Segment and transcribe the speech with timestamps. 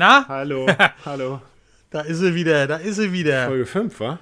[0.00, 0.24] Na?
[0.28, 0.66] Hallo,
[1.04, 1.42] hallo.
[1.90, 3.48] Da ist sie wieder, da ist sie wieder.
[3.48, 4.18] Folge 5, wa?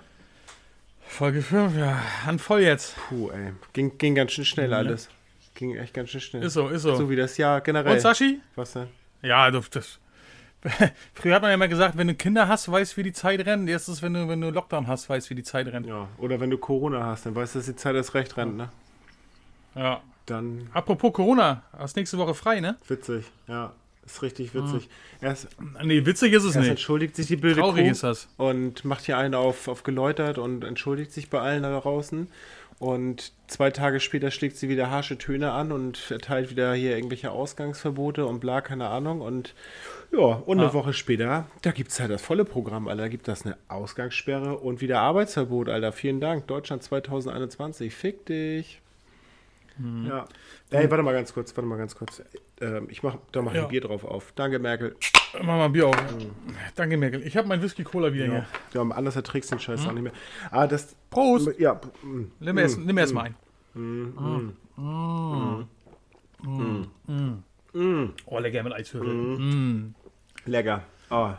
[1.07, 2.03] Folge 5, ja.
[2.27, 2.97] Handvoll jetzt.
[2.97, 3.53] Puh, ey.
[3.75, 5.09] Ging, ging ganz schön schnell alles.
[5.55, 6.43] Ging echt ganz schön schnell.
[6.43, 6.97] Ist so, ist so.
[6.97, 7.93] So wie das Jahr generell.
[7.93, 8.41] Und Sashi?
[8.57, 8.89] Was denn?
[9.23, 10.01] Ja, das, das.
[11.15, 13.69] Früher hat man ja immer gesagt, wenn du Kinder hast, weißt wie die Zeit rennt.
[13.69, 15.87] Jetzt ist wenn du, wenn du Lockdown hast, weißt wie die Zeit rennt.
[15.87, 18.57] Ja, oder wenn du Corona hast, dann weißt du, dass die Zeit erst recht rennt,
[18.57, 18.69] ne?
[19.77, 20.01] Ja.
[20.27, 22.79] Dann Apropos Corona, hast nächste Woche frei, ne?
[22.89, 23.73] witzig, ja.
[24.09, 24.89] Ist richtig witzig.
[25.21, 25.49] Erst,
[25.83, 26.69] Nee, witzig ist es nicht.
[26.69, 28.29] entschuldigt sich die Bilde Traurig ist das.
[28.39, 32.29] und macht hier einen auf, auf geläutert und entschuldigt sich bei allen da draußen.
[32.81, 37.33] Und zwei Tage später schlägt sie wieder harsche Töne an und erteilt wieder hier irgendwelche
[37.33, 39.21] Ausgangsverbote und bla, keine Ahnung.
[39.21, 39.55] Und
[40.13, 40.75] ja, und eine Ah.
[40.75, 43.03] Woche später, da gibt es halt das volle Programm, Alter.
[43.03, 45.91] Da gibt es eine Ausgangssperre und wieder Arbeitsverbot, Alter.
[45.93, 46.47] Vielen Dank.
[46.47, 47.93] Deutschland 2021.
[47.93, 48.81] Fick dich.
[49.79, 50.07] Hm.
[50.07, 50.25] Ja.
[50.71, 52.23] Ey, warte mal ganz kurz, warte mal ganz kurz.
[52.61, 53.63] Ähm, ich mach da mal Ja.
[53.63, 54.33] ein Bier drauf auf.
[54.35, 54.97] Danke, Merkel.
[55.35, 55.97] Mach mal ein Bier auf.
[56.75, 57.23] Danke, Merkel.
[57.27, 58.47] Ich habe mein Whisky-Cola wieder Ja.
[58.73, 58.83] hier.
[58.83, 59.61] ja, anders erträgst du den?
[59.61, 60.13] Scheiß auch nicht mehr.
[60.51, 60.95] Ah, das.
[61.11, 61.59] Prost!
[61.59, 61.81] Ja.
[62.03, 63.35] mm, Nimm erst, nimm erst mal ein.
[68.27, 69.93] Oh, lecker mit Eiswürfel.
[70.47, 70.83] Lecker.
[71.11, 71.31] Oh.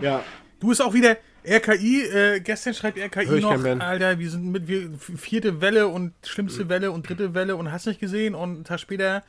[0.00, 0.22] Ja,
[0.60, 1.16] Du bist auch wieder
[1.48, 3.64] RKI, äh, gestern schreibt RKI noch.
[3.80, 7.86] Alter, wir sind mit wir, vierte Welle und schlimmste Welle und dritte Welle und hast
[7.86, 9.22] nicht gesehen und einen Tag später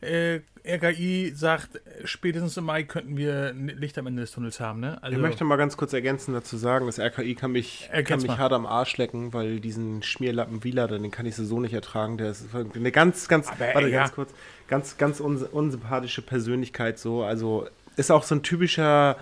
[0.00, 4.98] äh, RKI sagt, spätestens im Mai könnten wir Licht am Ende des Tunnels haben, ne?
[5.02, 8.28] Also, ich möchte mal ganz kurz ergänzen dazu sagen, das RKI kann mich, kann mich
[8.28, 8.38] mal.
[8.38, 12.16] hart am Arsch lecken, weil diesen Schmierlappen Wieler, den kann ich so nicht ertragen.
[12.16, 14.00] Der ist eine ganz, ganz, Aber, warte, ja.
[14.00, 14.30] ganz kurz,
[14.66, 17.22] ganz, ganz uns, unsympathische Persönlichkeit so.
[17.22, 19.16] Also ist auch so ein typischer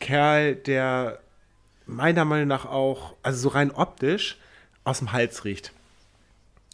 [0.00, 1.18] Kerl, der
[1.86, 4.38] meiner Meinung nach auch, also so rein optisch,
[4.84, 5.72] aus dem Hals riecht.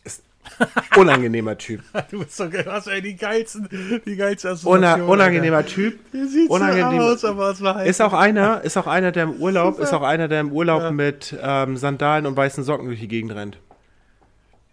[0.04, 0.22] Ist
[0.96, 1.82] unangenehmer Typ.
[2.10, 3.68] du bist so du hast ey, die geilsten,
[4.04, 5.98] die geilsten Una, unangenehmer Typ.
[6.12, 6.18] Alter.
[6.18, 9.12] Der sieht unangenehm- so aus, aber es war halt Ist auch einer, ist auch einer,
[9.12, 12.86] der im Urlaub, ist auch einer, der im Urlaub mit ähm, Sandalen und weißen Socken
[12.86, 13.58] durch die Gegend rennt.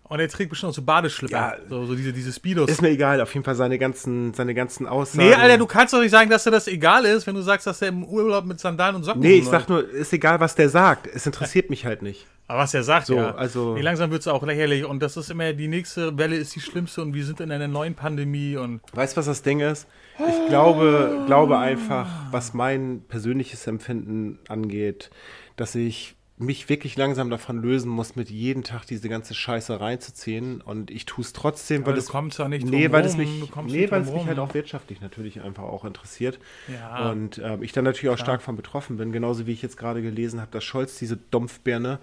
[0.10, 1.34] Und er trägt bestimmt auch so Badeschlipper.
[1.36, 1.56] Ja.
[1.70, 2.70] so, so diese, diese Speedos.
[2.70, 5.28] Ist mir egal, auf jeden Fall seine ganzen, seine ganzen Aussagen.
[5.28, 7.68] nee, Alter, du kannst doch nicht sagen, dass dir das egal ist, wenn du sagst,
[7.68, 10.56] dass er im Urlaub mit Sandalen und Socken Nee, ich sag nur, ist egal, was
[10.56, 11.08] der sagt.
[11.08, 12.26] Es interessiert mich halt nicht.
[12.50, 13.36] Aber was er sagt, So, ja.
[13.36, 16.56] also- Nee, langsam wird es auch lächerlich und das ist immer, die nächste Welle ist
[16.56, 19.60] die schlimmste und wir sind in einer neuen Pandemie und Weißt du, was das Ding
[19.60, 19.88] ist?
[20.18, 25.10] Ich glaube, glaube einfach, was mein persönliches Empfinden angeht,
[25.58, 30.62] dass ich mich wirklich langsam davon lösen muss, mit jeden Tag diese ganze Scheiße reinzuziehen.
[30.62, 32.08] Und ich tue es trotzdem, weil es.
[32.08, 33.30] kommst ja nicht Nee, weil es mich,
[33.66, 36.38] nee, weil es mich halt auch wirtschaftlich natürlich einfach auch interessiert.
[36.68, 37.10] Ja.
[37.10, 40.02] Und ähm, ich dann natürlich auch stark von betroffen bin, genauso wie ich jetzt gerade
[40.02, 41.98] gelesen habe, dass Scholz diese Dumpfbirne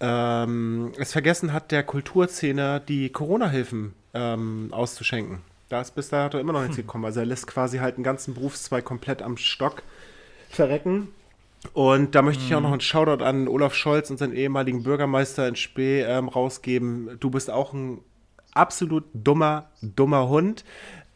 [0.00, 5.40] ähm, es vergessen hat, der Kulturszene die Corona-Hilfen ähm, auszuschenken.
[5.68, 7.04] Da ist bis da hat er immer noch nichts gekommen.
[7.04, 9.82] Also er lässt quasi halt einen ganzen Berufszweig komplett am Stock
[10.48, 11.08] verrecken.
[11.72, 15.46] Und da möchte ich auch noch einen Shoutout an Olaf Scholz und seinen ehemaligen Bürgermeister
[15.46, 17.18] in Spee ähm, rausgeben.
[17.20, 18.00] Du bist auch ein
[18.52, 20.64] absolut dummer, dummer Hund.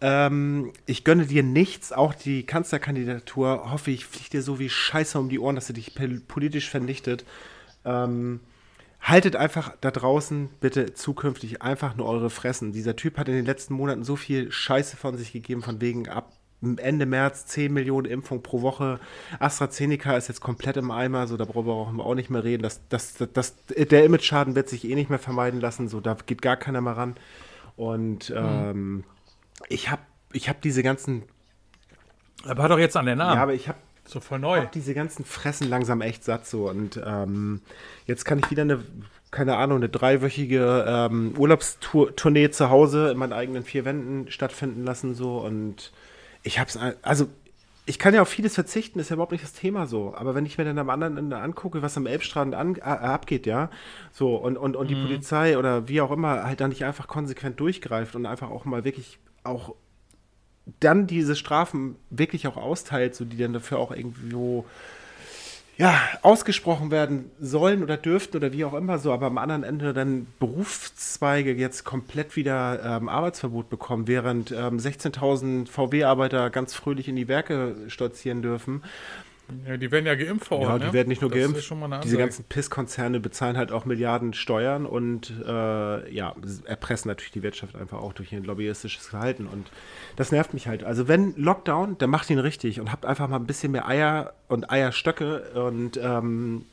[0.00, 5.18] Ähm, ich gönne dir nichts, auch die Kanzlerkandidatur, hoffe ich, fliegt dir so wie Scheiße
[5.18, 5.94] um die Ohren, dass sie dich
[6.28, 7.24] politisch vernichtet.
[7.86, 8.40] Ähm,
[9.00, 12.72] haltet einfach da draußen bitte zukünftig einfach nur eure Fressen.
[12.72, 16.08] Dieser Typ hat in den letzten Monaten so viel Scheiße von sich gegeben, von wegen
[16.08, 16.33] ab
[16.78, 19.00] Ende März 10 Millionen Impfungen pro Woche.
[19.38, 22.62] AstraZeneca ist jetzt komplett im Eimer, so da brauchen wir auch nicht mehr reden.
[22.62, 26.16] Das, das, das, das, der Image-Schaden wird sich eh nicht mehr vermeiden lassen, so da
[26.26, 27.16] geht gar keiner mehr ran.
[27.76, 29.04] Und ähm,
[29.68, 31.22] ich habe ich hab diese ganzen,
[32.44, 33.36] aber hat doch jetzt an der Namen.
[33.36, 34.60] ja, aber ich habe so voll neu.
[34.60, 37.62] hab diese ganzen Fressen langsam echt satt so und ähm,
[38.06, 38.84] jetzt kann ich wieder eine,
[39.30, 45.14] keine Ahnung, eine dreiwöchige ähm, Urlaubstournee zu Hause in meinen eigenen vier Wänden stattfinden lassen
[45.14, 45.92] so und
[46.44, 47.26] ich hab's, also
[47.86, 50.14] ich kann ja auf vieles verzichten, ist ja überhaupt nicht das Thema so.
[50.14, 53.46] Aber wenn ich mir dann am anderen Ende angucke, was am Elbstrand an, äh, abgeht,
[53.46, 53.70] ja,
[54.12, 57.60] so und, und, und die Polizei oder wie auch immer halt da nicht einfach konsequent
[57.60, 59.74] durchgreift und einfach auch mal wirklich auch
[60.80, 64.64] dann diese Strafen wirklich auch austeilt, so die dann dafür auch irgendwo
[65.76, 69.92] ja, ausgesprochen werden sollen oder dürften oder wie auch immer so, aber am anderen Ende
[69.92, 77.16] dann Berufszweige jetzt komplett wieder ähm, Arbeitsverbot bekommen, während ähm, 16.000 VW-Arbeiter ganz fröhlich in
[77.16, 78.82] die Werke stolzieren dürfen.
[79.66, 80.92] Ja, die werden ja geimpft vor Ort, Ja, die ne?
[80.92, 82.04] werden nicht nur Das geimpft.
[82.04, 87.76] Diese ganzen Pisskonzerne bezahlen halt auch Milliarden Steuern und äh, ja, erpressen natürlich die Wirtschaft
[87.76, 89.46] einfach auch durch ihr lobbyistisches Verhalten.
[89.46, 89.70] Und
[90.16, 90.82] das nervt mich halt.
[90.82, 94.32] Also wenn Lockdown, dann macht ihn richtig und habt einfach mal ein bisschen mehr Eier
[94.48, 96.64] und Eierstöcke und ähm,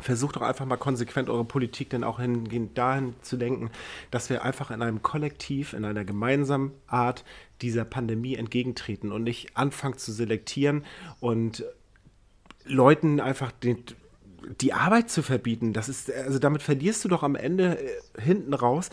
[0.00, 3.70] versucht doch einfach mal konsequent eure Politik dann auch hingehend dahin zu denken,
[4.10, 7.24] dass wir einfach in einem Kollektiv, in einer gemeinsamen Art
[7.62, 10.84] dieser Pandemie entgegentreten und nicht anfangen zu selektieren
[11.20, 11.64] und
[12.68, 13.82] Leuten einfach den,
[14.60, 15.72] die Arbeit zu verbieten.
[15.72, 18.90] Das ist, also damit verlierst du doch am Ende äh, hinten raus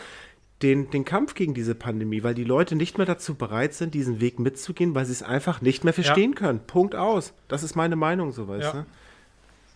[0.62, 4.20] den, den Kampf gegen diese Pandemie, weil die Leute nicht mehr dazu bereit sind, diesen
[4.20, 6.38] Weg mitzugehen, weil sie es einfach nicht mehr verstehen ja.
[6.38, 6.60] können.
[6.60, 7.34] Punkt aus.
[7.48, 8.72] Das ist meine Meinung, so weißt ja.
[8.72, 8.86] du.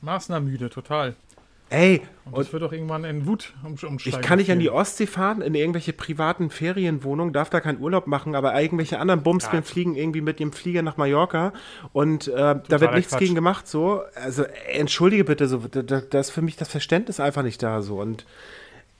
[0.02, 1.16] Maßnahmenmüde, total.
[1.70, 3.98] Ey, und das wird doch irgendwann in Wut umsteigen.
[4.04, 8.08] Ich kann nicht an die Ostsee fahren, in irgendwelche privaten Ferienwohnungen, darf da keinen Urlaub
[8.08, 9.62] machen, aber irgendwelche anderen ja.
[9.62, 11.52] fliegen irgendwie mit dem Flieger nach Mallorca
[11.92, 13.20] und äh, da wird nichts Quatsch.
[13.20, 14.02] gegen gemacht, so.
[14.16, 18.00] Also, entschuldige bitte, so, da, da ist für mich das Verständnis einfach nicht da, so.
[18.00, 18.26] Und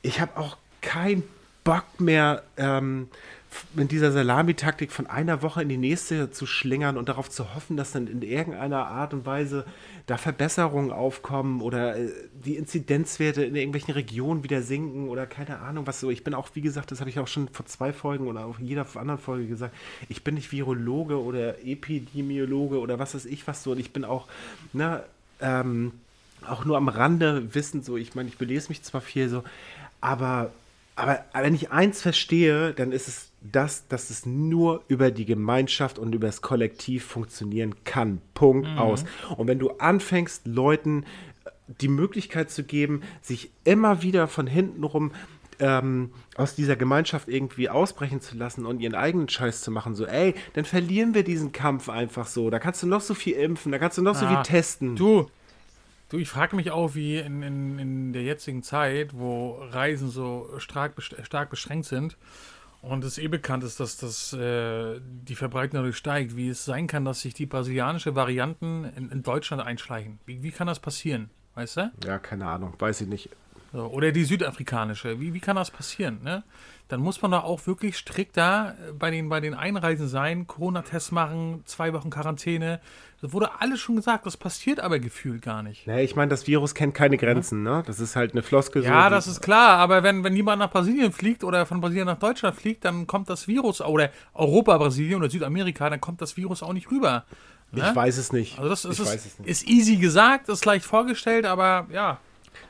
[0.03, 1.25] ich habe auch keinen
[1.65, 3.09] Bock mehr, ähm,
[3.75, 7.76] mit dieser Salamitaktik von einer Woche in die nächste zu schlingern und darauf zu hoffen,
[7.76, 9.64] dass dann in irgendeiner Art und Weise
[10.06, 12.11] da Verbesserungen aufkommen oder äh,
[12.44, 16.11] die Inzidenzwerte in irgendwelchen Regionen wieder sinken oder keine Ahnung was so.
[16.11, 18.58] Ich bin auch, wie gesagt, das habe ich auch schon vor zwei Folgen oder auch
[18.58, 19.75] jeder anderen Folge gesagt,
[20.08, 24.05] ich bin nicht Virologe oder Epidemiologe oder was weiß ich was so und ich bin
[24.05, 24.26] auch,
[24.73, 25.02] ne,
[25.41, 25.93] ähm,
[26.47, 29.44] auch nur am Rande wissen so, ich meine, ich belese mich zwar viel so,
[30.00, 30.50] aber
[31.00, 35.99] aber wenn ich eins verstehe, dann ist es das, dass es nur über die Gemeinschaft
[35.99, 38.20] und über das Kollektiv funktionieren kann.
[38.35, 38.79] Punkt mhm.
[38.79, 39.05] aus.
[39.37, 41.05] Und wenn du anfängst, Leuten
[41.44, 41.50] äh,
[41.81, 45.12] die Möglichkeit zu geben, sich immer wieder von hinten rum
[45.58, 50.06] ähm, aus dieser Gemeinschaft irgendwie ausbrechen zu lassen und ihren eigenen Scheiß zu machen, so,
[50.06, 52.50] ey, dann verlieren wir diesen Kampf einfach so.
[52.50, 54.97] Da kannst du noch so viel impfen, da kannst du noch ah, so viel testen.
[54.97, 55.29] Du,
[56.11, 60.51] Du, ich frage mich auch, wie in, in, in der jetzigen Zeit, wo Reisen so
[60.59, 62.17] stark, stark beschränkt sind
[62.83, 66.89] und es eh bekannt ist, dass das, äh, die Verbreitung dadurch steigt, wie es sein
[66.89, 70.19] kann, dass sich die brasilianische Varianten in, in Deutschland einschleichen.
[70.27, 71.31] Wie, wie kann das passieren?
[71.55, 71.93] Weißt du?
[72.05, 73.31] Ja, keine Ahnung, weiß ich nicht.
[73.73, 75.21] So, oder die südafrikanische.
[75.21, 76.19] Wie, wie kann das passieren?
[76.25, 76.43] Ne?
[76.89, 80.49] Dann muss man da auch wirklich strikt da äh, bei den, bei den Einreisen sein,
[80.49, 82.81] Corona-Tests machen, zwei Wochen Quarantäne.
[83.23, 85.87] Das wurde alles schon gesagt, das passiert aber gefühlt gar nicht.
[85.87, 87.85] Nee, ich meine, das Virus kennt keine Grenzen, ne?
[87.87, 88.83] Das ist halt eine Floskel.
[88.83, 92.07] Ja, so, das ist klar, aber wenn, wenn jemand nach Brasilien fliegt oder von Brasilien
[92.07, 96.37] nach Deutschland fliegt, dann kommt das Virus, oder Europa, Brasilien oder Südamerika, dann kommt das
[96.37, 97.25] Virus auch nicht rüber.
[97.73, 97.87] Ne?
[97.89, 98.59] Ich weiß es nicht.
[98.59, 102.19] Also das ist, ist, ist easy gesagt, ist leicht vorgestellt, aber ja,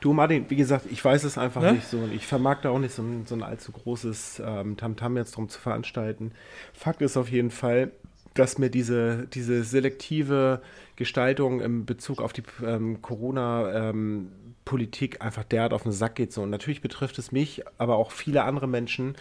[0.01, 1.73] Du, Martin, wie gesagt, ich weiß es einfach ja?
[1.73, 1.99] nicht so.
[1.99, 5.37] Und ich vermag da auch nicht so ein, so ein allzu großes ähm, Tamtam jetzt
[5.37, 6.33] drum zu veranstalten.
[6.73, 7.93] Fakt ist auf jeden Fall,
[8.35, 10.63] dass mir diese, diese selektive
[10.97, 14.33] Gestaltung im Bezug auf die ähm, Corona- ähm,
[14.71, 16.43] Politik einfach derart auf den Sack geht so.
[16.43, 19.17] Und natürlich betrifft es mich, aber auch viele andere Menschen.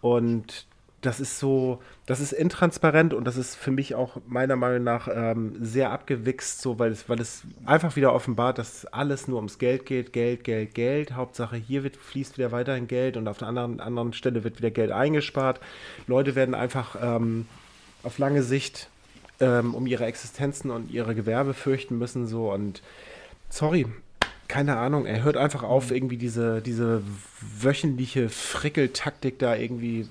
[0.00, 0.66] Und
[1.02, 5.08] das ist so, das ist intransparent und das ist für mich auch meiner Meinung nach
[5.12, 9.58] ähm, sehr abgewichst, so weil es, weil es einfach wieder offenbart, dass alles nur ums
[9.58, 11.12] Geld geht, Geld, Geld, Geld.
[11.12, 14.70] Hauptsache hier wird, fließt wieder weiterhin Geld und auf der anderen, anderen Stelle wird wieder
[14.70, 15.60] Geld eingespart.
[16.06, 17.46] Leute werden einfach ähm,
[18.04, 18.88] auf lange Sicht
[19.40, 22.80] ähm, um ihre Existenzen und ihre Gewerbe fürchten müssen, so und
[23.48, 23.86] sorry,
[24.46, 27.02] keine Ahnung, er hört einfach auf, irgendwie diese, diese
[27.40, 30.06] wöchentliche Frickeltaktik da irgendwie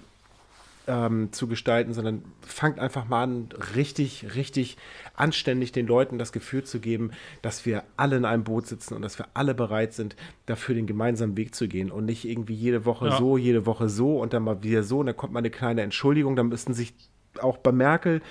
[0.88, 4.78] ähm, zu gestalten, sondern fangt einfach mal an, richtig, richtig
[5.16, 9.02] anständig den Leuten das Gefühl zu geben, dass wir alle in einem Boot sitzen und
[9.02, 10.16] dass wir alle bereit sind,
[10.46, 13.18] dafür den gemeinsamen Weg zu gehen und nicht irgendwie jede Woche ja.
[13.18, 15.82] so, jede Woche so und dann mal wieder so und dann kommt mal eine kleine
[15.82, 16.94] Entschuldigung, dann müssten sich
[17.40, 18.22] auch bei Merkel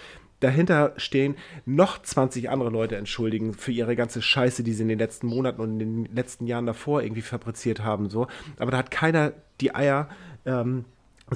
[0.41, 1.37] dahinter stehen,
[1.67, 5.61] noch 20 andere Leute entschuldigen für ihre ganze Scheiße, die sie in den letzten Monaten
[5.61, 8.09] und in den letzten Jahren davor irgendwie fabriziert haben.
[8.09, 8.27] So.
[8.59, 10.09] Aber da hat keiner die Eier,
[10.47, 10.87] ähm,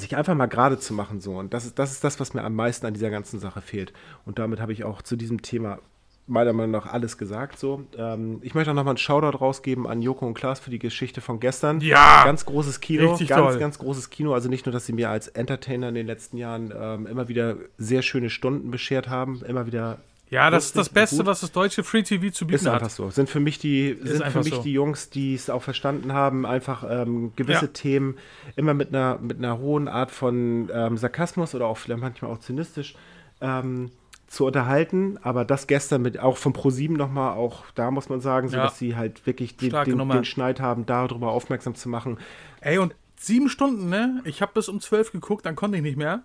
[0.02, 1.36] sich einfach mal gerade zu machen so.
[1.36, 3.92] Und das ist, das ist das, was mir am meisten an dieser ganzen Sache fehlt.
[4.24, 5.78] Und damit habe ich auch zu diesem Thema
[6.26, 7.58] meiner Meinung nach alles gesagt.
[7.58, 10.78] So, ähm, ich möchte auch nochmal einen Shoutout rausgeben an Joko und Klaas für die
[10.78, 11.80] Geschichte von gestern.
[11.80, 12.24] Ja!
[12.24, 13.58] Ganz großes Kino, Richtig ganz, toll.
[13.58, 14.32] ganz großes Kino.
[14.32, 17.56] Also nicht nur, dass sie mir als Entertainer in den letzten Jahren ähm, immer wieder
[17.76, 19.98] sehr schöne Stunden beschert haben, immer wieder
[20.34, 21.26] ja, das ist das Beste, gut.
[21.26, 22.76] was das deutsche Free TV zu bieten hat.
[22.76, 23.10] Ist einfach so.
[23.10, 24.62] Sind für mich die, sind für mich so.
[24.62, 27.70] die Jungs, die es auch verstanden haben, einfach ähm, gewisse ja.
[27.72, 28.18] Themen
[28.56, 32.38] immer mit einer, mit einer hohen Art von ähm, Sarkasmus oder auch vielleicht manchmal auch
[32.38, 32.96] zynistisch
[33.40, 33.92] ähm,
[34.26, 35.20] zu unterhalten.
[35.22, 38.64] Aber das gestern mit auch von Pro7 nochmal, auch da muss man sagen, so ja.
[38.64, 42.18] dass sie halt wirklich den, den, den Schneid haben, darüber aufmerksam zu machen.
[42.60, 44.20] Ey, und sieben Stunden, ne?
[44.24, 46.24] Ich habe bis um zwölf geguckt, dann konnte ich nicht mehr.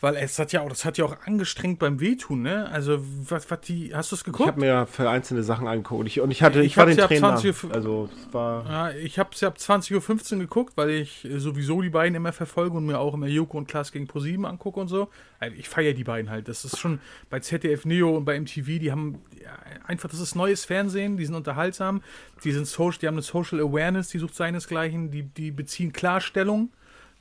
[0.00, 2.68] Weil es hat ja auch, das hat ja auch angestrengt beim Wehtun, ne?
[2.70, 4.48] Also, was, was die, hast du es geguckt?
[4.48, 6.06] Ich habe mir für einzelne Sachen angeguckt.
[6.06, 7.36] Ich, und ich hatte, ich, ich war den Trainer.
[7.36, 8.64] 20 also, es war.
[8.64, 12.32] Ja, ich habe es ja ab 20.15 Uhr geguckt, weil ich sowieso die beiden immer
[12.32, 15.08] verfolge und mir auch immer Joko und Klaas gegen ProSieben angucke und so.
[15.40, 16.46] Also, ich feiere die beiden halt.
[16.46, 19.50] Das ist schon bei ZDF Neo und bei MTV, die haben ja,
[19.84, 22.02] einfach, das ist neues Fernsehen, die sind unterhaltsam,
[22.44, 26.70] die sind social, die haben eine Social Awareness, die sucht seinesgleichen, die, die beziehen Klarstellung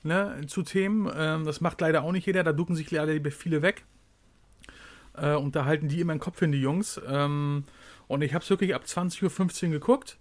[0.03, 1.11] ne, zu Themen.
[1.15, 3.83] Ähm, das macht leider auch nicht jeder, da ducken sich leider viele weg.
[5.15, 7.01] Äh, und da halten die immer den Kopf hin, die Jungs.
[7.07, 7.63] Ähm,
[8.07, 10.17] und ich habe es wirklich ab 20.15 Uhr geguckt.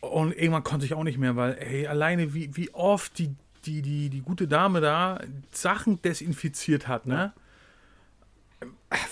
[0.00, 3.34] Und irgendwann konnte ich auch nicht mehr, weil, ey, alleine wie, wie oft die,
[3.64, 5.20] die, die, die gute Dame da
[5.52, 7.32] Sachen desinfiziert hat, ne?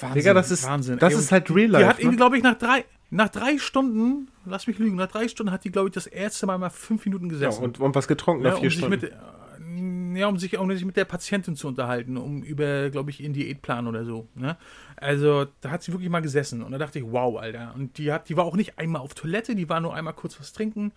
[0.00, 0.98] Wahnsinn, Digga, das ist, Wahnsinn.
[0.98, 1.84] Das ey, ist halt Real Life.
[1.84, 2.02] Die hat ne?
[2.02, 5.64] irgendwie, glaube ich, nach drei, nach drei Stunden, lass mich lügen, nach drei Stunden hat
[5.64, 7.60] die, glaube ich, das erste Mal mal fünf Minuten gesessen.
[7.60, 9.00] Ja, und, und was getrunken nach ja, vier Stunden.
[9.00, 9.12] Mit,
[10.16, 13.32] ja, um sich auch nicht mit der Patientin zu unterhalten, um über, glaube ich, ihren
[13.32, 14.28] Diätplan oder so.
[14.34, 14.56] Ne?
[14.96, 17.72] Also, da hat sie wirklich mal gesessen und da dachte ich, wow, Alter.
[17.74, 20.38] Und die hat, die war auch nicht einmal auf Toilette, die war nur einmal kurz
[20.40, 20.92] was trinken.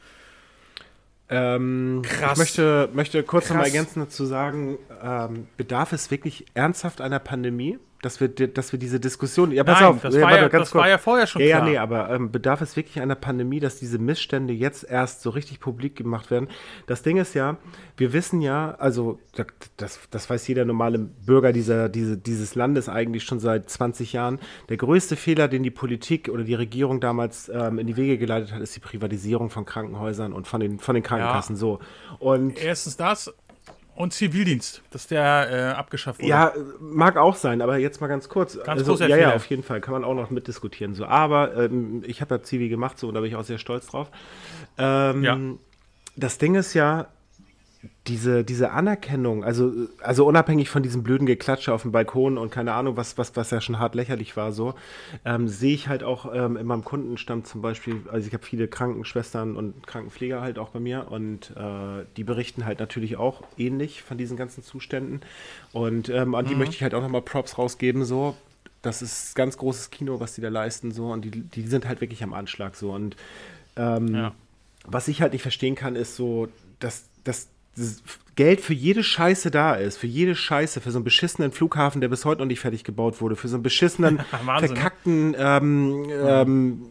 [1.30, 2.34] Ähm, Krass.
[2.34, 7.80] Ich möchte, möchte kurz nochmal ergänzen dazu sagen, ähm, bedarf es wirklich ernsthaft einer Pandemie?
[8.04, 9.52] Dass wir, dass wir diese Diskussion.
[9.52, 11.68] Ja, pass Nein, auf, das, ja, war, ja, das war ja vorher schon ja, klar.
[11.68, 15.30] Ja, nee, aber ähm, bedarf es wirklich einer Pandemie, dass diese Missstände jetzt erst so
[15.30, 16.50] richtig publik gemacht werden?
[16.86, 17.58] Das Ding ist ja,
[17.96, 19.20] wir wissen ja, also
[19.78, 24.40] das, das weiß jeder normale Bürger dieser, diese, dieses Landes eigentlich schon seit 20 Jahren.
[24.68, 28.52] Der größte Fehler, den die Politik oder die Regierung damals ähm, in die Wege geleitet
[28.52, 31.56] hat, ist die Privatisierung von Krankenhäusern und von den, von den Krankenkassen.
[31.56, 31.80] So.
[32.20, 33.34] Und Erstens das
[33.96, 36.30] und Zivildienst, dass der äh, abgeschafft wurde.
[36.30, 38.58] Ja, mag auch sein, aber jetzt mal ganz kurz.
[38.64, 40.96] Ganz also, ja, ja, auf jeden Fall, kann man auch noch mitdiskutieren.
[40.96, 43.60] So, aber ähm, ich habe ja Zivi gemacht, so, und da bin ich auch sehr
[43.60, 44.10] stolz drauf.
[44.78, 45.38] Ähm, ja.
[46.16, 47.08] Das Ding ist ja,
[48.08, 52.74] diese, diese Anerkennung, also, also unabhängig von diesem blöden Geklatsche auf dem Balkon und keine
[52.74, 54.74] Ahnung, was, was, was ja schon hart lächerlich war, so,
[55.24, 58.68] ähm, sehe ich halt auch ähm, in meinem Kundenstamm zum Beispiel, also ich habe viele
[58.68, 64.04] Krankenschwestern und Krankenpfleger halt auch bei mir und äh, die berichten halt natürlich auch ähnlich
[64.04, 65.22] von diesen ganzen Zuständen
[65.72, 66.60] und ähm, an die mhm.
[66.60, 68.36] möchte ich halt auch nochmal Props rausgeben, so,
[68.82, 72.02] das ist ganz großes Kino, was die da leisten, so, und die, die sind halt
[72.02, 73.16] wirklich am Anschlag, so, und
[73.78, 74.34] ähm, ja.
[74.86, 77.48] was ich halt nicht verstehen kann, ist so, dass, dass
[78.36, 82.08] Geld für jede Scheiße da ist, für jede Scheiße, für so einen beschissenen Flughafen, der
[82.08, 84.60] bis heute noch nicht fertig gebaut wurde, für so einen beschissenen, ne?
[84.60, 86.86] verkackten ähm, ähm,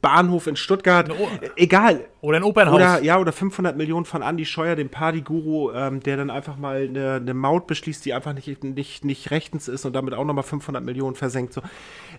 [0.00, 1.10] Bahnhof in Stuttgart,
[1.56, 2.04] egal.
[2.20, 2.76] Oder ein Opernhaus.
[2.76, 6.82] Oder, ja, oder 500 Millionen von Andy Scheuer, dem Partyguru, ähm, der dann einfach mal
[6.82, 10.44] eine, eine, Maut beschließt, die einfach nicht, nicht, nicht rechtens ist und damit auch nochmal
[10.44, 11.52] 500 Millionen versenkt.
[11.52, 11.62] So.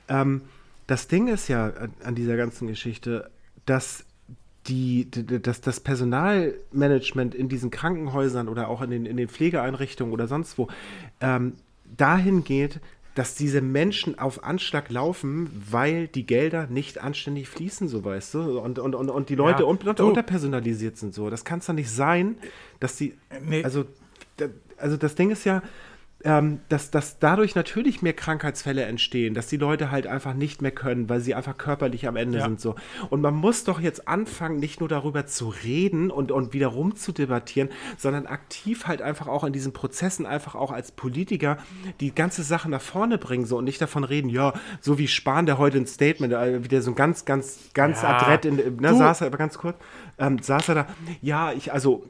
[0.08, 0.41] Ähm,
[0.88, 1.72] das Ding ist ja
[2.03, 3.29] an dieser ganzen Geschichte,
[3.65, 4.06] dass
[4.69, 10.13] die, die, das, das Personalmanagement in diesen Krankenhäusern oder auch in den, in den Pflegeeinrichtungen
[10.13, 10.67] oder sonst wo
[11.19, 11.53] ähm,
[11.97, 12.79] dahin geht,
[13.15, 18.59] dass diese Menschen auf Anschlag laufen, weil die Gelder nicht anständig fließen, so weißt du,
[18.59, 21.29] und, und, und, und die Leute ja, unter, unterpersonalisiert sind so.
[21.29, 22.38] Das kann es doch nicht sein,
[22.79, 23.63] dass die, nee.
[23.63, 23.85] also,
[24.77, 25.63] also das Ding ist ja,
[26.25, 30.71] ähm, dass, dass dadurch natürlich mehr Krankheitsfälle entstehen, dass die Leute halt einfach nicht mehr
[30.71, 32.45] können, weil sie einfach körperlich am Ende ja.
[32.45, 32.75] sind so.
[33.09, 37.69] Und man muss doch jetzt anfangen, nicht nur darüber zu reden und, und wieder rumzudebattieren,
[37.97, 41.57] sondern aktiv halt einfach auch in diesen Prozessen einfach auch als Politiker
[42.01, 45.45] die ganze Sache nach vorne bringen so und nicht davon reden, ja, so wie Spahn,
[45.45, 48.17] der heute ein Statement, äh, wieder so ganz, ganz, ganz ja.
[48.17, 49.77] adrett in, ne, saß er aber ganz kurz,
[50.17, 50.88] ähm, saß er da,
[51.21, 52.03] ja, ich, also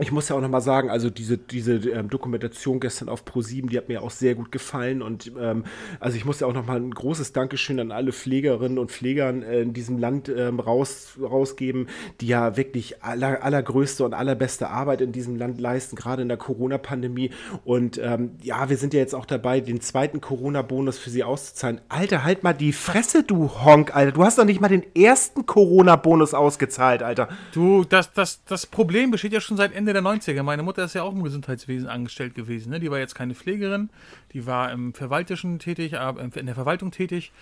[0.00, 3.76] ich muss ja auch nochmal sagen, also diese, diese ähm, Dokumentation gestern auf Pro7, die
[3.76, 5.02] hat mir auch sehr gut gefallen.
[5.02, 5.64] Und ähm,
[6.00, 9.60] also ich muss ja auch nochmal ein großes Dankeschön an alle Pflegerinnen und Pflegern äh,
[9.60, 11.88] in diesem Land ähm, raus, rausgeben,
[12.22, 16.38] die ja wirklich aller, allergrößte und allerbeste Arbeit in diesem Land leisten, gerade in der
[16.38, 17.30] Corona-Pandemie.
[17.66, 21.82] Und ähm, ja, wir sind ja jetzt auch dabei, den zweiten Corona-Bonus für sie auszuzahlen.
[21.90, 24.12] Alter, halt mal die Fresse, du Honk, Alter.
[24.12, 27.28] Du hast doch nicht mal den ersten Corona-Bonus ausgezahlt, Alter.
[27.52, 30.44] Du, das, das, das Problem besteht ja schon seit Ende Ende der 90er.
[30.44, 32.70] Meine Mutter ist ja auch im Gesundheitswesen angestellt gewesen.
[32.70, 32.78] Ne?
[32.78, 33.90] Die war jetzt keine Pflegerin,
[34.32, 37.32] die war im Verwaltischen tätig, in der Verwaltung tätig.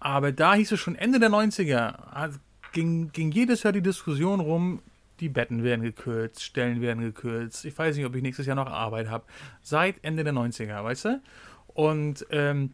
[0.00, 2.30] Aber da hieß es schon Ende der 90er,
[2.72, 4.80] ging, ging jedes Jahr die Diskussion rum,
[5.20, 7.66] die Betten werden gekürzt, Stellen werden gekürzt.
[7.66, 9.24] Ich weiß nicht, ob ich nächstes Jahr noch Arbeit habe.
[9.60, 11.20] Seit Ende der 90er, weißt du?
[11.66, 12.72] Und, ähm,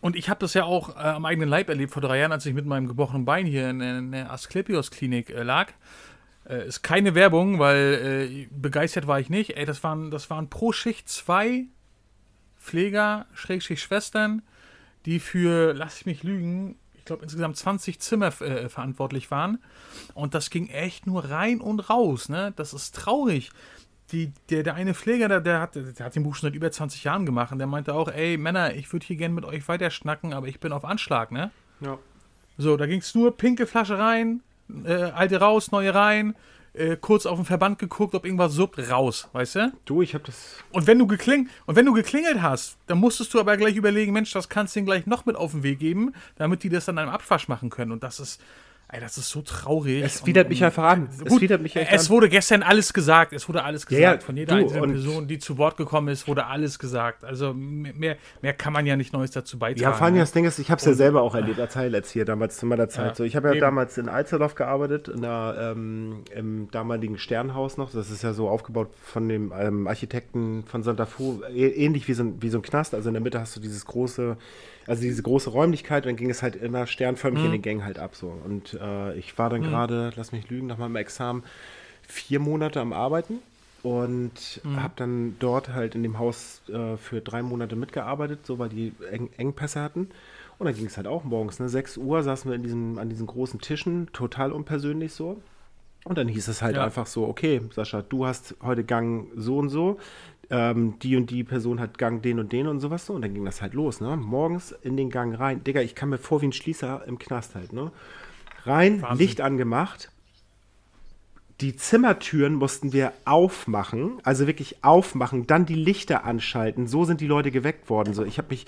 [0.00, 2.46] und ich habe das ja auch äh, am eigenen Leib erlebt vor drei Jahren, als
[2.46, 5.74] ich mit meinem gebrochenen Bein hier in, in der Asklepios-Klinik äh, lag.
[6.50, 9.56] Äh, ist keine Werbung, weil äh, begeistert war ich nicht.
[9.56, 11.66] Ey, das waren, das waren pro Schicht zwei
[12.58, 14.42] Pfleger, Schrägstrich Schwestern,
[15.06, 19.62] die für, lass ich mich lügen, ich glaube insgesamt 20 Zimmer äh, verantwortlich waren.
[20.14, 22.52] Und das ging echt nur rein und raus, ne?
[22.56, 23.50] Das ist traurig.
[24.10, 26.70] die, der, der eine Pfleger, der, der, hat, der hat den Buch schon seit über
[26.70, 29.68] 20 Jahren gemacht und der meinte auch, ey Männer, ich würde hier gerne mit euch
[29.68, 31.52] weiter schnacken, aber ich bin auf Anschlag, ne?
[31.80, 31.96] Ja.
[32.58, 34.42] So, da ging es nur pinke Flasche rein,
[34.84, 36.34] äh, alte raus, neue rein,
[36.72, 39.72] äh, kurz auf den Verband geguckt, ob irgendwas suppt, raus, weißt du?
[39.84, 40.56] Du, ich hab das.
[40.72, 44.12] Und wenn du gekling und wenn du geklingelt hast, dann musstest du aber gleich überlegen,
[44.12, 46.84] Mensch, das kannst du ihnen gleich noch mit auf den Weg geben, damit die das
[46.84, 47.92] dann einem Abwasch machen können.
[47.92, 48.40] Und das ist,
[48.92, 50.02] Ey, das ist so traurig.
[50.02, 51.08] Es widert mich einfach an.
[51.28, 53.32] Gut, es mich echt es wurde gestern alles gesagt.
[53.32, 54.22] Es wurde alles gesagt.
[54.22, 57.24] Ja, Von jeder einzelnen Person, die zu Wort gekommen ist, wurde alles gesagt.
[57.24, 59.82] Also mehr, mehr kann man ja nicht Neues dazu beitragen.
[59.82, 60.20] Ja, vor allem ne?
[60.20, 62.66] das Ding ist, ich habe es ja selber auch erlebt, erzähl jetzt hier damals zu
[62.66, 63.10] meiner Zeit.
[63.10, 63.60] Ja, so, ich habe ja eben.
[63.60, 67.92] damals in Alzerdorf gearbeitet, in der, ähm, im damaligen Sternhaus noch.
[67.92, 72.24] Das ist ja so aufgebaut von dem ähm, Architekten von Santa Fu, ähnlich wie so,
[72.24, 72.94] ein, wie so ein Knast.
[72.94, 74.36] Also in der Mitte hast du dieses große
[74.86, 77.46] also diese große Räumlichkeit, dann ging es halt immer sternförmig mhm.
[77.46, 78.32] in den Gängen halt ab so.
[78.44, 79.70] Und äh, ich war dann mhm.
[79.70, 81.44] gerade, lass mich lügen, nach meinem Examen
[82.06, 83.38] vier Monate am Arbeiten
[83.82, 84.82] und mhm.
[84.82, 88.92] habe dann dort halt in dem Haus äh, für drei Monate mitgearbeitet, so weil die
[89.10, 90.08] Eng Engpässe hatten.
[90.58, 91.70] Und dann ging es halt auch morgens, ne?
[91.70, 95.40] 6 Uhr saßen wir in diesem, an diesen großen Tischen, total unpersönlich so.
[96.04, 96.84] Und dann hieß es halt ja.
[96.84, 99.98] einfach so, okay, Sascha, du hast heute Gang so und so,
[100.50, 103.14] ähm, die und die Person hat Gang den und den und sowas so.
[103.14, 104.16] Und dann ging das halt los, ne?
[104.16, 105.64] Morgens in den Gang rein.
[105.64, 107.92] Digga, ich kam mir vor wie ein Schließer im Knast halt, ne?
[108.64, 109.26] Rein, Wahnsinn.
[109.26, 110.10] Licht angemacht.
[111.60, 116.86] Die Zimmertüren mussten wir aufmachen, also wirklich aufmachen, dann die Lichter anschalten.
[116.86, 118.14] So sind die Leute geweckt worden.
[118.14, 118.64] So, ich habe mich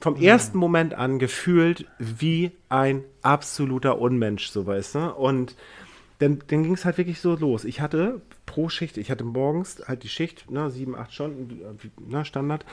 [0.00, 0.32] vom ja.
[0.32, 5.14] ersten Moment an gefühlt wie ein absoluter Unmensch, so weißt du.
[5.14, 5.56] Und
[6.18, 7.64] dann, dann ging es halt wirklich so los.
[7.64, 12.24] Ich hatte pro Schicht, ich hatte morgens halt die Schicht, ne, sieben, acht Stunden, ne,
[12.24, 12.64] Standard,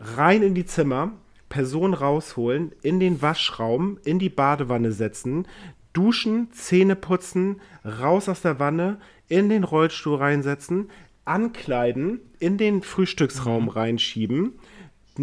[0.00, 1.12] rein in die Zimmer,
[1.48, 5.46] Person rausholen, in den Waschraum, in die Badewanne setzen,
[5.92, 10.90] duschen, Zähne putzen, raus aus der Wanne, in den Rollstuhl reinsetzen,
[11.24, 13.68] ankleiden, in den Frühstücksraum mhm.
[13.70, 14.52] reinschieben,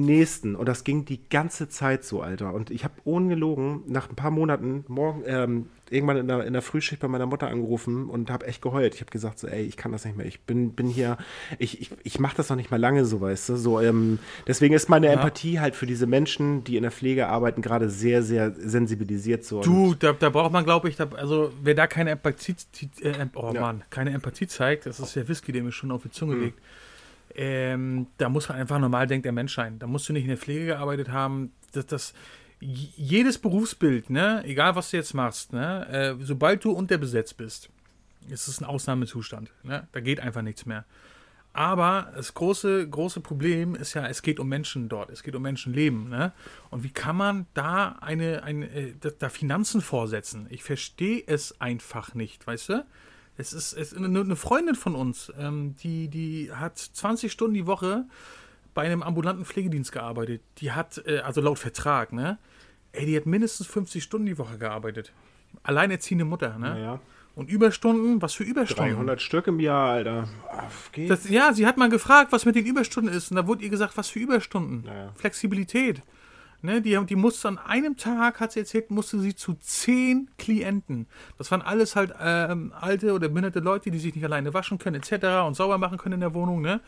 [0.02, 0.56] nächsten.
[0.56, 2.54] Und das ging die ganze Zeit so, Alter.
[2.54, 6.62] Und ich habe ungelogen nach ein paar Monaten morgen, ähm, irgendwann in der, in der
[6.62, 8.96] Frühschicht bei meiner Mutter angerufen und habe echt geheult.
[8.96, 10.26] Ich habe gesagt so, ey, ich kann das nicht mehr.
[10.26, 11.18] Ich bin, bin hier,
[11.58, 13.56] ich, ich, ich mache das noch nicht mal lange so, weißt du.
[13.56, 15.14] So, ähm, deswegen ist meine ja.
[15.14, 19.62] Empathie halt für diese Menschen, die in der Pflege arbeiten, gerade sehr, sehr sensibilisiert so.
[19.62, 22.56] Du, da, da braucht man, glaube ich, da, also wer da keine Empathie,
[23.02, 23.62] äh, oh ja.
[23.62, 26.44] Mann, keine Empathie zeigt, das ist der Whisky, der mir schon auf die Zunge mhm.
[26.44, 26.60] legt.
[27.36, 29.80] Ähm, da muss man einfach normal denkt der Mensch sein.
[29.80, 31.52] Da musst du nicht in der Pflege gearbeitet haben.
[31.72, 32.14] Das, das,
[32.60, 37.70] jedes Berufsbild, ne, egal was du jetzt machst, ne, äh, sobald du unterbesetzt bist,
[38.28, 39.52] ist es ein Ausnahmezustand.
[39.64, 39.88] Ne?
[39.92, 40.86] Da geht einfach nichts mehr.
[41.52, 45.42] Aber das große, große Problem ist ja, es geht um Menschen dort, es geht um
[45.42, 46.10] Menschenleben.
[46.10, 46.32] Ne?
[46.70, 50.46] Und wie kann man da eine, eine äh, da Finanzen vorsetzen?
[50.50, 52.86] Ich verstehe es einfach nicht, weißt du?
[53.40, 57.68] Es ist, es ist eine Freundin von uns, ähm, die, die hat 20 Stunden die
[57.68, 58.04] Woche
[58.74, 60.42] bei einem ambulanten Pflegedienst gearbeitet.
[60.58, 62.38] Die hat, äh, also laut Vertrag, ne?
[62.92, 65.14] Ey, die hat mindestens 50 Stunden die Woche gearbeitet.
[65.64, 66.72] Alleinerziehende Mutter, ne?
[66.72, 67.00] Naja.
[67.34, 68.94] Und Überstunden, was für Überstunden?
[68.96, 70.28] 300 Stück im Jahr, Alter.
[71.08, 73.32] Das, ja, sie hat mal gefragt, was mit den Überstunden ist.
[73.32, 74.84] Und da wurde ihr gesagt, was für Überstunden?
[74.86, 75.14] Naja.
[75.16, 76.02] Flexibilität.
[76.62, 81.08] Ne, die, die musste an einem Tag, hat sie erzählt, musste sie zu zehn Klienten.
[81.38, 85.02] Das waren alles halt ähm, alte oder behinderte Leute, die sich nicht alleine waschen können,
[85.02, 85.48] etc.
[85.48, 86.62] und sauber machen können in der Wohnung.
[86.62, 86.82] Ne?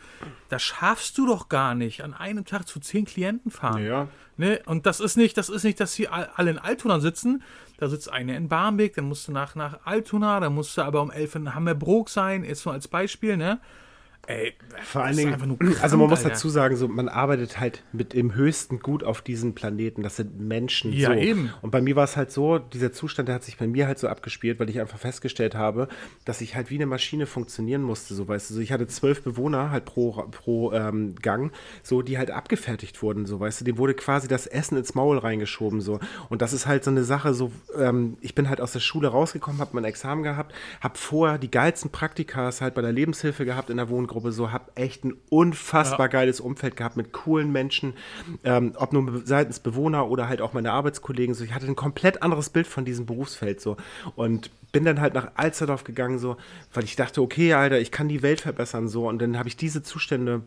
[0.50, 3.82] Das schaffst du doch gar nicht, an einem Tag zu zehn Klienten fahren.
[3.82, 4.08] Ja.
[4.36, 4.60] Ne?
[4.66, 7.42] Und das ist nicht, das ist nicht, dass sie alle in Altona sitzen.
[7.78, 11.00] Da sitzt eine in Barmbek, dann musst du nach, nach Altona, dann musst du aber
[11.00, 13.58] um elf in Hammerbrook sein, jetzt nur als Beispiel, ne?
[14.28, 14.54] Ey,
[14.84, 18.78] vor allen Dingen, also man muss dazu sagen, so, man arbeitet halt mit dem höchsten
[18.78, 20.04] Gut auf diesem Planeten.
[20.04, 20.92] Das sind Menschen.
[20.92, 21.14] Ja, so.
[21.14, 21.50] eben.
[21.60, 23.98] Und bei mir war es halt so, dieser Zustand, der hat sich bei mir halt
[23.98, 25.88] so abgespielt, weil ich einfach festgestellt habe,
[26.24, 28.14] dass ich halt wie eine Maschine funktionieren musste.
[28.14, 31.50] So, weißt du, so, ich hatte zwölf Bewohner halt pro, pro ähm, Gang,
[31.82, 35.18] so, die halt abgefertigt wurden, so, weißt du, dem wurde quasi das Essen ins Maul
[35.18, 35.98] reingeschoben, so.
[36.28, 39.08] Und das ist halt so eine Sache, so, ähm, ich bin halt aus der Schule
[39.08, 43.68] rausgekommen, habe mein Examen gehabt, habe vorher die geilsten Praktikas halt bei der Lebenshilfe gehabt
[43.68, 46.12] in der Wohnung Gruppe so, habe echt ein unfassbar ja.
[46.12, 47.94] geiles Umfeld gehabt mit coolen Menschen,
[48.44, 51.34] ähm, ob nur seitens Bewohner oder halt auch meine Arbeitskollegen.
[51.34, 53.76] So, ich hatte ein komplett anderes Bild von diesem Berufsfeld so
[54.16, 56.36] und bin dann halt nach Alsterdorf gegangen so,
[56.72, 59.56] weil ich dachte, okay, Alter, ich kann die Welt verbessern so und dann habe ich
[59.56, 60.42] diese Zustände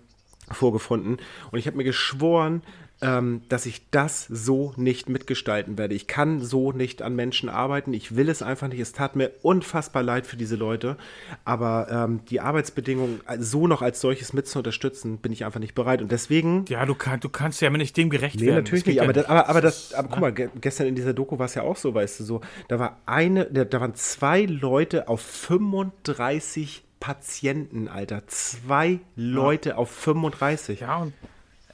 [0.51, 1.17] vorgefunden
[1.51, 2.61] und ich habe mir geschworen,
[3.01, 5.95] ähm, dass ich das so nicht mitgestalten werde.
[5.95, 7.93] Ich kann so nicht an Menschen arbeiten.
[7.93, 8.79] Ich will es einfach nicht.
[8.79, 10.97] Es tat mir unfassbar leid für diese Leute.
[11.43, 15.75] Aber ähm, die Arbeitsbedingungen so noch als solches mit zu unterstützen, bin ich einfach nicht
[15.75, 16.01] bereit.
[16.01, 16.65] Und deswegen.
[16.69, 18.63] Ja, du, kann, du kannst ja nicht dem gerecht nee, werden.
[18.63, 19.01] natürlich nicht.
[19.01, 21.63] Aber, das, aber, aber, das, aber guck mal, gestern in dieser Doku war es ja
[21.63, 22.41] auch so, weißt du, so.
[22.69, 28.25] Da war eine, da waren zwei Leute auf 35 Patienten, Alter.
[28.27, 30.79] Zwei Leute auf 35.
[30.79, 31.13] Ja, und,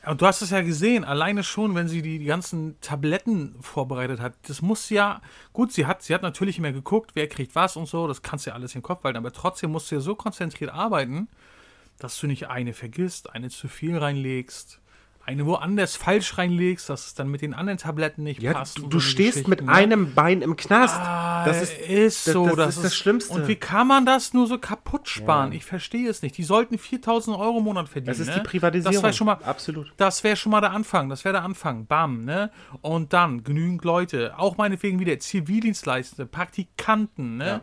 [0.05, 4.33] und du hast es ja gesehen, alleine schon, wenn sie die, ganzen Tabletten vorbereitet hat.
[4.47, 5.21] Das muss ja,
[5.53, 8.45] gut, sie hat, sie hat natürlich immer geguckt, wer kriegt was und so, das kannst
[8.45, 11.27] du ja alles im Kopf halten, aber trotzdem musst du ja so konzentriert arbeiten,
[11.99, 14.80] dass du nicht eine vergisst, eine zu viel reinlegst
[15.25, 18.77] eine woanders falsch reinlegst, dass es dann mit den anderen Tabletten nicht ja, passt.
[18.77, 19.71] Du, du stehst mit ne?
[19.71, 20.99] einem Bein im Knast.
[20.99, 22.47] Ah, das ist, ist so.
[22.47, 23.33] Das, das, das, ist das Schlimmste.
[23.33, 25.51] Und wie kann man das nur so kaputt sparen?
[25.51, 25.57] Ja.
[25.57, 26.37] Ich verstehe es nicht.
[26.37, 28.07] Die sollten 4000 Euro im Monat verdienen.
[28.07, 28.35] Das ist ne?
[28.35, 28.93] die Privatisierung.
[28.93, 29.93] Das wäre schon mal, Absolut.
[29.97, 31.09] Das wäre schon mal der Anfang.
[31.09, 31.85] Das wäre der Anfang.
[31.85, 32.51] Bam, ne?
[32.81, 34.33] Und dann genügend Leute.
[34.37, 37.45] Auch meinetwegen wieder Zivildienstleistende, Praktikanten, ne?
[37.45, 37.61] Ja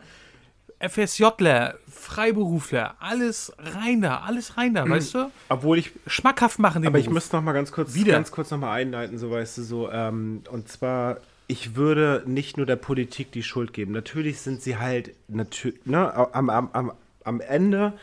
[0.80, 5.30] FSJler, Freiberufler, alles rein da, alles rein da, weißt du?
[5.48, 7.06] Obwohl ich schmackhaft machen den Aber Beruf.
[7.06, 8.12] ich müsste noch mal ganz kurz, Wieder.
[8.12, 9.90] ganz kurz noch mal einleiten, so weißt du so.
[9.90, 13.92] Ähm, und zwar, ich würde nicht nur der Politik die Schuld geben.
[13.92, 16.92] Natürlich sind sie halt natürlich ne, am, am, am,
[17.24, 17.94] am Ende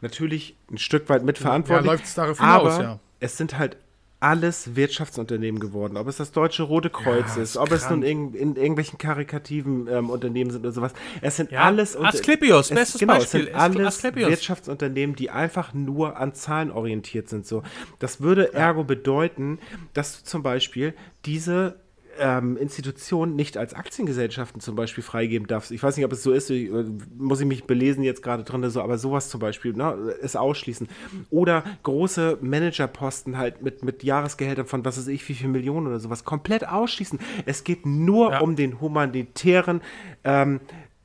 [0.00, 1.86] natürlich ein Stück weit mitverantwortlich.
[1.86, 2.98] Ja, läuft es darauf hinaus, aber ja.
[3.20, 3.76] Es sind halt
[4.22, 5.96] alles Wirtschaftsunternehmen geworden.
[5.96, 7.82] Ob es das Deutsche Rote Kreuz ja, ist, ob krank.
[7.82, 10.92] es nun in, in irgendwelchen karikativen ähm, Unternehmen sind oder sowas.
[11.20, 13.40] Es sind ja, alles Asklepios, es, bestes genau, Beispiel.
[13.40, 14.30] Es sind alles Asklepios.
[14.30, 17.46] Wirtschaftsunternehmen, die einfach nur an Zahlen orientiert sind.
[17.46, 17.64] So,
[17.98, 19.58] das würde ergo bedeuten,
[19.92, 21.80] dass du zum Beispiel diese
[22.18, 25.70] ähm, Institutionen nicht als Aktiengesellschaften zum Beispiel freigeben darfst.
[25.70, 26.84] Ich weiß nicht, ob es so ist, ich, äh,
[27.16, 30.88] muss ich mich belesen jetzt gerade drin, so, aber sowas zum Beispiel, ne, ist ausschließen.
[31.30, 36.00] Oder große Managerposten halt mit, mit Jahresgehältern von was weiß ich, wie viel Millionen oder
[36.00, 37.18] sowas komplett ausschließen.
[37.46, 38.40] Es geht nur ja.
[38.40, 39.80] um den humanitären,
[40.24, 40.60] ähm,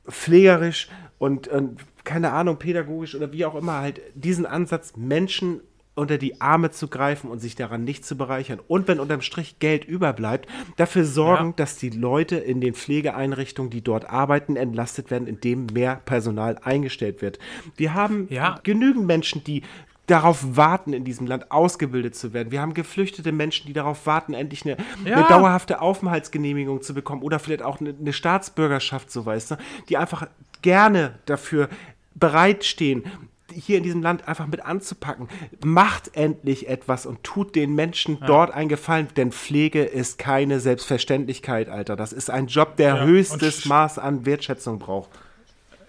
[0.08, 5.60] pflegerisch und, und keine Ahnung, pädagogisch oder wie auch immer halt diesen Ansatz, Menschen
[5.98, 8.60] unter die Arme zu greifen und sich daran nicht zu bereichern.
[8.68, 11.52] Und wenn unterm Strich Geld überbleibt, dafür sorgen, ja.
[11.56, 17.20] dass die Leute in den Pflegeeinrichtungen, die dort arbeiten, entlastet werden, indem mehr Personal eingestellt
[17.20, 17.38] wird.
[17.76, 18.60] Wir haben ja.
[18.62, 19.62] genügend Menschen, die
[20.06, 22.50] darauf warten, in diesem Land ausgebildet zu werden.
[22.50, 25.16] Wir haben geflüchtete Menschen, die darauf warten, endlich eine, ja.
[25.16, 29.56] eine dauerhafte Aufenthaltsgenehmigung zu bekommen oder vielleicht auch eine, eine Staatsbürgerschaft, so weißt du,
[29.88, 30.26] die einfach
[30.62, 31.68] gerne dafür
[32.14, 33.04] bereitstehen,
[33.52, 35.28] hier in diesem Land einfach mit anzupacken.
[35.64, 38.26] Macht endlich etwas und tut den Menschen ja.
[38.26, 41.96] dort einen Gefallen, denn Pflege ist keine Selbstverständlichkeit, Alter.
[41.96, 43.04] Das ist ein Job, der ja.
[43.04, 45.10] höchstes Maß an Wertschätzung braucht.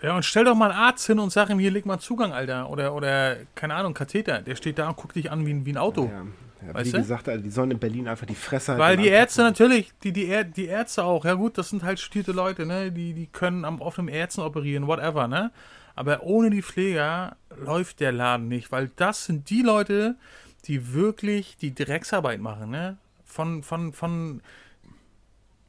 [0.01, 2.31] Ja, und stell doch mal einen Arzt hin und sag ihm, hier leg mal Zugang,
[2.31, 2.69] Alter.
[2.69, 4.41] Oder, oder keine Ahnung, Katheter.
[4.41, 6.05] Der steht da und guckt dich an wie ein, wie ein Auto.
[6.05, 6.25] Ja.
[6.65, 6.97] Ja, weißt wie du?
[6.97, 10.65] gesagt, die sollen in Berlin einfach die Fresse Weil die Ärzte natürlich, die, die, die
[10.65, 12.91] Ärzte auch, ja gut, das sind halt studierte Leute, ne?
[12.91, 15.51] Die, die können am offenen Ärzten operieren, whatever, ne?
[15.99, 20.15] Aber ohne die Pfleger läuft der Laden nicht, weil das sind die Leute,
[20.63, 22.95] die wirklich die Drecksarbeit machen, ne?
[23.25, 24.39] Von, von, von,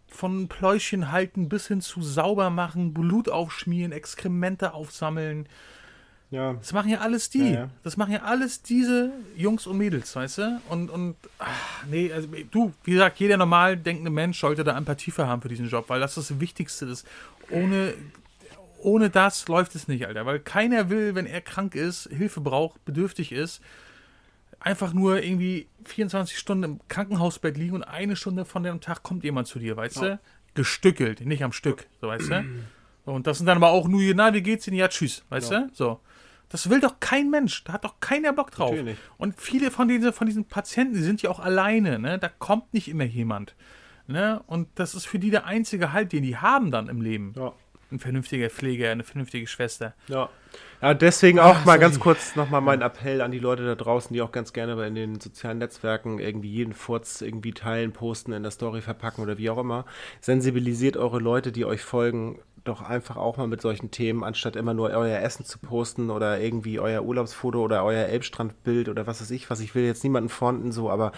[0.06, 5.48] von Pläuschen halten bis hin zu sauber machen, Blut aufschmieren, Exkremente aufsammeln.
[6.30, 6.52] Ja.
[6.52, 7.50] Das machen ja alles die.
[7.50, 7.70] Ja, ja.
[7.82, 10.60] Das machen ja alles diese Jungs und Mädels, weißt du?
[10.68, 15.10] Und, und ach, nee, also du, wie gesagt, jeder normal denkende Mensch sollte da Empathie
[15.10, 17.04] für haben für diesen Job, weil das das Wichtigste ist.
[17.50, 17.94] Ohne
[18.82, 20.26] ohne das läuft es nicht, Alter.
[20.26, 23.60] Weil keiner will, wenn er krank ist, Hilfe braucht, bedürftig ist,
[24.58, 29.24] einfach nur irgendwie 24 Stunden im Krankenhausbett liegen und eine Stunde von dem Tag kommt
[29.24, 30.02] jemand zu dir, weißt ja.
[30.02, 30.20] du?
[30.54, 32.44] Gestückelt, nicht am Stück, so weißt du?
[33.06, 34.74] Und das sind dann aber auch nur, na, wie geht's denn?
[34.74, 35.60] Ja, tschüss, weißt ja.
[35.62, 35.70] du?
[35.72, 36.00] So.
[36.48, 37.64] Das will doch kein Mensch.
[37.64, 38.70] Da hat doch keiner Bock drauf.
[38.70, 38.98] Natürlich.
[39.16, 42.18] Und viele von diesen, von diesen Patienten, die sind ja auch alleine, ne?
[42.18, 43.56] Da kommt nicht immer jemand.
[44.06, 44.42] Ne?
[44.46, 47.32] Und das ist für die der einzige Halt, den die haben dann im Leben.
[47.36, 47.52] Ja
[47.92, 49.94] ein vernünftiger Pfleger, eine vernünftige Schwester.
[50.08, 50.28] Ja.
[50.82, 51.78] Ja, deswegen auch Ach, mal sorry.
[51.78, 54.94] ganz kurz nochmal mein Appell an die Leute da draußen, die auch ganz gerne in
[54.94, 59.50] den sozialen Netzwerken irgendwie jeden Furz irgendwie teilen, posten, in der Story verpacken oder wie
[59.50, 59.84] auch immer.
[60.20, 64.74] Sensibilisiert eure Leute, die euch folgen, doch einfach auch mal mit solchen Themen, anstatt immer
[64.74, 69.30] nur euer Essen zu posten oder irgendwie euer Urlaubsfoto oder euer Elbstrandbild oder was weiß
[69.30, 71.12] ich, was ich will jetzt niemanden fronten so, aber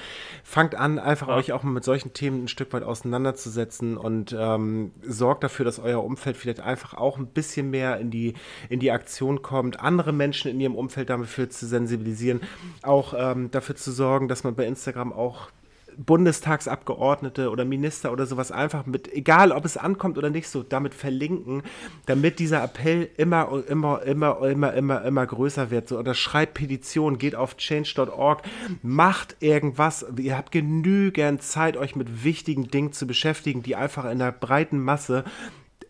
[0.44, 1.36] fangt an, einfach ja.
[1.36, 5.78] euch auch mal mit solchen Themen ein Stück weit auseinanderzusetzen und ähm, sorgt dafür, dass
[5.78, 8.34] euer Umfeld vielleicht einfach auch ein bisschen mehr in die,
[8.68, 12.40] in die Aktion kommt, andere Menschen in ihrem Umfeld dafür zu sensibilisieren,
[12.82, 15.50] auch ähm, dafür zu sorgen, dass man bei Instagram auch
[15.96, 20.94] Bundestagsabgeordnete oder Minister oder sowas einfach mit, egal ob es ankommt oder nicht, so damit
[20.94, 21.62] verlinken,
[22.06, 25.88] damit dieser Appell immer, immer, immer, immer, immer, immer größer wird.
[25.88, 28.42] So, oder schreibt Petitionen, geht auf change.org,
[28.82, 30.06] macht irgendwas.
[30.16, 34.82] Ihr habt genügend Zeit, euch mit wichtigen Dingen zu beschäftigen, die einfach in der breiten
[34.82, 35.24] Masse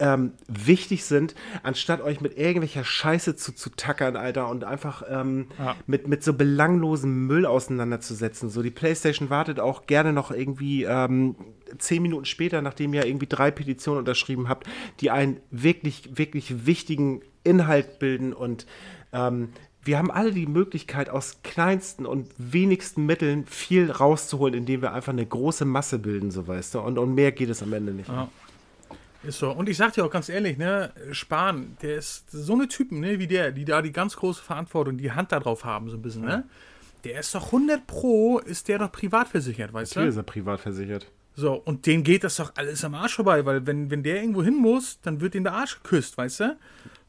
[0.02, 5.46] ähm, wichtig sind, anstatt euch mit irgendwelcher Scheiße zu, zu tackern, Alter, und einfach ähm,
[5.58, 5.76] ja.
[5.86, 8.50] mit, mit so belanglosem Müll auseinanderzusetzen.
[8.50, 11.36] So, die PlayStation wartet auch gerne noch irgendwie ähm,
[11.78, 14.66] zehn Minuten später, nachdem ihr irgendwie drei Petitionen unterschrieben habt,
[15.00, 18.66] die einen wirklich, wirklich wichtigen Inhalt bilden und
[19.14, 19.50] Ähm,
[19.84, 25.12] wir haben alle die Möglichkeit, aus kleinsten und wenigsten Mitteln viel rauszuholen, indem wir einfach
[25.12, 26.80] eine große Masse bilden, so weißt du.
[26.80, 28.08] Und, und mehr geht es am Ende nicht.
[28.08, 28.28] Ja.
[29.24, 29.52] Ist so.
[29.52, 33.18] Und ich sag dir auch ganz ehrlich, ne, Spahn, der ist so eine Typen, ne,
[33.18, 36.02] wie der, die da die ganz große Verantwortung, die Hand da drauf haben, so ein
[36.02, 36.44] bisschen, ne?
[37.04, 40.20] Der ist doch 100 Pro, ist der doch privat versichert, weißt Natürlich du?
[40.20, 41.06] ist er privat versichert.
[41.34, 44.42] So, und denen geht das doch alles am Arsch vorbei, weil wenn, wenn der irgendwo
[44.42, 46.56] hin muss, dann wird ihm der Arsch geküsst, weißt du?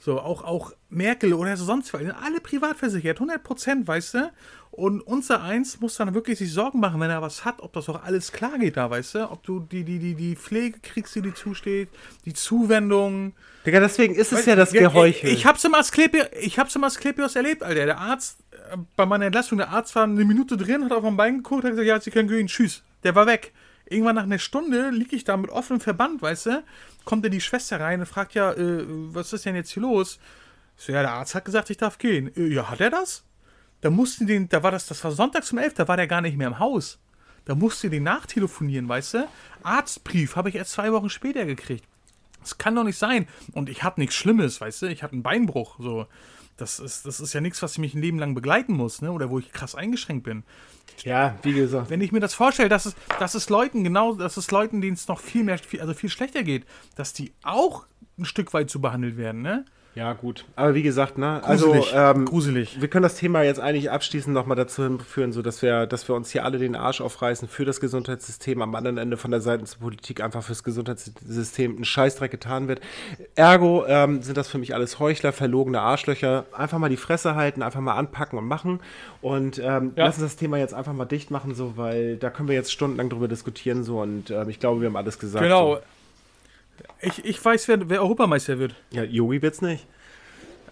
[0.04, 4.16] So, auch, auch Merkel oder so sonst was, sind alle privat versichert, 100 Prozent, weißt
[4.16, 4.32] du?
[4.72, 7.88] Und unser Eins muss dann wirklich sich Sorgen machen, wenn er was hat, ob das
[7.88, 9.32] auch alles klar geht da, weißt du?
[9.32, 11.88] Ob du die, die, die, die Pflege kriegst, die dir zusteht,
[12.26, 13.34] die Zuwendung.
[13.66, 15.30] Digga, deswegen ist es Weißt ja das Geheuchel.
[15.30, 17.86] Ich, ich hab's im Asklepios, ich hab's im Asklepios erlebt, Alter.
[17.86, 21.16] Der Arzt, äh, bei meiner Entlassung, der Arzt war eine Minute drin, hat auf mein
[21.16, 22.84] Bein geguckt, hat gesagt, ja, Sie können gehen, tschüss.
[23.06, 23.54] Der war weg.
[23.86, 26.64] Irgendwann nach einer Stunde liege ich da mit offenem Verband, weißt du?
[27.06, 30.20] Kommt dann die Schwester rein und fragt ja, äh, was ist denn jetzt hier los?
[30.78, 32.36] Ich so, ja, der Arzt hat gesagt, ich darf gehen.
[32.36, 33.24] Äh, ja, hat er das?
[33.82, 36.22] Da mussten den, da war das, das war Sonntag zum 11, da war der gar
[36.22, 37.00] nicht mehr im Haus.
[37.46, 39.28] Da musste den nachtelefonieren, weißt du?
[39.64, 41.84] Arztbrief habe ich erst zwei Wochen später gekriegt.
[42.40, 43.28] Das kann doch nicht sein.
[43.54, 44.86] Und ich hatte nichts Schlimmes, weißt du?
[44.88, 45.78] Ich hatte einen Beinbruch.
[45.80, 46.08] So.
[46.58, 49.12] Das ist, das ist ja nichts, was mich ein Leben lang begleiten muss, ne?
[49.12, 50.44] Oder wo ich krass eingeschränkt bin.
[51.04, 51.90] ja, wie gesagt.
[51.90, 54.94] Wenn ich mir das vorstelle, dass es, dass es Leuten, genau, dass es Leuten, denen
[54.94, 57.86] es noch viel mehr, viel, also viel schlechter geht, dass die auch
[58.18, 59.66] ein Stück weit so behandelt werden, ne?
[59.96, 60.46] Ja, gut.
[60.56, 61.40] Aber wie gesagt, ne?
[61.46, 61.94] Gruselig.
[61.96, 62.82] Also, ähm, Gruselig.
[62.82, 66.16] wir können das Thema jetzt eigentlich abschließend nochmal dazu hinführen, so dass wir, dass wir
[66.16, 69.66] uns hier alle den Arsch aufreißen für das Gesundheitssystem, am anderen Ende von der Seite
[69.66, 72.82] zur Politik einfach fürs Gesundheitssystem ein Scheißdreck getan wird.
[73.36, 76.46] Ergo ähm, sind das für mich alles Heuchler, verlogene Arschlöcher.
[76.54, 78.80] Einfach mal die Fresse halten, einfach mal anpacken und machen.
[79.22, 80.06] Und ähm, Ja.
[80.06, 82.72] lass uns das Thema jetzt einfach mal dicht machen, so, weil da können wir jetzt
[82.72, 85.44] stundenlang drüber diskutieren, so und ähm, ich glaube, wir haben alles gesagt.
[85.44, 85.76] Genau.
[85.76, 85.82] So.
[87.02, 88.76] Ich, ich weiß, wer, wer Europameister wird.
[88.92, 89.86] Ja, Yogi wird's nicht.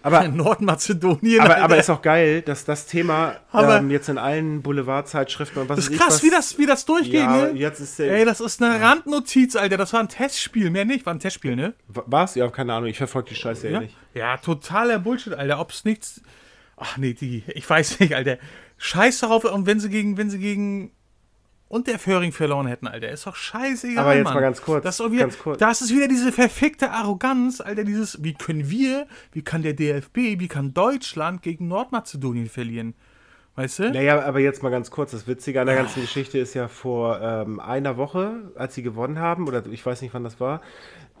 [0.02, 1.40] Aber Nordmazedonien.
[1.40, 5.78] Aber, aber ist auch geil, dass das Thema ähm, jetzt in allen Boulevardzeitschriften und was
[5.78, 7.52] ist krass, was, wie das, wie das durchgeht, ja, ne?
[7.54, 9.76] jetzt ist der, Ey, das ist eine Randnotiz, Alter.
[9.76, 11.06] Das war ein Testspiel, mehr nicht.
[11.06, 11.74] War ein Testspiel, ne?
[11.86, 12.34] was?
[12.34, 13.96] Ja, keine Ahnung, ich verfolge die Scheiße ja Ja, nicht.
[14.14, 15.60] ja totaler Bullshit, Alter.
[15.60, 16.20] Ob's nichts.
[16.76, 17.44] Ach nee, die.
[17.54, 18.38] Ich weiß nicht, Alter.
[18.78, 20.90] Scheiß darauf, und wenn sie gegen, wenn sie gegen
[21.72, 23.08] Unterföhring verloren hätten, Alter.
[23.08, 24.04] Ist doch scheißegal.
[24.04, 24.34] Aber jetzt Mann.
[24.34, 25.58] mal ganz kurz, Das ist, wieder, ganz kurz.
[25.58, 27.84] das ist wieder diese verfickte Arroganz, Alter.
[27.84, 32.94] Dieses, wie können wir, wie kann der DFB, wie kann Deutschland gegen Nordmazedonien verlieren?
[33.54, 33.90] Weißt du?
[33.90, 37.20] Naja, aber jetzt mal ganz kurz, das Witzige an der ganzen Geschichte ist ja vor
[37.20, 40.62] ähm, einer Woche, als sie gewonnen haben, oder ich weiß nicht, wann das war,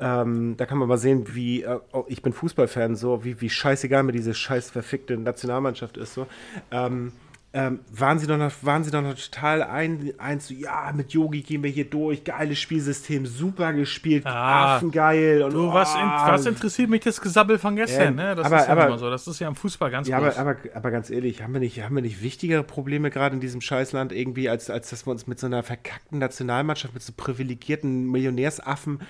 [0.00, 3.50] ähm, da kann man mal sehen, wie, äh, oh, ich bin Fußballfan, so, wie, wie
[3.50, 6.26] scheißegal mir diese scheiß verfickte Nationalmannschaft ist, so.
[6.70, 7.12] Ähm,
[7.54, 11.12] ähm, waren sie doch noch, waren sie doch noch total ein, ein so, ja, mit
[11.12, 16.00] Yogi gehen wir hier durch, geiles Spielsystem, super gespielt, Ah, affengeil und Du, was, in,
[16.00, 18.34] oh, was interessiert mich das Gesabbel von gestern, Ja, ne?
[18.36, 19.10] Das aber- ist ja aber- immer so.
[19.10, 21.82] Das ist ja im Fußball ganz Ja, aber, aber, aber ganz ehrlich, haben wir nicht,
[21.82, 25.26] haben wir nicht wichtigere Probleme gerade in diesem Scheißland irgendwie, als, als dass wir uns
[25.26, 29.00] mit so einer verkackten Nationalmannschaft, mit so privilegierten Millionärsaffen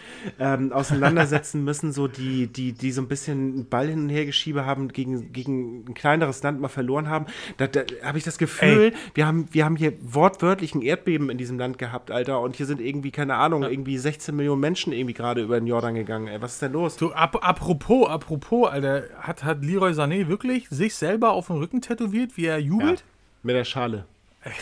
[0.41, 4.27] ähm, auseinandersetzen müssen, so die, die, die so ein bisschen einen Ball hin und her
[4.27, 7.27] geschiebe haben, gegen, gegen ein kleineres Land mal verloren haben.
[7.57, 11.39] Da, da habe ich das Gefühl, wir haben, wir haben hier wortwörtlich ein Erdbeben in
[11.39, 15.15] diesem Land gehabt, Alter, und hier sind irgendwie, keine Ahnung, irgendwie 16 Millionen Menschen irgendwie
[15.15, 16.41] gerade über den Jordan gegangen, ey.
[16.41, 16.97] Was ist denn los?
[16.97, 21.81] Du, ap apropos, apropos, Alter, hat, hat Leroy Sané wirklich sich selber auf den Rücken
[21.81, 23.05] tätowiert, wie er jubelt?
[23.43, 24.07] Mit der Schale.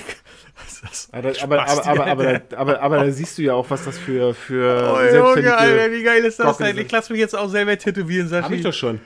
[0.83, 4.35] Das ist Aber, aber, aber, aber, aber, da siehst du ja auch, was das für,
[4.35, 6.77] für Oh, Junge, Alter, wie geil ist das denn?
[6.77, 9.01] Ich lass mich jetzt auch selber tätowieren, Hab ich doch schon.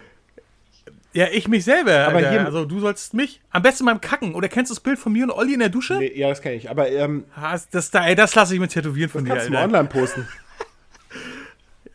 [1.14, 4.34] Ja, ich mich selber, Aber hier- also du sollst mich, am besten beim Kacken.
[4.34, 5.94] Oder kennst du das Bild von mir und Olli in der Dusche?
[5.94, 6.68] Nee, ja, das kenne ich.
[6.68, 9.48] Aber ähm, Ah, Das, da, ey, das lasse ich mir tätowieren von das dir, kannst
[9.48, 9.68] du mal Alter.
[9.78, 10.28] online posten.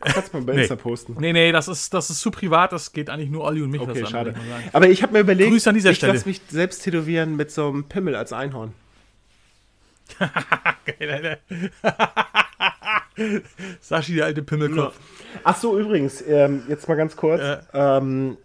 [0.02, 0.60] Das kannst du mal bei Nee.
[0.62, 1.16] Insta posten.
[1.20, 3.82] Nee, nee, das ist, das ist zu privat, das geht eigentlich nur Olli und mich
[3.82, 4.32] Okay, an, schade.
[4.32, 4.70] sagen.
[4.72, 6.14] Aber ich habe mir überlegt, Grüße an dieser ich Stelle.
[6.14, 8.72] lasse mich selbst tätowieren mit so einem Pimmel als Einhorn.
[10.18, 11.38] Geil, Alter.
[13.80, 14.94] Sashi, der alte Pimmelkopf.
[15.44, 17.42] Ach so, übrigens, ähm, jetzt mal ganz kurz.
[17.74, 18.38] Ähm,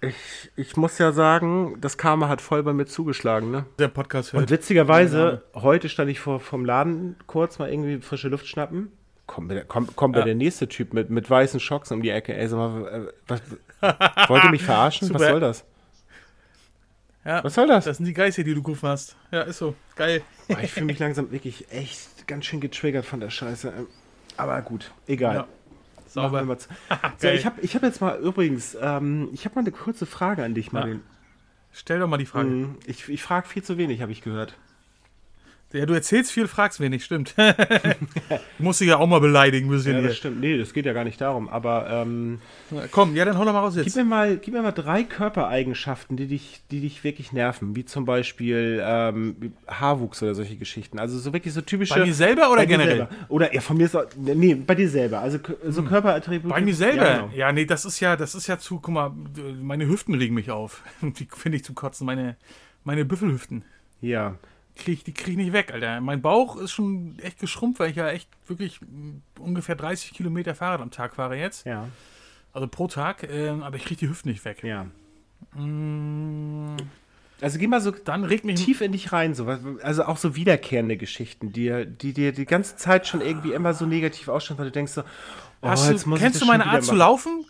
[0.00, 3.64] ich, ich muss ja sagen, das Karma hat voll bei mir zugeschlagen, ne?
[3.78, 4.50] Der Podcast Und hört.
[4.50, 8.92] witzigerweise, heute stand ich vor vom Laden kurz mal irgendwie frische Luft schnappen.
[9.26, 10.22] Kommt, mir- kommt, kommt Ja.
[10.22, 12.34] der nächste Typ mit, mit weißen Schocks um die Ecke.
[12.36, 13.42] Ey, sag mal, äh, was,
[14.28, 15.08] wollt ihr mich verarschen?
[15.12, 15.30] Was Super.
[15.32, 15.64] soll das?
[17.24, 17.84] Ja, Was soll das?
[17.86, 19.16] das sind die Geister, die du gerufen hast.
[19.32, 19.74] Ja, ist so.
[19.96, 20.22] Geil.
[20.62, 23.72] Ich fühle mich langsam wirklich echt ganz schön getriggert von der Scheiße.
[23.76, 23.86] Ähm,
[24.36, 25.34] Aber gut, egal.
[25.34, 25.46] Ja.
[26.14, 26.44] Machen wir Sauber.
[26.44, 26.68] mal zu-
[27.18, 30.44] so, ich habe ich hab jetzt mal übrigens, ähm, ich habe mal eine kurze Frage
[30.44, 31.00] an dich, Martin.
[31.72, 32.48] Stell doch mal die Frage.
[32.48, 34.56] Mhm, Ich, ich frage viel zu wenig, habe ich gehört.
[35.72, 37.34] Ja, du erzählst viel, fragst wenig, stimmt.
[37.36, 37.42] du
[38.60, 39.92] musst dich ja auch mal beleidigen müssen.
[39.92, 40.08] Ja, hier.
[40.08, 40.40] das stimmt.
[40.40, 41.48] Nee, das geht ja gar nicht darum.
[41.48, 42.38] Aber ähm,
[42.92, 43.96] Komm, ja, dann hol doch mal raus gib, jetzt.
[43.96, 47.74] mir mal, gib mir mal drei Körpereigenschaften, die dich, die dich wirklich nerven.
[47.76, 50.98] Wie zum Beispiel ähm, Haarwuchs oder solche Geschichten.
[50.98, 51.94] Also so wirklich so typische.
[51.94, 52.96] Bei mir selber oder generell?
[52.98, 53.08] Selber.
[53.28, 55.20] Oder ja, von mir ist auch, Nee, bei dir selber.
[55.20, 56.50] Also so Körperattribute.
[56.50, 57.04] Bei mir selber?
[57.04, 57.52] Ja, Ja, genau.
[57.52, 59.12] nee, das ist ja, das ist ja zu, guck mal,
[59.60, 60.82] meine Hüften regen mich auf.
[61.02, 62.36] Die finde ich zum Kotzen, meine,
[62.84, 63.64] meine Büffelhüften.
[64.00, 64.36] ja.
[64.76, 66.00] Krieg, ich- die kriege ich nicht weg, Alter.
[66.00, 68.78] Mein Bauch ist schon echt geschrumpft, weil ich ja echt wirklich
[69.38, 71.66] ungefähr 30 Kilometer Fahrrad am Tag fahre jetzt.
[71.66, 71.88] Ja.
[72.52, 74.62] Also pro Tag, ähm, aber ich kriege die Hüften nicht weg.
[74.62, 74.86] Ja.
[75.54, 76.76] Mm,
[77.42, 79.46] Also geh mal so Dann regt mich tief in dich rein, so
[79.82, 83.84] also auch so wiederkehrende Geschichten, die, die dir die ganze Zeit schon irgendwie immer so
[83.84, 85.02] negativ ausschauen, weil du denkst so,
[85.60, 87.44] oh, Hast jetzt du, muss ich kennst das du meine Art zu laufen?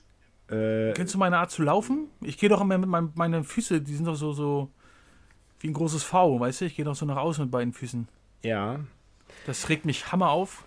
[0.50, 2.08] Äh, Kennst du meine Art zu laufen?
[2.20, 4.70] Ich gehe doch immer mit meinen meine Füße, die sind doch so, so
[5.66, 6.64] wie ein großes V, weißt du?
[6.66, 8.08] Ich gehe doch so nach außen mit beiden Füßen.
[8.42, 8.80] ja.
[9.44, 10.62] Das regt mich hammer auf.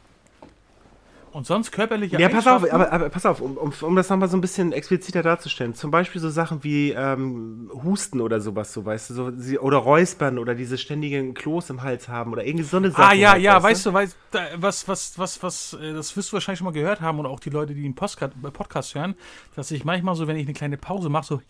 [1.31, 4.27] Und sonst körperliche Ja, pass auf, aber, aber pass auf, um, um, um das nochmal
[4.29, 5.75] so ein bisschen expliziter darzustellen.
[5.75, 10.38] Zum Beispiel so Sachen wie ähm, Husten oder sowas, so weißt du, so, oder Räuspern
[10.39, 13.03] oder diese ständigen Kloß im Hals haben oder irgendwie so eine Sache.
[13.03, 16.31] Ah ja, halt, ja, weißt du, weißt, da, was, was, was, was, äh, das wirst
[16.31, 18.95] du wahrscheinlich schon mal gehört haben oder auch die Leute, die den Podcast, äh, Podcast
[18.95, 19.15] hören,
[19.55, 21.41] dass ich manchmal so, wenn ich eine kleine Pause mache, so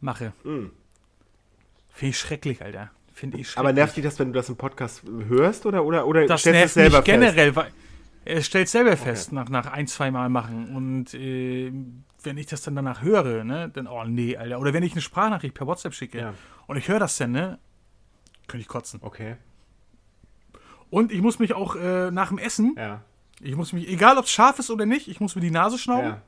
[0.00, 0.32] mache.
[1.90, 2.90] Finde ich schrecklich, Alter.
[3.12, 3.58] Finde ich schrecklich.
[3.58, 6.46] Aber nervt dich das, wenn du das im Podcast hörst oder, oder, oder das stellst
[6.46, 7.04] du es nervt mich selber fest?
[7.36, 7.70] generell, weil
[8.24, 10.74] er stellt selber fest, nach, nach ein, zwei Mal machen.
[10.76, 11.72] Und äh,
[12.22, 14.60] wenn ich das dann danach höre, ne, dann, oh nee, Alter.
[14.60, 16.34] Oder wenn ich eine Sprachnachricht per WhatsApp schicke Ja.
[16.66, 17.58] und ich höre das dann, ne,
[18.46, 19.00] könnte ich kotzen.
[19.02, 19.36] Okay,
[20.90, 23.00] Und ich muss mich auch äh, nach dem Essen, ja,
[23.40, 25.78] ich muss mich, egal ob es scharf ist oder nicht, ich muss mir die Nase
[25.78, 26.22] schnauben ja.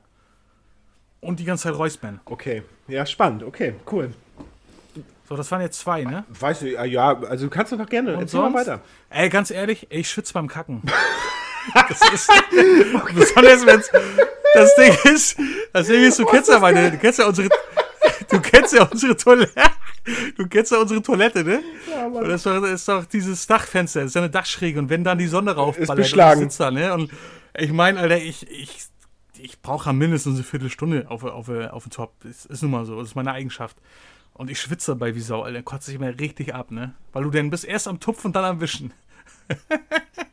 [1.21, 2.21] und die ganze Zeit räuspern.
[2.25, 4.13] Okay, ja, spannend, okay, cool.
[5.27, 6.25] So, das waren jetzt zwei, ne?
[6.39, 8.67] Weißt du, ja, also kannst du doch gerne, Und erzähl mal sonst?
[8.67, 8.81] weiter.
[9.09, 10.81] Ey, ganz ehrlich, ich schwitze beim Kacken.
[11.73, 12.29] das ist
[13.15, 13.89] besonders wenn's
[14.53, 15.37] das Ding ist,
[15.71, 17.49] das Ding ist, du kennst ja meine, du kennst ja unsere,
[18.29, 19.53] du kennst ja unsere Toilette,
[20.37, 21.61] du kennst ja unsere Toilette, ne?
[21.89, 24.79] Ja, Und das ist doch, das ist doch dieses Dachfenster, das ist ja eine Dachschräge
[24.79, 26.41] und wenn dann die Sonne raufballert, beschlagen.
[26.41, 26.93] und ich sitz da, ne?
[26.93, 27.11] Und
[27.57, 28.85] ich meine, Alter, ich, ich,
[29.39, 32.13] ich brauche ja mindestens eine Viertelstunde auf, auf, auf den Top.
[32.23, 33.77] Das ist nun mal so, das ist meine Eigenschaft.
[34.33, 35.61] Und ich schwitze dabei wie Sau, Alter.
[35.61, 36.93] Kotze ich immer richtig ab, ne?
[37.11, 38.93] Weil du dann bist erst am Tupfen und dann am Wischen.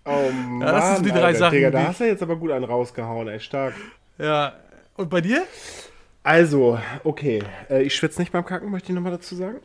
[0.04, 2.34] Oh Mann, das sind so die drei Alter, Sachen, Digga, da hast du jetzt aber
[2.34, 3.74] gut einen rausgehauen, ey, stark.
[4.18, 4.54] Ja.
[4.96, 5.44] Und bei dir?
[6.24, 9.58] Also, okay, äh, ich schwitze nicht beim Kacken, möchte ich nochmal dazu sagen.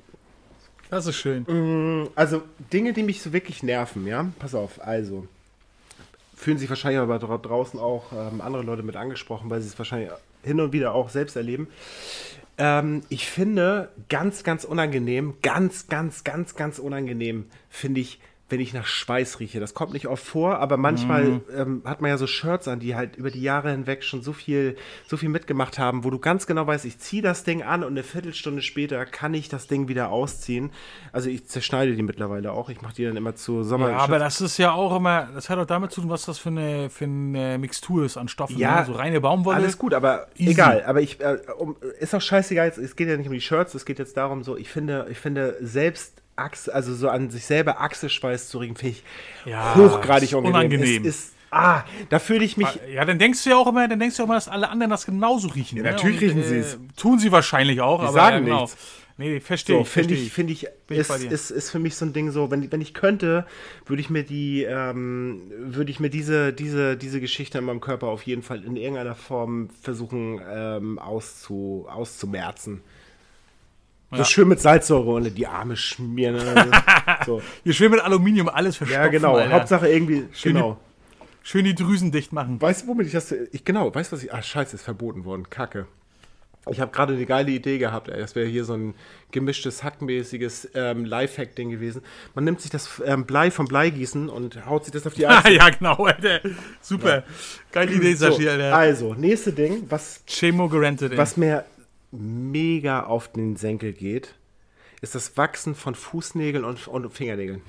[0.90, 1.44] Das ist schön.
[1.44, 4.28] Mm, Also, Dinge, die mich so wirklich nerven, ja?
[4.38, 5.28] Pass auf, also.
[6.36, 9.78] Fühlen sich wahrscheinlich aber dra draußen auch ähm, andere Leute mit angesprochen, weil sie es
[9.78, 10.12] wahrscheinlich
[10.44, 11.68] hin und wieder auch selbst erleben.
[12.58, 18.74] Ähm, ich finde ganz, ganz unangenehm, ganz, ganz, ganz, ganz unangenehm, finde ich, wenn ich
[18.74, 19.60] nach Schweiß rieche.
[19.60, 22.96] Das kommt nicht oft vor, aber manchmal ähm, hat man ja so Shirts an, die
[22.96, 24.78] halt über die Jahre hinweg schon so viel,
[25.08, 27.94] so viel mitgemacht haben, wo du ganz genau weißt, ich ziehe das Ding an und
[27.94, 30.72] eine Viertelstunde später kann ich das Ding wieder ausziehen.
[31.12, 32.70] Also ich zerschneide die mittlerweile auch.
[32.70, 33.90] Ich mache die dann immer zu Sommer.
[33.90, 36.38] Ja, aber das ist ja auch immer, das hat auch damit zu tun, was das
[36.38, 38.60] für eine, für eine Mixtur ist an Stoffen.
[38.60, 38.86] Ja, ne?
[38.86, 39.58] So reine Baumwolle.
[39.58, 40.52] Alles gut, aber Easy.
[40.52, 40.84] egal.
[40.86, 42.68] Aber ich äh, um, ist auch scheißegal.
[42.68, 45.18] Es geht ja nicht um die Shirts, es geht jetzt darum, so, ich finde, ich
[45.18, 49.04] finde selbst Achse, also so an sich selber Achselschweiß zu riechen, finde ich
[49.46, 50.82] Ja, hochgradig unangenehm.
[50.82, 51.06] unangenehm.
[51.06, 52.68] Es ist, ah, da fühle ich mich.
[52.94, 54.92] Ja, dann denkst du ja auch immer, dann denkst du auch immer, dass alle anderen
[54.92, 55.78] das genauso riechen.
[55.78, 55.92] Ja, ne?
[55.92, 56.78] natürlich Und, riechen sie es.
[56.98, 58.62] Tun sie wahrscheinlich auch, Die aber sagen ja, genau.
[58.64, 58.78] nichts.
[59.18, 61.96] Nee, verstehe So, ich, finde verstehe ich, finde ich, Bin ist, ist, ist für mich
[61.96, 63.46] so ein Ding so, wenn, wenn ich könnte,
[63.86, 68.08] würde ich mir die, ähm, würde ich mir diese, diese, diese Geschichte in meinem Körper
[68.08, 72.82] auf jeden Fall in irgendeiner Form versuchen ähm, auszu, auszumerzen.
[74.16, 74.26] So Ja.
[74.26, 76.36] schön mit Salzsäure unter die Arme schmieren.
[76.36, 76.72] ne?
[77.26, 77.42] so.
[77.64, 79.36] Wir schön mit Aluminium alles verstopfen, Ja, genau.
[79.36, 79.54] Alter.
[79.54, 80.78] Hauptsache irgendwie, Schön genau.
[81.44, 82.60] Schön die Drüsen dicht machen.
[82.60, 85.26] Weißt du, womit ich das, ich, genau, weißt du, was ich, ah, scheiße, ist verboten
[85.26, 85.86] worden, kacke.
[86.72, 88.20] Ich habe gerade eine geile Idee gehabt, ey.
[88.20, 88.96] Das wäre hier so ein
[89.30, 92.02] gemischtes, hackmäßiges ähm, Lifehack-Ding gewesen.
[92.34, 95.38] Man nimmt sich das ähm, Blei vom Bleigießen und haut sich das auf die Ah,
[95.38, 95.52] Achse.
[95.54, 96.40] ja, genau, Alter.
[96.82, 97.24] Super.
[97.72, 98.76] Geile Idee, so, Sashi, Alter.
[98.76, 101.18] also, nächste Ding, was, Chemo gerentet, ey.
[101.20, 101.64] was mir
[102.16, 104.36] mega auf den Senkel geht,
[105.02, 107.62] ist das Wachsen von Fußnägeln und, und Fingernägeln.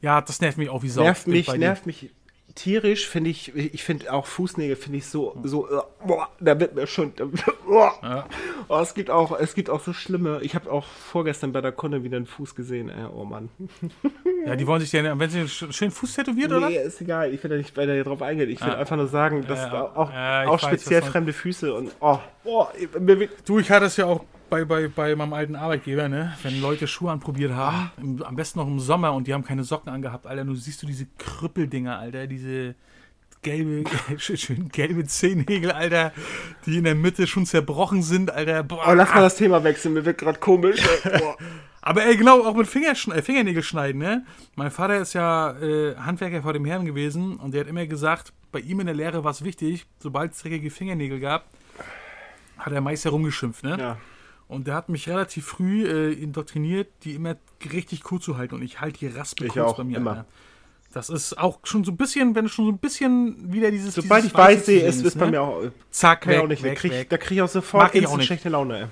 [0.00, 1.02] Ja, das nervt mich auch wie Sau.
[1.02, 2.10] nervt mich, nervt mich
[2.58, 6.74] tierisch, finde ich, ich finde auch Fußnägel finde ich so, so, äh, boah, da wird
[6.74, 7.12] mir schon,
[7.66, 7.92] boah.
[8.02, 8.26] Ja.
[8.68, 11.72] Oh, es gibt auch, es gibt auch so schlimme, ich habe auch vorgestern bei der
[11.72, 13.48] Kunde wieder einen Fuß gesehen, äh, oh Mann.
[14.46, 16.68] Ja, die wollen sich ja, wenn sie sch- schön Fuß tätowiert, oder?
[16.70, 18.76] Nee, ist egal, ich will da nicht weiter hier drauf eingehen, ich will Ah.
[18.78, 20.10] einfach nur sagen, dass Ja, auch,
[20.54, 22.18] auch speziell fremde Füße und, oh,
[22.94, 26.36] wird, Du, ich hatte es ja auch bei, bei, bei meinem alten Arbeitgeber, ne?
[26.42, 29.64] Wenn Leute Schuhe anprobiert haben, im, am besten noch im Sommer und die haben keine
[29.64, 30.44] Socken angehabt, Alter.
[30.44, 32.74] Du siehst du diese Krüppeldinger, Alter, diese
[33.42, 33.84] gelbe,
[34.18, 36.12] schön gelbe Zehennägel, Alter,
[36.66, 38.62] die in der Mitte schon zerbrochen sind, Alter.
[38.62, 38.84] Boah.
[38.88, 40.80] Oh, lass mal das Thema wechseln, mir wird gerade komisch.
[41.18, 41.36] Boah.
[41.80, 44.26] Aber ey, genau, auch mit Fingerschne äh, Fingernägel schneiden, ne?
[44.56, 48.32] Mein Vater ist ja äh, Handwerker vor dem Herrn gewesen und der hat immer gesagt,
[48.52, 51.46] bei ihm in der Lehre war es wichtig, sobald es dreckige Fingernägel gab,
[52.58, 53.76] hat er meist herumgeschimpft, ne?
[53.78, 53.96] Ja.
[54.48, 57.36] Und der hat mich relativ früh äh, indoktriniert, die immer
[57.72, 58.54] richtig kurz zu halten.
[58.54, 59.98] Und ich halte die Raspe Ich kurz auch, bei mir.
[59.98, 60.10] immer.
[60.10, 60.26] Alter.
[60.94, 63.94] Das ist auch schon so ein bisschen, wenn du schon so ein bisschen wieder dieses.
[63.94, 65.32] Sobald dieses ich weiß, sehe, zu ist es bei ne?
[65.32, 65.62] mir auch.
[65.90, 66.62] Zack, Kann ich weg, auch nicht.
[66.62, 67.10] weg, da kriege ich, weg.
[67.10, 68.78] da krieg ich auch sofort ich auch schlechte Laune.
[68.80, 68.86] Ey.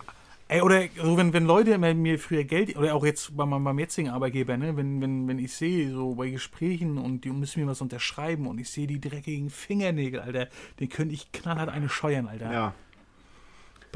[0.48, 3.64] Ey, oder so, wenn, wenn Leute immer mir früher Geld, oder auch jetzt bei meinem,
[3.64, 7.64] beim jetzigen Arbeitgeber, ne, wenn, wenn, wenn ich sehe, so bei Gesprächen und die müssen
[7.64, 10.46] mir was unterschreiben und ich sehe die dreckigen Fingernägel, Alter,
[10.78, 12.52] den könnte ich knallhart eine scheuern, Alter.
[12.52, 12.74] Ja.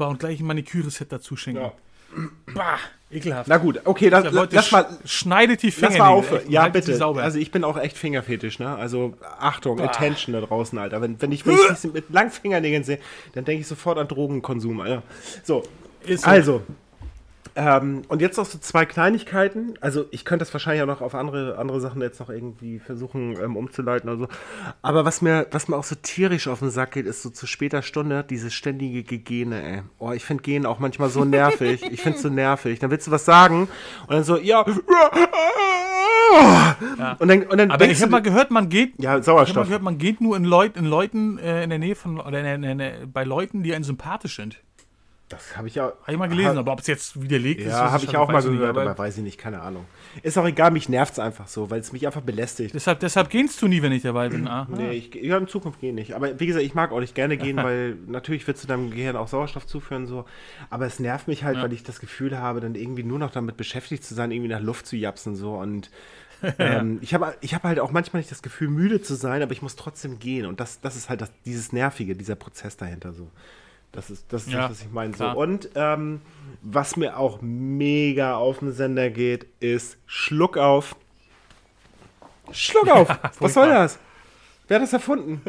[0.01, 1.61] Bah, und gleich ein Maniküre-Set dazu schenken.
[1.61, 1.71] ja.
[2.55, 2.77] Bah,
[3.11, 3.47] ekelhaft.
[3.47, 4.81] Na gut, okay, dann, Ja, Leute, lass mal.
[4.83, 5.99] sch- schneidet die Lass Fingernägel.
[5.99, 6.31] mal auf.
[6.31, 6.95] echt, Ja, bitte.
[6.97, 7.21] Sauber.
[7.23, 8.75] Also ich bin auch echt Fingerfetisch, ne?
[8.75, 9.85] Also Achtung, Bah.
[9.85, 11.01] Attention da draußen, Alter.
[11.01, 12.97] Wenn, wenn ich wenn ich das mit langen Fingernägeln sehe,
[13.33, 15.03] dann denke ich sofort an Drogenkonsum, Alter.
[15.43, 15.63] So,
[16.03, 16.29] Ist so.
[16.29, 16.61] also.
[17.55, 19.73] Ähm, und jetzt noch so zwei Kleinigkeiten.
[19.81, 23.35] Also ich könnte das wahrscheinlich auch noch auf andere, andere Sachen jetzt noch irgendwie versuchen
[23.41, 24.27] ähm, umzuleiten oder so.
[24.81, 27.47] Aber was mir, was mir auch so tierisch auf den Sack geht, ist so zu
[27.47, 29.81] später Stunde dieses ständige Gegene, ey.
[29.99, 31.83] Oh, ich finde Gehen auch manchmal so nervig.
[31.91, 32.79] ich finde es so nervig.
[32.79, 33.67] Dann willst du was sagen
[34.07, 34.65] und dann so, ja.
[37.19, 38.93] Und dann, und dann Aber ich habe mal gehört, man geht.
[38.97, 39.65] ja, Ich habe mal Sauerstoff.
[39.67, 42.61] gehört, man geht nur in, Leut, in Leuten äh, in der Nähe von oder in
[42.61, 44.61] der, in der, bei Leuten, die einen sympathisch sind.
[45.31, 45.93] Das habe ich auch.
[46.01, 48.29] Habe ich mal gelesen, aber ob es jetzt widerlegt ist, Ja, ist habe ich auch
[48.29, 49.85] mal gehört, aber weiß ich nicht, keine Ahnung.
[50.23, 52.73] Ist auch egal, mich nervt es einfach so, weil es mich einfach belästigt.
[52.75, 54.47] Deshalb, deshalb gehst du nie, wenn ich dabei bin.
[54.47, 54.67] Ah.
[54.69, 56.13] Nee, ich, ja, in Zukunft gehe nicht.
[56.13, 59.15] Aber wie gesagt, ich mag auch nicht gerne gehen, weil natürlich wird zu deinem Gehirn
[59.15, 60.25] auch Sauerstoff zuführen, so.
[60.69, 61.63] Aber es nervt mich halt, Ja.
[61.63, 64.61] weil ich das Gefühl habe, dann irgendwie nur noch damit beschäftigt zu sein, irgendwie nach
[64.61, 65.55] Luft zu japsen, so.
[65.55, 65.89] Und
[66.59, 69.51] ähm, ich habe ich hab halt auch manchmal nicht das Gefühl, müde zu sein, aber
[69.51, 70.45] ich muss trotzdem gehen.
[70.47, 73.29] Und das, das ist halt das, dieses Nervige, dieser Prozess dahinter, so.
[73.91, 75.13] Das ist das, ist Ja, das was ich meine.
[75.15, 75.27] So.
[75.29, 76.21] Und ähm,
[76.61, 80.95] was mir auch mega auf den Sender geht, ist Schluck auf.
[82.51, 83.09] Schluck auf!
[83.39, 83.99] was soll das?
[84.67, 85.41] Wer hat das erfunden?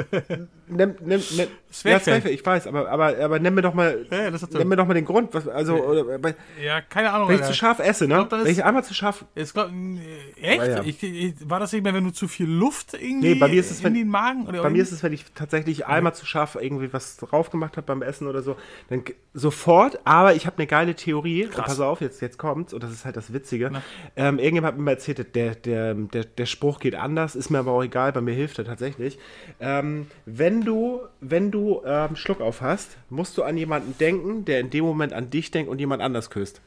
[0.77, 4.31] Nimm, nimm, nimm, ja, Zwerchfell, ich weiß, aber, aber, aber nenn mir doch mal, Ja,
[4.31, 5.33] nenn mir doch mal den Grund.
[5.33, 7.29] Was, also, oder, bei, Ja, keine Ahnung.
[7.29, 8.15] wenn ich zu scharf esse, ne?
[8.15, 9.25] glaub, wenn ist- ich einmal zu scharf.
[9.35, 10.67] Jetzt glaub, äh, echt?
[10.67, 10.83] Ja.
[10.85, 13.59] Ich, ich, war das nicht mehr, wenn du zu viel Luft irgendwie Nee, bei mir
[13.61, 14.47] ist es, in wenn- den Magen?
[14.47, 17.77] Oder Bei mir ist es, wenn ich tatsächlich einmal zu scharf irgendwie was drauf gemacht
[17.79, 18.57] habe beim Essen oder so,
[18.91, 19.03] dann
[19.33, 21.45] sofort, aber ich habe eine geile Theorie.
[21.47, 23.71] Und pass auf, jetzt, jetzt kommt's, und das ist halt das Witzige.
[24.15, 27.61] Ähm, irgendjemand hat mir mal erzählt, der, der, der, der Spruch geht anders, ist mir
[27.61, 29.19] aber auch egal, bei mir hilft er tatsächlich.
[29.59, 34.61] Ähm, wenn du, wenn du ähm, Schluck auf hast, musst du an jemanden denken, der
[34.61, 36.61] in dem Moment an dich denkt und jemand anders küsst.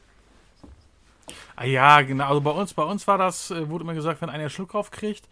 [1.56, 2.28] Ah ja, genau.
[2.28, 4.92] Also bei uns, bei uns war das, äh, wurde immer gesagt, wenn einer Schluck drauf
[4.92, 5.26] kriegt,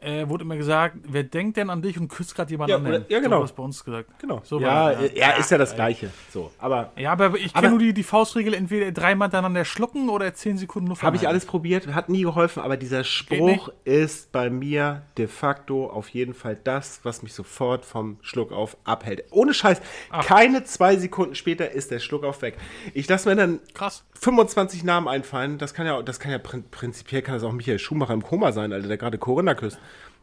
[0.00, 3.02] äh, wurde immer gesagt, wer denkt denn an dich und küsst gerade jemand Ja, anderen?
[3.02, 3.44] oder- ja, genau.
[3.46, 4.10] So bei uns gesagt.
[4.20, 4.40] Genau.
[4.44, 6.10] So ja, war ja, ist ja das Gleiche.
[6.30, 10.32] So, aber Ja, aber ich kenne nur die, die Faustregel, entweder dreimal hintereinander schlucken oder
[10.34, 14.50] zehn Sekunden Luft Habe ich alles probiert, hat nie geholfen, aber dieser Spruch ist bei
[14.50, 19.24] mir de facto auf jeden Fall das, was mich sofort vom Schluck auf abhält.
[19.30, 19.80] Ohne Scheiß,
[20.24, 22.56] keine zwei Sekunden später ist der Schluck auf weg.
[22.94, 24.04] Ich lasse mir dann Krass.
[24.20, 27.78] 25 Namen einfallen, das kann ja, das kann ja prin prinzipiell kann das auch Michael
[27.78, 29.78] Schumacher im Koma sein, Alter, der gerade Corinna küsst.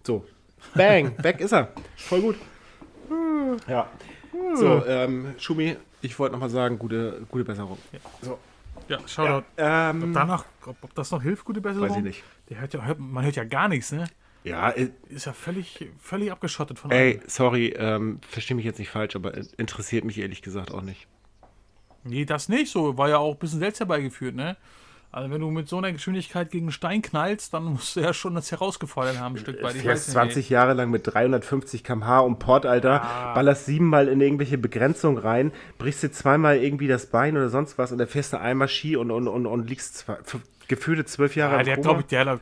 [0.06, 0.26] So,
[0.76, 1.72] bang, weg ist er.
[1.96, 2.36] Voll gut.
[3.68, 3.90] Ja.
[4.56, 7.78] So, ähm, Schumi, ich wollte nochmal sagen, gute, gute Besserung.
[8.22, 8.40] So,
[8.90, 9.46] Ja, Shoutout.
[9.58, 11.88] ähm, Ob, danach, ob, ob das noch hilft, gute Besserung?
[11.90, 12.24] weiß ich nicht.
[12.50, 14.06] Der hört ja, hört, man hört ja gar nichts, ne?
[14.44, 17.22] Ja, äh, Ist ja völlig, völlig abgeschottet von Ey, allem.
[17.28, 21.08] sorry, ähm, verstehe mich jetzt nicht falsch, aber in- interessiert mich ehrlich gesagt auch nicht.
[22.04, 22.98] Nee, das nicht so.
[22.98, 24.58] War ja auch ein bisschen selbst herbeigeführt, ne?
[25.14, 28.16] Also wenn du mit so einer Geschwindigkeit gegen einen Stein knallst, dann musst du ja
[28.16, 29.76] schon das herausgefordert haben, ein Stück weit.
[29.76, 34.08] Ich Fährst weiß nicht, 20 Jahre lang mit 350 km/h um Port, Alter, ballerst siebenmal
[34.08, 38.08] in irgendwelche Begrenzungen rein, brichst dir zweimal irgendwie das Bein oder sonst was und dann
[38.08, 40.18] fährst du einmal Ski und, und, und, und liegst zwei,
[40.68, 42.42] gefühlte zwölf Jahre Ah, im der, glaub ich, der, hat,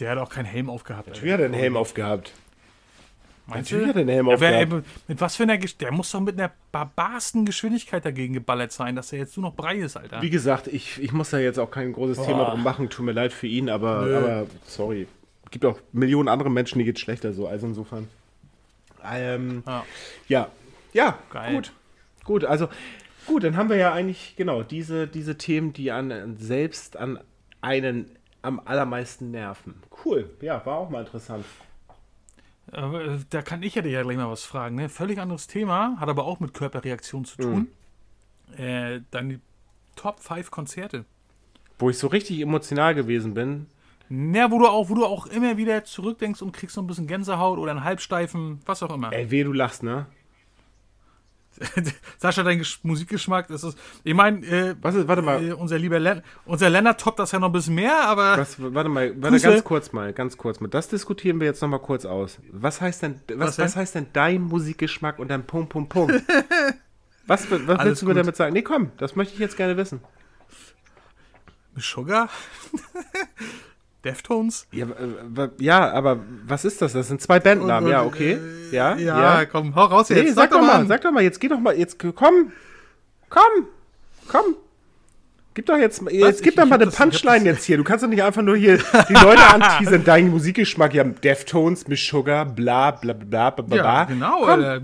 [0.00, 1.08] der hat auch keinen Helm aufgehabt.
[1.08, 2.32] Natürlich hat er einen Helm aufgehabt.
[3.48, 4.86] Meinst Natürlich hat er einen Helm Ja, wer, aufgehabt.
[4.86, 8.72] ey, mit was für einer Gesch- Der muss doch mit einer barbarsten Geschwindigkeit dagegen geballert
[8.72, 10.20] sein, dass er jetzt nur noch Brei ist, Alter.
[10.20, 13.12] Wie gesagt, ich, ich muss da jetzt auch kein großes Thema drum machen, tut mir
[13.12, 14.16] leid für ihn, aber, Nö.
[14.16, 15.06] aber sorry.
[15.52, 18.08] Gibt auch Millionen andere Menschen, die geht schlechter so, also insofern.
[19.04, 19.84] Ähm, Ja.
[20.28, 20.48] Ja,
[20.92, 21.54] ja, Geil.
[21.54, 21.72] gut.
[22.24, 22.68] Gut, also
[23.26, 27.20] gut, dann haben wir ja eigentlich genau diese, diese Themen, die an selbst an
[27.60, 28.10] einen
[28.42, 29.74] am allermeisten nerven.
[30.04, 31.44] Cool, ja, war auch mal interessant.
[32.72, 34.76] Äh, Da kann ich ja dir ja gleich mal was fragen.
[34.76, 34.88] Ne?
[34.88, 37.68] Völlig anderes Thema, hat aber auch mit Körperreaktion zu tun.
[38.56, 38.62] Mhm.
[38.62, 39.40] Äh, deine
[39.94, 41.04] Top 5 Konzerte.
[41.78, 43.66] Wo ich so richtig emotional gewesen bin.
[44.08, 47.06] Ja, wo du auch, wo du auch immer wieder zurückdenkst und kriegst so ein bisschen
[47.08, 49.12] Gänsehaut oder einen Halbsteifen, was auch immer.
[49.12, 50.06] Ey, weh, du lachst, ne?
[52.18, 53.78] Sascha, dein Gesch Musikgeschmack, das ist.
[54.04, 55.42] Ich meine, äh, Was ist, warte mal.
[55.42, 58.36] äh, unser lieber Len unser Lennart toppt das ja noch ein bisschen mehr, aber.
[58.38, 59.48] Was, warte mal, warte Grüße.
[59.50, 60.68] ganz kurz mal, ganz kurz mal.
[60.68, 62.38] Das diskutieren wir jetzt noch mal kurz aus.
[62.52, 66.22] Was heißt denn, was, Was was heißt denn dein Musikgeschmack und dein Punkt, Punkt, Punkt?
[67.26, 68.20] was was Alles willst du mir gut.
[68.22, 68.52] damit sagen?
[68.52, 70.00] Nee, komm, das möchte ich jetzt gerne wissen.
[71.76, 72.28] Sugar?
[74.04, 74.66] Deftones?
[74.72, 76.92] Ja, äh, ja, aber was ist das?
[76.92, 78.38] Das sind zwei Bandnamen, Und- ja, okay.
[78.70, 80.22] äh, ja, Ja, komm, hau raus jetzt.
[80.24, 82.52] Nee, sag, doch mal, sag doch mal, jetzt geh doch mal, jetzt komm,
[83.28, 83.42] komm,
[84.28, 84.56] komm.
[85.54, 87.78] Gib doch jetzt, jetzt Ich- gib doch ich mal hab eine Punchline jetzt hier.
[87.78, 88.76] Du kannst doch nicht einfach nur hier
[89.08, 94.04] die Leute anteasern, dein Musikgeschmack, ja, Deftones, Miss Sugar, bla, bla, bla, bla, bla, Ja,
[94.04, 94.44] genau.
[94.44, 94.80] Alter.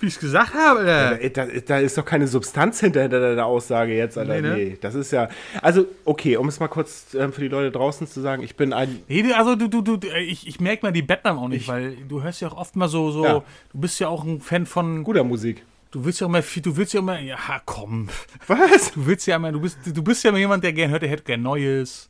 [0.00, 1.20] Wie ich es gesagt habe, Alter.
[1.20, 4.40] Äh, Da, da ist doch keine Substanz hinter, hinter der Aussage jetzt, Alter.
[4.40, 4.76] Nee, Nee, ne?
[4.80, 5.28] das ist ja.
[5.60, 8.72] Also, okay, um es mal kurz ähm, für die Leute draußen zu sagen, ich bin
[8.72, 9.00] ein.
[9.08, 12.22] Nee, also du, du, du, ich, ich merke mal die Bettnamen auch nicht, weil du
[12.22, 13.42] hörst ja auch oft mal so, so, Ja.
[13.72, 15.64] du bist ja auch ein Fan von, Guter Musik.
[15.90, 18.08] du willst ja auch mal, viel- du willst ja immer, ja komm,
[18.46, 18.92] Was?
[18.92, 21.08] du willst ja immer, du bist, du bist ja immer jemand, der gern hört, der
[21.08, 22.07] hätte gern Neues,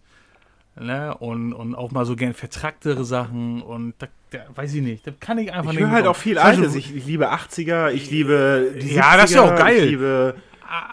[0.81, 5.07] ne, und, und auch mal so gern vertracktere Sachen und da, da weiß ich nicht,
[5.07, 5.87] da kann ich einfach Ich nicht.
[5.87, 6.74] höre halt auch viel Altes.
[6.74, 9.76] Ich, ich liebe 80er, ich liebe die Ja, das ist ja auch 70er, geil.
[9.85, 10.35] Ich liebe.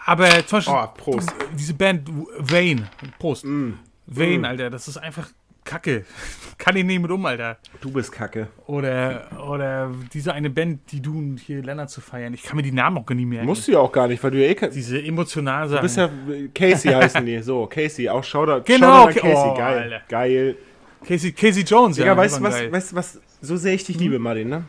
[0.06, 1.34] Aber zum Beispiel, Oh, Prost.
[1.58, 2.08] diese Band
[2.38, 3.72] Vane, Prost, Mm.
[4.06, 5.28] Vane, Alter, das ist einfach
[5.66, 6.04] Kacke.
[6.58, 7.58] Kann ich nicht mit um, Alter.
[7.82, 8.48] Du bist kacke.
[8.66, 12.32] Oder, oder diese eine Band, die du hier Lennart zu feiern.
[12.32, 13.44] Ich kann mir die Namen auch gar nicht merken.
[13.44, 14.70] Musst du ja auch gar nicht, weil du ja eh kein.
[14.70, 15.76] Diese emotionalen Sachen.
[15.76, 16.10] Du bist ja.
[16.54, 17.42] Casey heißen die.
[17.42, 18.08] So, Casey.
[18.08, 18.62] Auch Shoutout.
[18.64, 19.20] Genau, Shoutout okay.
[19.20, 19.48] Casey.
[19.50, 19.78] Oh, Geil.
[19.78, 20.02] Alter.
[20.08, 20.56] Geil.
[21.06, 22.16] Casey, Casey Jones, Digga, ja.
[22.16, 23.20] weißt du was, weißt, was?
[23.40, 24.64] So sehr ich dich liebe, Martin, ne?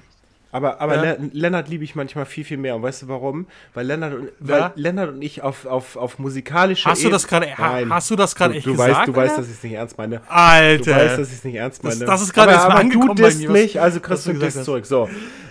[0.51, 1.01] Aber, aber Ja.
[1.01, 2.75] Le Lennart liebe ich manchmal viel, viel mehr.
[2.75, 3.47] Und weißt du warum?
[3.73, 4.31] Weil Lennart und, Ja.
[4.39, 7.93] weil Lennart und ich auf, auf, auf musikalischer Hast du das Ebene- gerade ha, Nein.
[7.93, 8.91] hast du das gerade du, echt du gesagt?
[8.97, 10.17] weißt, du weißt, dass ich es nicht ernst meine.
[10.17, 10.95] Du Alter.
[10.95, 12.05] weißt, dass ich es nicht ernst Das- meine.
[12.05, 13.99] das ist gerade aber, erst mal aber angekommen du bei disst mir, was- mich, also
[13.99, 14.65] kriegst du du gesagt Diss hast.
[14.65, 14.85] zurück.
[14.85, 15.09] So.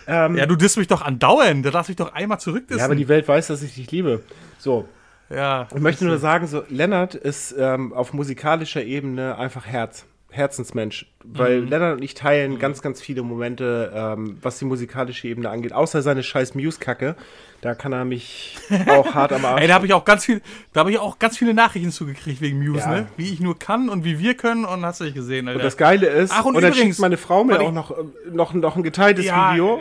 [0.09, 1.67] Ähm, ja, du disst mich doch andauernd.
[1.67, 2.79] Da darfst mich doch einmal zurückdissen.
[2.79, 4.23] ja, aber die Welt weiß, dass ich dich liebe.
[4.59, 4.89] So.
[5.29, 5.67] ja.
[5.75, 10.07] Ich möchte nur sagen, so, Lennart ist ähm, auf musikalischer Ebene einfach Herz.
[10.37, 11.07] Herzensmensch.
[11.25, 11.69] Weil Mhm.
[11.69, 15.73] Lennart und ich teilen ganz, ganz viele Momente, ähm, was die musikalische Ebene angeht.
[15.73, 17.17] Außer seine scheiß Muse-Kacke.
[17.63, 18.57] Da kann er mich
[18.89, 19.63] auch hart am Arsch.
[19.63, 20.41] Ey, da habe ich auch ganz viel,
[20.73, 22.91] da habe ich auch ganz viele Nachrichten zugekriegt wegen Muse, Ja.
[22.91, 23.07] ne?
[23.17, 25.59] Wie ich nur kann und wie wir können und hast du nicht gesehen, Alter.
[25.61, 27.95] und das Geile ist, Ach, und dann übrigens, schickt meine Frau mir auch noch, äh,
[28.31, 29.81] noch, noch ein geteiltes ja, Video.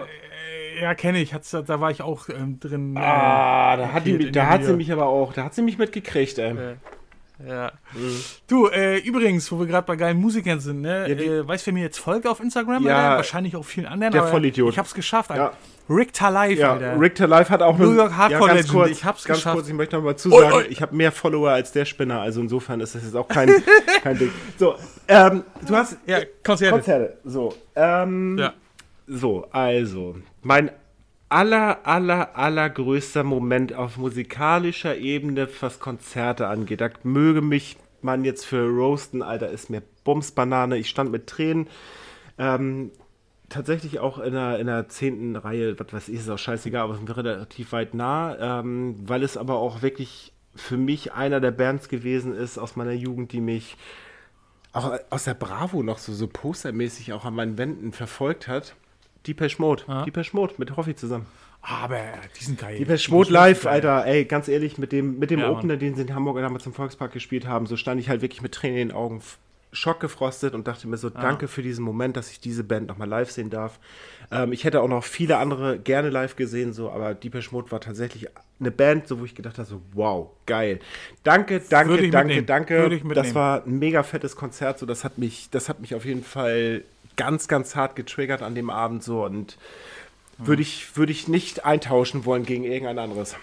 [0.78, 1.34] äh, ja, kenne ich.
[1.34, 2.98] Hat's, da war ich auch ähm, drin.
[2.98, 6.38] Ah, da hat, die, da hat sie mich aber auch, da hat sie mich mitgekriegt,
[6.40, 6.52] ey.
[6.52, 6.76] Äh,
[7.46, 7.72] Ja.
[8.48, 11.10] Du, äh, übrigens, wo wir gerade bei geilen Musikern sind, ne?
[11.10, 12.86] Ja, äh, weißt du, wer mir jetzt folgt auf Instagram?
[12.86, 13.16] Ja, Alter?
[13.18, 14.14] Wahrscheinlich auch vielen anderen.
[14.14, 14.72] der Vollidiot.
[14.72, 15.44] Ich hab's geschafft, Alter.
[15.90, 15.94] Ja.
[15.94, 17.00] Rick Talife, Ja, Alter.
[17.00, 19.56] Rick to Life hat auch New York Hardcore ganz Legend, kurz, ich hab's ganz geschafft.
[19.56, 20.64] kurz, ich möchte noch mal Ui, zusagen, ui.
[20.70, 23.52] ich habe mehr Follower als der Spinner, also insofern ist das jetzt auch kein,
[24.02, 24.32] kein Ding.
[24.58, 24.76] So,
[25.08, 26.74] ähm, du hast Ja, Konzerte.
[26.74, 27.18] Konzerte.
[27.26, 28.54] So, ähm, Ja.
[29.08, 30.72] so, also, mein
[31.30, 38.46] aller, aller, allergrößter Moment auf musikalischer Ebene, was Konzerte angeht, da möge mich man jetzt
[38.46, 41.68] für roasten, Alter, ist mir Bumsbanane, ich stand mit Tränen,
[42.38, 42.92] ähm,
[43.50, 47.00] tatsächlich auch in der, in der zehnten Reihe, was weiß ich, ist auch scheißegal, aber
[47.06, 51.90] wir relativ weit nah, ähm, weil es aber auch wirklich für mich einer der Bands
[51.90, 53.76] gewesen ist aus meiner Jugend, die mich
[54.72, 58.76] auch aus der Bravo noch so, so postermäßig auch an meinen Wänden verfolgt hat.
[59.28, 59.84] Deepesh Mode.
[59.88, 60.04] Ah.
[60.04, 61.26] Deepesh Mode mit Hoffi zusammen.
[61.62, 62.00] Aber
[62.40, 62.78] die sind geil.
[62.78, 63.74] Deepesh Die Mode live, geil.
[63.74, 66.66] Alter, ey, ganz ehrlich, mit dem, mit dem Ja, Opener, den sie in Hamburg damals
[66.66, 69.22] im Volkspark gespielt haben, so stand ich halt wirklich mit Tränen in den Augen
[69.76, 73.30] schockgefrostet und dachte mir so, danke für diesen Moment, dass ich diese Band nochmal live
[73.30, 73.80] sehen darf.
[74.32, 77.82] Ähm, ich hätte auch noch viele andere gerne live gesehen, so, aber Deepesh Mode war
[77.82, 78.28] tatsächlich
[78.60, 80.80] eine Band, so wo ich gedacht habe, so, wow, geil.
[81.24, 82.46] Danke, danke, danke, mitnehmen.
[82.46, 83.02] danke.
[83.14, 86.24] Das war ein mega fettes Konzert, so, das hat mich, das hat mich auf jeden
[86.24, 86.84] Fall
[87.16, 89.58] ganz, ganz hart getriggert an dem Abend, so, und
[90.38, 93.36] würde ich, würde ich nicht eintauschen wollen gegen irgendein anderes.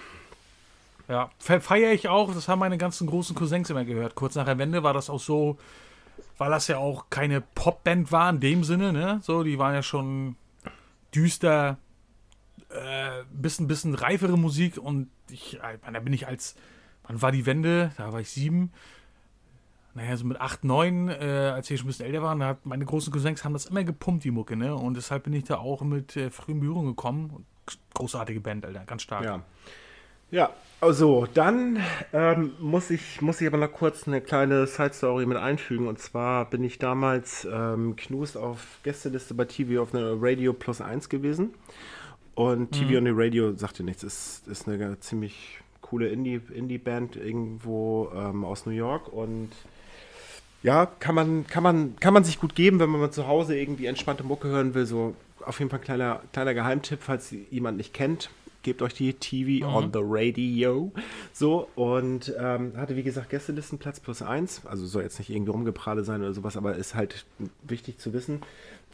[1.08, 2.34] Ja, fe- feiere ich auch.
[2.34, 4.14] Das haben meine ganzen großen Cousins immer gehört.
[4.14, 5.58] Kurz nach der Wende war das auch so,
[6.38, 9.20] weil das ja auch keine Popband war in dem Sinne, ne?
[9.22, 10.36] So, die waren ja schon
[11.14, 11.78] düster,
[12.70, 16.56] äh, bisschen, bisschen reifere Musik und ich, äh, da bin ich als,
[17.04, 17.92] wann war die Wende?
[17.96, 18.72] Da war ich sieben.
[19.94, 22.64] Naja, so mit acht, neun, äh, als ich schon ein bisschen älter war, da hat
[22.64, 24.74] meine großen Cousins haben das immer gepumpt, die Mucke, ne?
[24.74, 27.44] Und deshalb bin ich da auch mit äh, früh in Berührung gekommen.
[27.94, 29.24] Großartige Band, Alter, ganz stark.
[29.24, 29.42] Ja.
[30.32, 30.48] Ja,
[30.80, 31.78] also dann
[32.14, 35.86] ähm, muss, ich, muss ich aber noch kurz eine kleine Side-Story mit einfügen.
[35.86, 40.80] Und zwar bin ich damals ähm, Knust auf Gästeliste bei TV auf einer Radio Plus
[40.80, 41.52] 1 gewesen.
[42.34, 47.28] Und TV on the Radio sagt dir nichts, ist, ist eine ziemlich coole Indie-Band Indie
[47.28, 49.50] irgendwo ähm, aus New York und
[50.62, 53.58] ja, kann man, kann, man, kann man sich gut geben, wenn man mal zu Hause
[53.58, 54.86] irgendwie entspannte Mucke hören will.
[54.86, 58.30] So auf jeden Fall ein kleiner, kleiner Geheimtipp, falls jemand nicht kennt.
[58.62, 59.74] Gebt euch die TV mhm.
[59.74, 60.92] on the Radio.
[61.32, 64.64] So, und ähm, hatte, wie gesagt, Gästelistenplatz plus eins.
[64.64, 67.24] Also soll jetzt nicht irgendwie rumgeprade sein oder sowas, aber ist halt
[67.64, 68.42] wichtig zu wissen,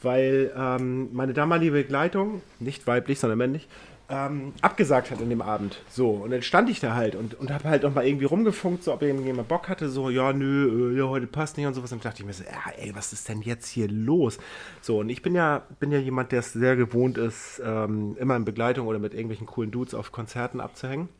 [0.01, 3.69] weil ähm, meine damalige Begleitung, nicht weiblich, sondern männlich,
[4.11, 5.83] ähm, abgesagt hat in dem Abend.
[5.91, 8.83] So, und dann stand ich da halt und, und habe halt noch mal irgendwie rumgefunkt,
[8.83, 11.93] so ob irgendjemand Bock hatte, so, ja, nö, äh, ja, heute passt nicht und sowas.
[11.93, 14.39] Und dachte ich mir so, ja, ey, was ist denn jetzt hier los?
[14.81, 18.37] So, und ich bin ja, bin ja jemand, der es sehr gewohnt ist, ähm, immer
[18.37, 21.11] in Begleitung oder mit irgendwelchen coolen Dudes auf Konzerten abzuhängen.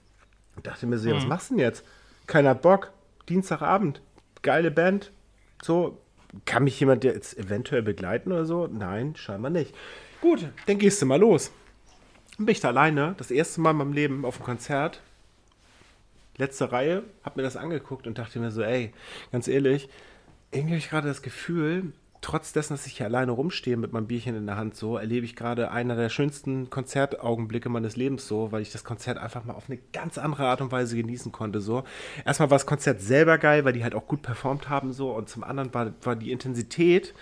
[0.57, 1.29] Und dachte mir so, ja, was mhm.
[1.29, 1.85] machst du denn jetzt?
[2.27, 2.93] Keiner Bock,
[3.29, 4.01] Dienstagabend,
[4.43, 5.13] geile Band,
[5.63, 5.99] so,
[6.47, 8.67] kann mich jemand jetzt eventuell begleiten oder so?
[8.67, 9.75] Nein, scheinbar nicht.
[10.21, 11.53] Gut, dann gehst du mal los.
[12.39, 15.03] Bin ich da alleine, das erste Mal in meinem Leben auf dem Konzert.
[16.37, 18.93] Letzte Reihe, hab mir das angeguckt und dachte mir so, ey,
[19.33, 19.89] ganz ehrlich,
[20.53, 24.07] irgendwie habe ich gerade das Gefühl, trotz dessen, dass ich hier alleine rumstehe mit meinem
[24.07, 28.53] Bierchen in der Hand, so erlebe ich gerade einer der schönsten Konzertaugenblicke meines Lebens so,
[28.53, 31.61] weil ich das Konzert einfach mal auf eine ganz andere Art und Weise genießen konnte.
[31.61, 31.83] So.
[32.25, 35.29] Erstmal war das Konzert selber geil, weil die halt auch gut performt haben, so, und
[35.29, 37.15] zum anderen war, war die Intensität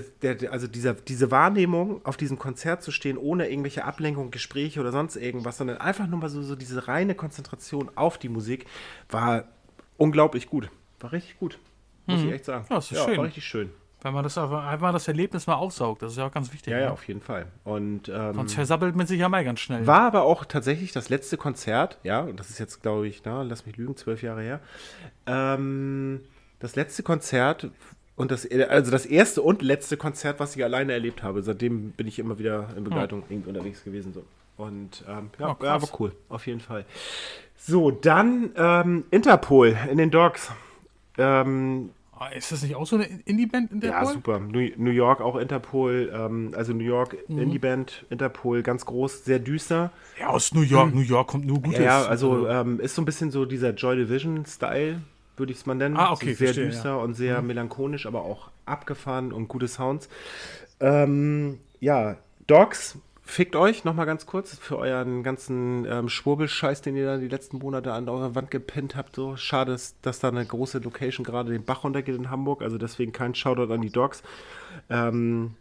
[0.00, 4.80] der, der, also dieser, diese Wahrnehmung, auf diesem Konzert zu stehen, ohne irgendwelche Ablenkung, Gespräche
[4.80, 8.66] oder sonst irgendwas, sondern einfach nur mal so, so diese reine Konzentration auf die Musik,
[9.08, 9.44] war
[9.96, 10.70] unglaublich gut.
[11.00, 11.58] War richtig gut.
[12.06, 12.28] Muss hm.
[12.28, 12.66] ich echt sagen.
[12.68, 13.16] Ja, das ist ja, schön.
[13.18, 13.70] War richtig schön.
[14.02, 16.72] Weil man das einfach das Erlebnis mal aufsaugt, das ist ja auch ganz wichtig.
[16.72, 16.92] Ja, ja, ne?
[16.92, 17.46] auf jeden Fall.
[17.62, 19.86] Und, ähm, Sonst versabbelt man sich ja mal ganz schnell.
[19.86, 23.42] War aber auch tatsächlich das letzte Konzert, ja, und das ist jetzt, glaube ich, na,
[23.42, 24.60] lass mich lügen, zwölf Jahre her.
[25.26, 26.20] Ähm,
[26.58, 27.70] das letzte Konzert
[28.16, 31.42] und das, also das erste und letzte Konzert, was ich alleine erlebt habe.
[31.42, 33.44] Seitdem bin ich immer wieder in Begleitung hm.
[33.46, 34.12] unterwegs gewesen.
[34.12, 34.22] So.
[34.56, 36.84] Und ähm, ja, oh, ja, war cool, auf jeden Fall.
[37.56, 40.50] So, dann ähm, Interpol in den Dogs.
[41.16, 44.06] Ähm, ah, ist das nicht auch so eine Indie-Band Interpol?
[44.06, 44.40] Ja, super.
[44.40, 46.12] New, New York auch Interpol.
[46.14, 47.38] Ähm, also New York mhm.
[47.38, 49.90] Indie-Band Interpol, ganz groß, sehr düster.
[50.20, 50.90] Ja, aus New York.
[50.90, 51.00] Mhm.
[51.00, 51.80] New York kommt nur Gutes.
[51.80, 55.00] Ja, also, also ähm, ist so ein bisschen so dieser Joy Division-Style
[55.36, 55.96] würde ich es mal nennen.
[55.96, 56.96] Ah, okay, sehr verstehe, düster ja.
[56.96, 57.48] und sehr mhm.
[57.48, 60.08] melancholisch, aber auch abgefahren und gute Sounds.
[60.80, 62.16] Ähm, ja,
[62.46, 67.28] Dogs, fickt euch nochmal ganz kurz für euren ganzen ähm, Schwurbelscheiß, den ihr da die
[67.28, 69.16] letzten Monate an eurer Wand gepinnt habt.
[69.16, 72.62] So schade, ist, dass da eine große Location gerade den Bach runtergeht in Hamburg.
[72.62, 74.22] Also deswegen kein Shoutout an die Dogs.
[74.90, 75.54] Ähm,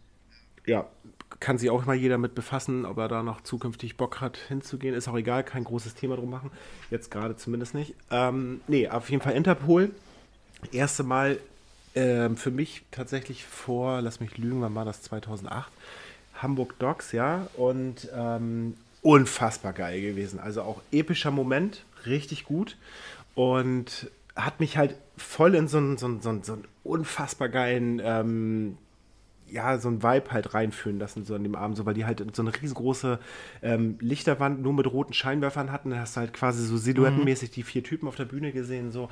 [0.66, 0.88] ja,
[1.42, 4.96] kann sich auch mal jeder mit befassen, ob er da noch zukünftig Bock hat hinzugehen.
[4.96, 6.52] Ist auch egal, kein großes Thema drum machen.
[6.92, 7.96] Jetzt gerade zumindest nicht.
[8.12, 9.89] Ähm, nee, auf jeden Fall Interpol.
[10.72, 11.39] Erste Mal
[11.96, 15.02] ähm, für mich tatsächlich vor, lass mich lügen, wann war das?
[15.02, 15.72] 2008.
[16.36, 17.48] Hamburg Docs, ja.
[17.58, 20.39] Und ähm, unfassbar geil gewesen.
[20.39, 22.78] Also auch epischer Moment, richtig gut.
[23.34, 27.50] Und hat mich halt voll in so einen, so einen, so einen, so einen unfassbar
[27.50, 28.78] geilen ähm,
[29.52, 32.24] ja, so ein Vibe halt reinführen lassen, so an dem Abend, so, weil die halt
[32.36, 33.20] so eine riesengroße
[33.62, 35.91] ähm, Lichterwand nur mit roten Scheinwerfern hatten.
[35.91, 37.54] Da hast du halt quasi so silhouettenmäßig mhm.
[37.54, 39.10] die vier Typen auf der Bühne gesehen, so.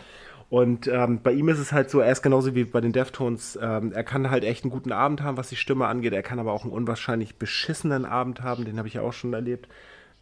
[0.49, 3.59] Und ähm, bei ihm ist es halt so, er ist genauso wie bei den Deftones,
[3.61, 6.13] ähm, er kann halt echt einen guten Abend haben, was die Stimme angeht.
[6.13, 9.33] Er kann aber auch einen unwahrscheinlich beschissenen Abend haben, den habe ich ja auch schon
[9.33, 9.67] erlebt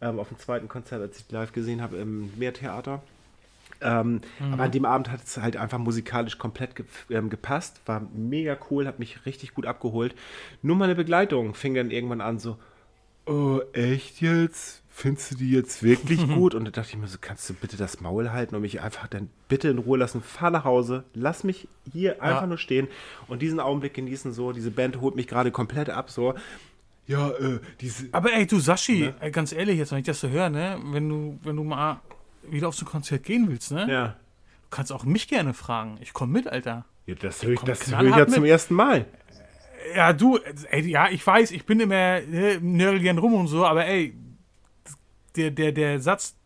[0.02, 3.02] ähm, auf dem zweiten Konzert, als ich live gesehen habe im Meertheater.
[3.80, 4.52] Ähm, mhm.
[4.52, 7.80] Aber an dem Abend hat es halt einfach musikalisch komplett ge ähm, gepasst.
[7.86, 10.14] War mega cool, hat mich richtig gut abgeholt.
[10.62, 12.56] Nur meine Begleitung fing dann irgendwann an so,
[13.26, 14.82] oh, echt jetzt?
[14.88, 16.54] Findest du die jetzt wirklich gut?
[16.54, 19.06] Und da dachte ich mir so, kannst du bitte das Maul halten und mich einfach
[19.06, 20.22] dann bitte in Ruhe lassen?
[20.22, 22.88] Fahr nach Hause, lass mich hier einfach nur stehen
[23.28, 24.52] und diesen Augenblick genießen so.
[24.52, 26.34] Diese Band holt mich gerade komplett ab so.
[27.06, 28.08] Ja, äh, diese.
[28.12, 29.30] Aber ey, du Sashi, ne?
[29.30, 32.02] ganz ehrlich, jetzt, wenn ich das so höre, ne, wenn du, wenn du mal
[32.52, 33.86] wieder auf so ein Konzert gehen willst, ne?
[33.90, 34.06] Ja.
[34.62, 35.98] Du kannst auch mich gerne fragen.
[36.00, 36.84] Ich komme mit, Alter.
[37.06, 39.06] Ja, das höre ich, das hör ich ja zum ersten Mal.
[39.94, 40.38] Ja, du,
[40.70, 44.14] ey, ja, ich weiß, ich bin immer ne, nörgel gern rum und so, aber ey,
[45.36, 46.36] der, der, der Satz,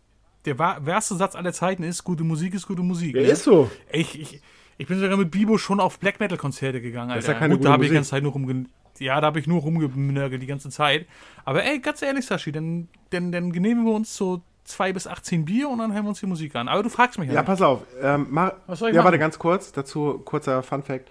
[0.45, 3.17] der erste Satz aller Zeiten ist, gute Musik ist gute Musik.
[3.17, 3.29] Ja, ne?
[3.29, 3.71] ist so.
[3.91, 4.43] Ich, ich,
[4.79, 7.21] ich bin sogar mit Bibo schon auf Black Metal Konzerte gegangen, Alter.
[7.21, 8.67] Das ist ja keine Gut, da habe ich die ganze Zeit nur rumge
[8.99, 11.07] ja, da habe ich nur rumgenörgelt die ganze Zeit.
[11.45, 15.45] Aber ey, ganz ehrlich, Sashi, dann, dann, dann genehmigen wir uns so zwei bis 18
[15.45, 16.69] Bier und dann hören wir uns die Musik an.
[16.69, 17.35] Aber du fragst mich ja.
[17.35, 17.83] Ja, pass auf.
[18.01, 19.07] Ähm, mach, Was soll ich ja, machen?
[19.07, 19.73] warte ganz kurz.
[19.73, 21.09] Dazu kurzer Fun Fact.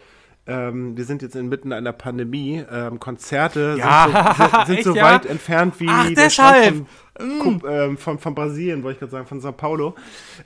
[0.48, 2.64] Ähm, wir sind jetzt inmitten einer Pandemie.
[2.72, 5.04] Ähm, Konzerte ja, sind, so, sind, sind so ja?
[5.04, 6.86] weit entfernt wie Ach, deshalb.
[7.16, 7.62] Von, mm.
[7.68, 9.96] ähm, von, von, Brasilien, wollte ich gerade sagen, von Sao Paulo.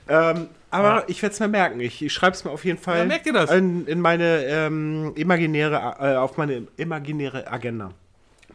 [0.08, 1.04] Ähm, aber ja.
[1.06, 1.80] ich werde es mir merken.
[1.80, 3.50] Ich, ich schreibe es mir auf jeden Fall merkt ihr das?
[3.50, 7.92] In, in meine ähm, imaginäre, äh, auf meine imaginäre Agenda.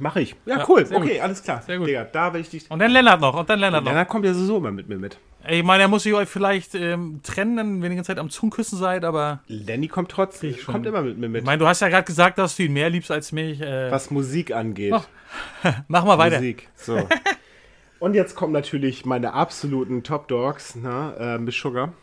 [0.01, 0.35] Mache ich.
[0.45, 0.85] Ja, ja cool.
[0.91, 1.21] Okay, gut.
[1.21, 1.61] alles klar.
[1.61, 1.87] Sehr gut.
[1.87, 2.69] Digga, da will ich dich.
[2.69, 3.35] Und dann Lennart noch.
[3.35, 3.91] Und dann Lennart noch.
[3.91, 5.17] Lennart kommt ja sowieso immer mit mir mit.
[5.47, 8.29] Ich meine, er muss sich euch vielleicht ähm, trennen, wenn ihr die ganze Zeit am
[8.29, 9.41] Zungenküssen seid, aber.
[9.47, 11.41] Lenny kommt trotzdem, kommt immer mit mir mit.
[11.41, 13.61] Ich meine, du hast ja gerade gesagt, dass du ihn mehr liebst als mich.
[13.61, 14.91] Äh, Was Musik angeht.
[14.91, 15.05] Mach,
[15.87, 16.37] mach mal weiter.
[16.37, 17.07] Musik, so.
[17.99, 21.13] Und jetzt kommen natürlich meine absoluten Top Dogs, ne?
[21.19, 21.93] Äh, Miss Sugar.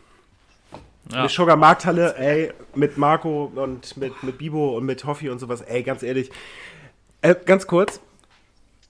[1.11, 1.23] Ja.
[1.23, 5.59] Miss Sugar Markthalle, ey, mit Marco und mit, mit Bibo und mit Hoffi und sowas,
[5.61, 6.31] ey, ganz ehrlich.
[7.21, 7.99] Äh, ganz kurz,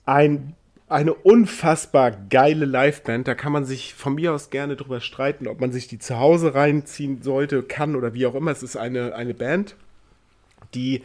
[0.06, 0.56] ein,
[0.88, 5.60] eine unfassbar geile Liveband, da kann man sich von mir aus gerne drüber streiten, ob
[5.60, 8.52] man sich die zu Hause reinziehen sollte, kann oder wie auch immer.
[8.52, 9.76] Es ist eine, eine Band,
[10.76, 11.04] die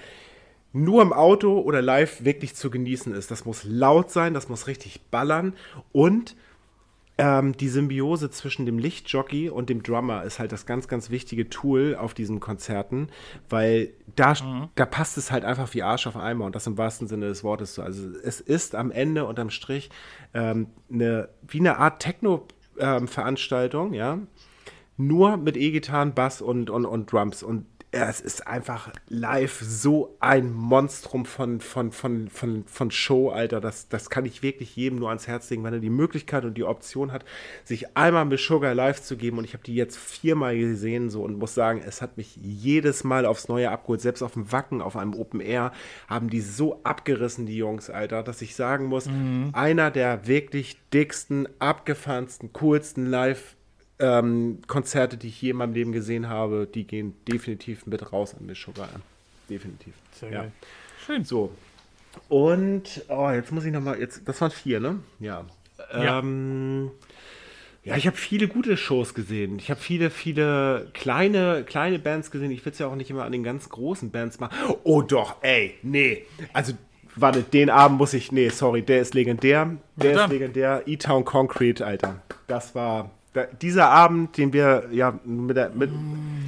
[0.74, 3.30] nur im Auto oder live wirklich zu genießen ist.
[3.30, 5.54] Das muss laut sein, das muss richtig ballern
[5.92, 6.36] und
[7.16, 11.48] ähm, die Symbiose zwischen dem Lichtjockey und dem Drummer ist halt das ganz, ganz wichtige
[11.48, 13.08] Tool auf diesen Konzerten,
[13.48, 14.34] weil da,
[14.74, 17.44] da passt es halt einfach wie Arsch auf Eimer und das im wahrsten Sinne des
[17.44, 17.82] Wortes so.
[17.82, 19.90] Also es ist am Ende unterm Strich
[20.34, 24.18] ähm, eine, wie eine Art Techno-Veranstaltung, ja,
[24.96, 30.16] nur mit E-Gitarren, Bass und, und, und Drums und ja, es ist einfach live so
[30.18, 33.60] ein Monstrum von, von, von, von, von Show, Alter.
[33.60, 36.54] Das, das kann ich wirklich jedem nur ans Herz legen, wenn er die Möglichkeit und
[36.54, 37.24] die Option hat,
[37.62, 39.38] sich einmal mit Sugar live zu geben.
[39.38, 43.04] Und ich habe die jetzt viermal gesehen so und muss sagen, es hat mich jedes
[43.04, 44.00] Mal aufs Neue abgeholt.
[44.00, 45.72] Selbst auf dem Wacken, auf einem Open Air,
[46.08, 49.08] haben die so abgerissen, die Jungs, Alter, dass ich sagen muss,
[49.52, 53.56] einer der wirklich dicksten, abgefahrensten, coolsten Live-
[53.98, 58.34] ähm, Konzerte, die ich je in meinem Leben gesehen habe, die gehen definitiv mit raus
[58.38, 58.88] an Miss Sugar.
[59.48, 59.94] Definitiv.
[60.12, 60.40] Sehr ja.
[60.42, 60.52] geil.
[61.04, 61.24] Schön.
[61.24, 61.52] So.
[62.28, 65.00] Und, oh, jetzt muss ich nochmal, jetzt, das waren vier, ne?
[65.20, 65.44] Ja.
[65.92, 66.20] Ja.
[66.20, 66.90] Ähm,
[67.84, 69.58] ja, ich habe viele gute Shows gesehen.
[69.58, 72.50] Ich habe viele, viele kleine, kleine Bands gesehen.
[72.50, 74.56] Ich will es ja auch nicht immer an den ganz großen Bands machen.
[74.84, 76.24] Oh doch, ey, nee.
[76.54, 76.72] Also,
[77.14, 79.76] warte, den Abend muss ich, nee, sorry, der ist legendär.
[79.96, 80.82] Der Ja, ist legendär.
[80.86, 82.22] E-Town Concrete, Alter.
[82.46, 85.90] Das war, da, dieser Abend, den wir, ja, mit der, mit,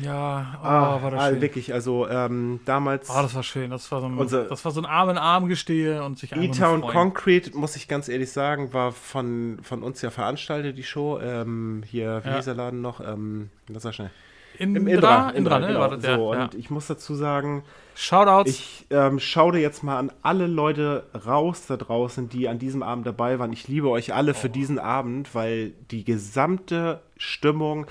[0.02, 1.40] Ja, oh, ah, war das ah, schön.
[1.42, 3.10] wirklich, also, ähm, damals.
[3.10, 3.70] Oh, das war schön.
[3.70, 6.32] Das war so ein, Unser- das war so ein Arm in Arm gestehe und sich
[6.34, 6.80] E-Town.
[6.82, 11.18] Concrete, muss ich ganz ehrlich sagen, war von, von uns ja veranstaltet, die Show.
[11.20, 12.36] Ähm, hier, wie Ja.
[12.36, 13.00] hieß der Laden noch?
[13.00, 14.10] Ähm, lass mal schnell.
[14.58, 15.66] Indra, Indra, ne?
[15.66, 15.80] genau.
[15.80, 16.44] War das, ja, so, ja.
[16.44, 17.62] Und ich muss dazu sagen,
[17.96, 18.50] Shoutouts.
[18.50, 23.06] ich ähm, schaue jetzt mal an alle Leute raus da draußen, die an diesem Abend
[23.06, 23.52] dabei waren.
[23.52, 24.34] Ich liebe euch alle Oh.
[24.34, 27.86] für diesen Abend, weil die gesamte Stimmung,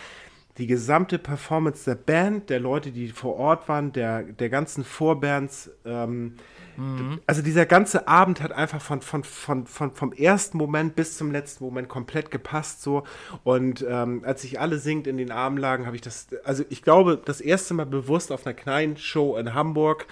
[0.57, 5.71] die gesamte Performance der Band, der Leute, die vor Ort waren, der, der ganzen Vorbands,
[5.85, 6.35] ähm,
[6.77, 7.19] Mhm.
[7.25, 11.31] also dieser ganze Abend hat einfach von, von, von, von, vom ersten Moment bis zum
[11.31, 13.03] letzten Moment komplett gepasst so.
[13.43, 16.81] Und ähm, als sich alle singt in den Armen lagen, habe ich das, also ich
[16.81, 20.07] glaube, das erste Mal bewusst auf einer kleinen Show in Hamburg,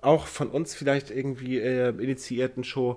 [0.00, 2.96] auch von uns vielleicht irgendwie äh, initiierten Show,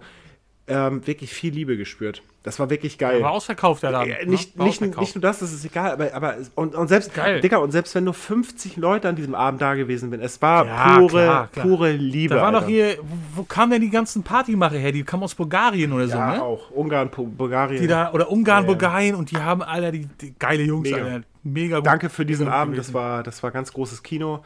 [0.68, 2.24] ähm, wirklich viel Liebe gespürt.
[2.42, 3.22] Das war wirklich geil.
[3.24, 4.12] war ausverkauft, der Laden.
[4.12, 4.32] Äh, ne?
[4.32, 7.40] nicht, nicht, nicht nur das, das ist egal, aber, aber und, und selbst, Geil.
[7.42, 10.66] Digga, und selbst wenn nur 50 Leute an diesem Abend da gewesen sind, es war
[10.66, 11.66] Ja, pure, klar, klar.
[11.68, 12.36] pure Liebe.
[12.36, 14.92] Da war noch hier, wo, wo kamen denn die ganzen Partymacher her?
[14.92, 16.42] Die kamen aus Bulgarien oder so, Ja, ne?
[16.44, 16.70] auch.
[16.72, 17.82] Ungarn, Bu- Bulgarien.
[17.82, 18.74] Die da, oder Ungarn, Ja, ja.
[18.74, 21.04] Bulgarien und die haben, Alter, die, die geile Jungs, Mega.
[21.04, 21.22] Alter.
[21.44, 21.86] Mega gut.
[21.88, 22.78] Danke für diesen Abend.
[22.78, 24.44] Das war, das war ganz großes Kino.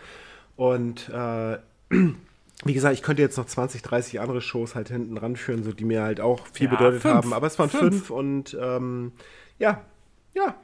[0.57, 1.57] Und äh,
[2.65, 5.85] wie gesagt, ich könnte jetzt noch 20, 30 andere Shows halt hinten ranführen, so die
[5.85, 7.13] mir halt auch viel Ja, bedeutet fünf.
[7.13, 7.33] haben.
[7.33, 7.81] Aber es waren Fünf.
[7.81, 9.13] fünf, und ähm,
[9.57, 9.81] ja,
[10.33, 10.55] ja,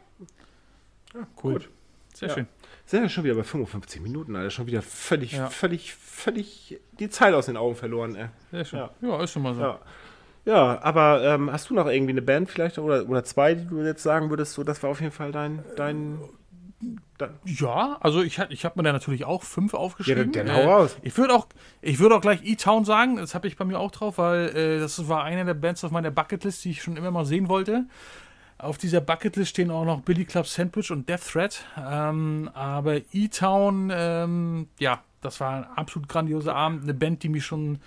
[1.43, 1.53] Cool.
[1.53, 1.69] gut.
[2.13, 2.33] Sehr Ja.
[2.35, 2.47] schön.
[2.85, 4.49] Sind ja schon wieder bei 55 Minuten, Alter.
[4.51, 5.49] Schon wieder völlig, Ja.
[5.49, 8.27] völlig, völlig die Zeit aus den Augen verloren, ey.
[8.51, 8.79] Sehr schön.
[8.79, 8.89] Ja.
[9.01, 9.61] Ja, ist schon mal so.
[9.61, 9.79] Ja.
[10.45, 13.81] Ja, aber ähm, hast du noch irgendwie eine Band vielleicht oder, oder zwei, die du
[13.81, 16.19] jetzt sagen würdest, so das war auf jeden Fall dein, dein,
[17.17, 20.31] dein Ja, also ich, ich habe mir da natürlich auch fünf aufgeschrieben.
[20.33, 20.97] Ja, dann- dann hau raus.
[21.01, 21.47] Ich würde auch,
[21.81, 24.79] ich würde auch gleich E-Town sagen, das habe ich bei mir auch drauf, weil äh,
[24.79, 27.85] das war eine der Bands auf meiner Bucketlist, die ich schon immer mal sehen wollte.
[28.57, 31.65] Auf dieser Bucketlist stehen auch noch Billy Club Sandwich und Death Threat.
[31.77, 36.83] Ähm, aber E-Town, ähm, ja, das war ein absolut grandioser Abend.
[36.83, 37.79] Eine Band, die mich schon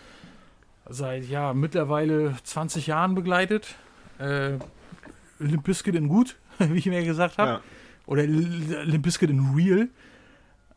[0.89, 3.77] seit ja mittlerweile 20 Jahren begleitet.
[4.19, 4.59] Äh,
[5.39, 7.51] Limp Bizkit in gut, wie ich mir gesagt habe.
[7.51, 7.61] Ja.
[8.09, 9.89] Oder Limp Bizkit in Real.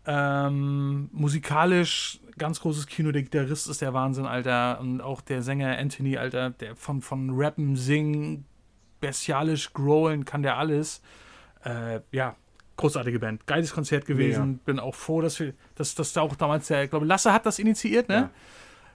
[0.05, 3.11] Ähm, musikalisch ganz großes Kino.
[3.11, 4.79] Der Gitarrist ist der Wahnsinn, Alter.
[4.81, 8.45] Und auch der Sänger Anthony, Alter, der von, von Rappen, Singen,
[8.99, 11.01] bestialisch growlen kann der alles.
[11.63, 12.35] Äh, ja,
[12.75, 13.47] großartige Band.
[13.47, 14.59] Geiles Konzert gewesen.
[14.65, 17.45] Bin auch froh, dass wir, dass, dass da auch damals der, ich glaube, Lasse hat
[17.45, 18.15] das initiiert, ne?
[18.15, 18.29] Ja.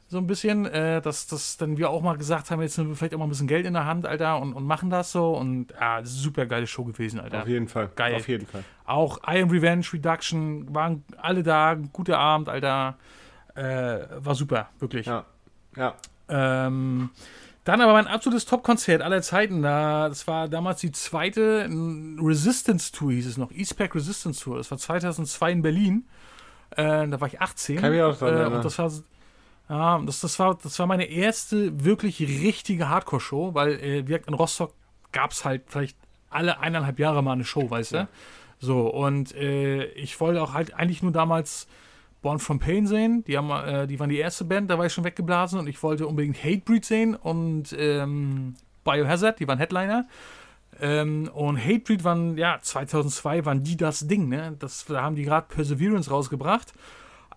[0.08, 2.94] So ein bisschen, äh, dass, dass dann wir auch mal gesagt haben, jetzt haben wir
[2.94, 5.36] vielleicht auch mal ein bisschen Geld in der Hand, Alter, und, und machen das so.
[5.36, 7.42] Und ja, super geile Show gewesen, Alter.
[7.42, 7.90] Auf jeden Fall.
[7.96, 8.14] Geil.
[8.14, 8.62] Auf jeden Fall.
[8.84, 11.76] Auch I Am Revenge Reduction waren alle da.
[11.92, 12.96] Guter Abend, Alter.
[13.56, 15.06] Äh, war super, wirklich.
[15.06, 15.24] Ja.
[15.76, 15.94] Ja.
[16.28, 17.10] Ähm,
[17.64, 19.62] Dann aber mein absolutes Top-Konzert aller Zeiten.
[19.62, 21.68] Da, das war damals die zweite
[22.20, 23.50] Resistance Tour, hieß es noch.
[23.50, 24.58] Eastpack Resistance Tour.
[24.58, 26.04] Das war 2002 in Berlin.
[26.70, 27.78] Äh, da war ich 18.
[27.78, 28.92] Kann ich auch dran äh, und das war,
[29.68, 34.34] ja, das, das, war, das war meine erste wirklich richtige Hardcore-Show, weil äh, wie in
[34.34, 34.72] Rostock
[35.12, 35.96] gab es halt vielleicht
[36.30, 37.96] alle eineinhalb Jahre mal eine Show, weißt du?
[37.96, 38.08] Ja.
[38.58, 41.66] So, und äh, ich wollte auch halt eigentlich nur damals
[42.22, 43.24] Born from Pain sehen.
[43.24, 45.82] Die, haben, äh, die waren die erste Band, da war ich schon weggeblasen und ich
[45.82, 48.54] wollte unbedingt Hatebreed sehen und ähm,
[48.84, 50.06] Biohazard, die waren Headliner.
[50.80, 54.54] Ähm, und Hatebreed waren, ja, 2002 waren die das Ding, ne?
[54.58, 56.74] Das, da haben die gerade Perseverance rausgebracht.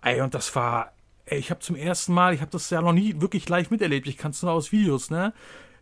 [0.02, 0.92] Ey, und das war,
[1.26, 4.06] ey, ich habe zum ersten Mal, ich habe das ja noch nie wirklich live miterlebt,
[4.06, 5.32] ich kann es nur aus Videos, ne?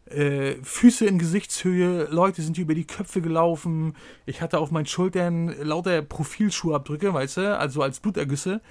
[0.07, 3.95] Äh, Füße in Gesichtshöhe, Leute sind über die Köpfe gelaufen.
[4.24, 8.62] Ich hatte auf meinen Schultern lauter Profilschuhabdrücke, weißt du, also als Blutergüsse.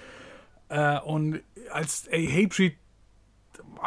[0.70, 1.42] Äh, und
[1.72, 2.78] als ey, Hatebreed,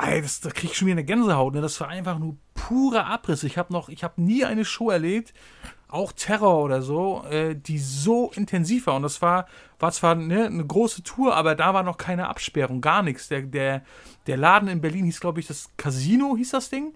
[0.00, 1.54] ey, das, da krieg ich schon wieder eine Gänsehaut.
[1.54, 1.60] Ne?
[1.60, 3.42] Das war einfach nur purer Abriss.
[3.42, 5.34] Ich habe noch, ich habe nie eine Show erlebt,
[5.90, 8.96] auch Terror oder so, äh, die so intensiv war.
[8.96, 9.46] Und das war,
[9.78, 13.28] war zwar ne, eine große Tour, aber da war noch keine Absperrung, gar nichts.
[13.28, 13.82] Der, der,
[14.26, 16.94] der Laden in Berlin hieß, glaube ich, das Casino, hieß das Ding.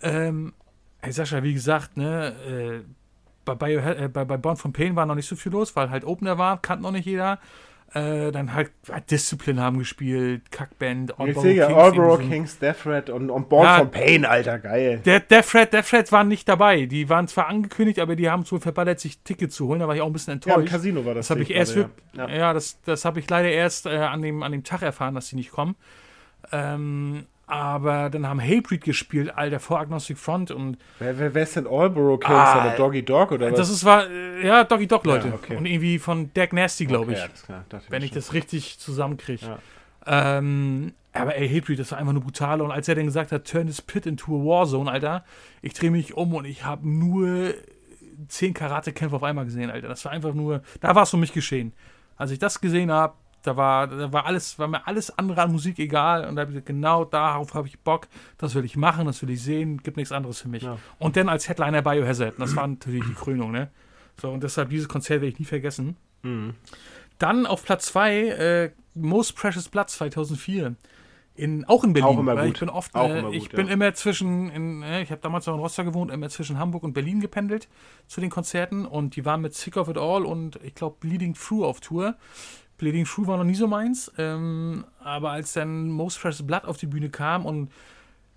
[0.00, 0.54] Ähm,
[1.02, 2.84] ey, Sascha, wie gesagt, ne, äh,
[3.44, 6.04] bei, äh, bei, bei Born from Pain war noch nicht so viel los, weil halt
[6.04, 7.38] Opener war, kannte noch nicht jeder.
[7.94, 8.72] Äh, dann halt
[9.08, 13.78] Discipline haben gespielt, Kackband, Allboro Kings, so Kings, Death Threat und, und Born Ja.
[13.78, 15.00] from Pain, Alter, geil.
[15.04, 16.86] Der Death Threat, Death Threat waren nicht dabei.
[16.86, 19.78] Die waren zwar angekündigt, aber die haben wohl verballert, sich Tickets zu holen.
[19.78, 20.72] Da war ich auch ein bisschen Ja, im enttäuscht.
[20.72, 21.28] Casino war das.
[21.28, 22.28] das habe ich erst gerade, ja.
[22.28, 22.52] ja.
[22.52, 25.36] das, das habe ich leider erst äh, an, dem, an dem Tag erfahren, dass die
[25.36, 25.76] nicht kommen.
[26.50, 31.56] Ähm, aber dann haben Hatebreed gespielt, Alter, vor Agnostic Front und Wer, wer, wer ist
[31.56, 32.34] denn Allboro Kings?
[32.34, 33.58] Ah, oder Doggy Dog oder was?
[33.58, 35.28] das ist war, äh, ja, Doggy Dog, Leute.
[35.28, 35.56] Ja, okay.
[35.56, 37.42] Und irgendwie von Deck Nasty, glaube Okay, ich.
[37.42, 38.14] klar, wenn ich schon.
[38.16, 39.46] das richtig zusammenkriege.
[39.46, 39.58] Ja.
[40.06, 42.60] Ähm, aber ey, Hatebreed, das war einfach nur brutal.
[42.60, 45.24] Und als er dann gesagt hat, turn this pit into a Warzone, Alter,
[45.62, 47.54] ich drehe mich um und ich habe nur
[48.28, 49.88] zehn Karate-Kämpfe auf einmal gesehen, Alter.
[49.88, 51.72] Das war einfach nur, da war es um mich geschehen.
[52.16, 53.14] Als ich das gesehen habe,
[53.44, 56.26] da war, da war alles, war mir alles andere an Musik egal.
[56.26, 58.08] Und da habe ich gesagt, genau darauf habe ich Bock.
[58.38, 59.82] Das will ich machen, das will ich sehen.
[59.82, 60.62] Gibt nichts anderes für mich.
[60.62, 60.78] Ja.
[60.98, 62.34] Und dann als Headliner Biohazard.
[62.38, 63.70] Das war natürlich die Krönung, ne?
[64.20, 65.96] So, und deshalb dieses Konzert werde ich nie vergessen.
[66.22, 66.54] Mhm.
[67.18, 70.74] Dann auf Platz 2 äh, Most Precious Blood 2004.
[71.36, 72.08] In, auch in Berlin.
[72.08, 72.54] Auch immer gut.
[72.54, 73.72] Ich bin oft, äh, immer ich gut, bin ja.
[73.72, 76.92] immer zwischen, in, äh, ich habe damals noch in Rostock gewohnt, immer zwischen Hamburg und
[76.92, 77.68] Berlin gependelt
[78.06, 81.34] zu den Konzerten und die waren mit Sick of It All und ich glaube Bleeding
[81.34, 82.16] Through auf Tour.
[82.78, 86.76] Bleeding Through war noch nie so meins, ähm, aber als dann Most Precious Blood auf
[86.76, 87.70] die Bühne kam und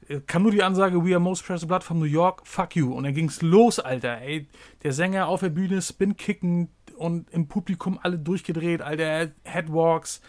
[0.08, 2.94] äh, kam nur die Ansage, we are Most Precious Blood from New York, fuck you.
[2.94, 4.22] Und dann ging's los, Alter.
[4.22, 4.48] Ey,
[4.84, 10.22] der Sänger auf der Bühne, Spin kicken und im Publikum alle durchgedreht, Alter, Headwalks.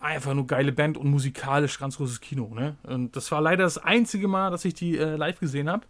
[0.00, 2.76] Einfach nur geile Band und musikalisch ganz großes Kino, ne?
[2.82, 5.86] Und das war leider das einzige Mal, dass ich die äh, live gesehen habe.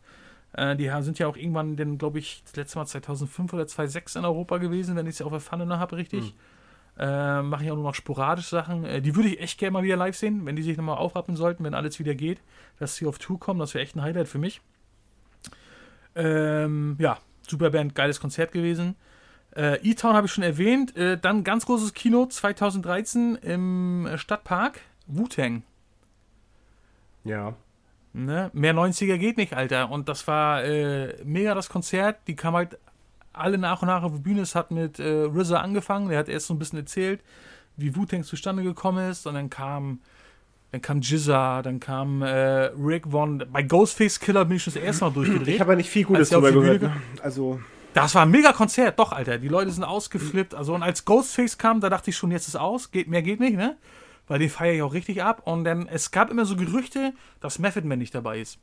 [0.52, 4.24] Äh, die sind ja auch irgendwann, glaube ich, das letzte Mal 2005 oder 2006 in
[4.24, 6.34] Europa gewesen, wenn ich es auf der Pfanne noch habe, richtig.
[6.98, 8.84] Äh, Mache ich auch nur noch sporadisch Sachen.
[8.84, 11.36] Äh, die würde ich echt gerne mal wieder live sehen, wenn die sich nochmal aufrappen
[11.36, 12.40] sollten, wenn alles wieder geht,
[12.78, 13.60] dass sie auf Tour kommen.
[13.60, 14.60] Das wäre echt ein Highlight für mich.
[16.14, 17.18] Ähm, ja,
[17.48, 18.94] super Band, geiles Konzert gewesen.
[19.56, 20.96] Äh, E-Town habe ich schon erwähnt.
[20.96, 24.80] Äh, dann ganz großes Kino 2013 im äh, Stadtpark.
[25.06, 25.62] Wu-Tang.
[27.24, 27.54] Ja.
[28.12, 28.50] Ne?
[28.52, 29.90] Mehr 90er geht nicht, Alter.
[29.90, 32.18] Und das war äh, mega das Konzert.
[32.26, 32.78] Die kam halt
[33.34, 34.40] alle nach und nach auf die Bühne.
[34.40, 36.08] Es hat mit äh, RZA angefangen.
[36.08, 37.22] Der hat erst so ein bisschen erzählt,
[37.76, 39.26] wie Wu-Tang zustande gekommen ist.
[39.26, 40.00] Und dann kam,
[40.72, 43.44] dann kam Jizza, dann kam äh, Rick Von.
[43.52, 45.54] Bei Ghostface Killer bin ich schon das erste Mal durchgedreht.
[45.54, 46.82] Ich habe ja nicht viel Gutes Bühne gehört.
[46.82, 46.92] Ne?
[47.22, 47.60] Also,
[47.92, 49.38] Das war ein mega Konzert, doch, Alter.
[49.38, 50.54] Die Leute sind ausgeflippt.
[50.54, 52.90] Also, und als Ghostface kam, da dachte ich schon, jetzt ist aus.
[52.90, 53.76] Geht, mehr geht nicht, ne?
[54.26, 55.42] Weil den feiere ich auch richtig ab.
[55.44, 58.58] Und dann, es gab immer so Gerüchte, dass Method Man nicht dabei ist.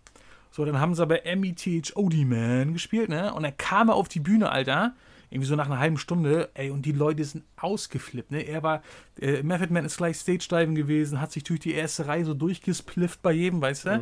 [0.52, 2.26] So, dann haben sie aber M.E.T.H.O.D.
[2.26, 3.34] Man gespielt, ne?
[3.34, 4.94] Und dann kam er auf die Bühne, Alter.
[5.30, 8.42] Irgendwie so nach einer halben Stunde, ey, und die Leute sind ausgeflippt, ne?
[8.42, 8.84] Er war,
[9.20, 13.22] äh, Method Man ist gleich Stage-Diven gewesen, hat sich durch die erste Reihe so durchgesplifft
[13.22, 13.90] bei jedem, weißt du?
[13.90, 14.02] Äh,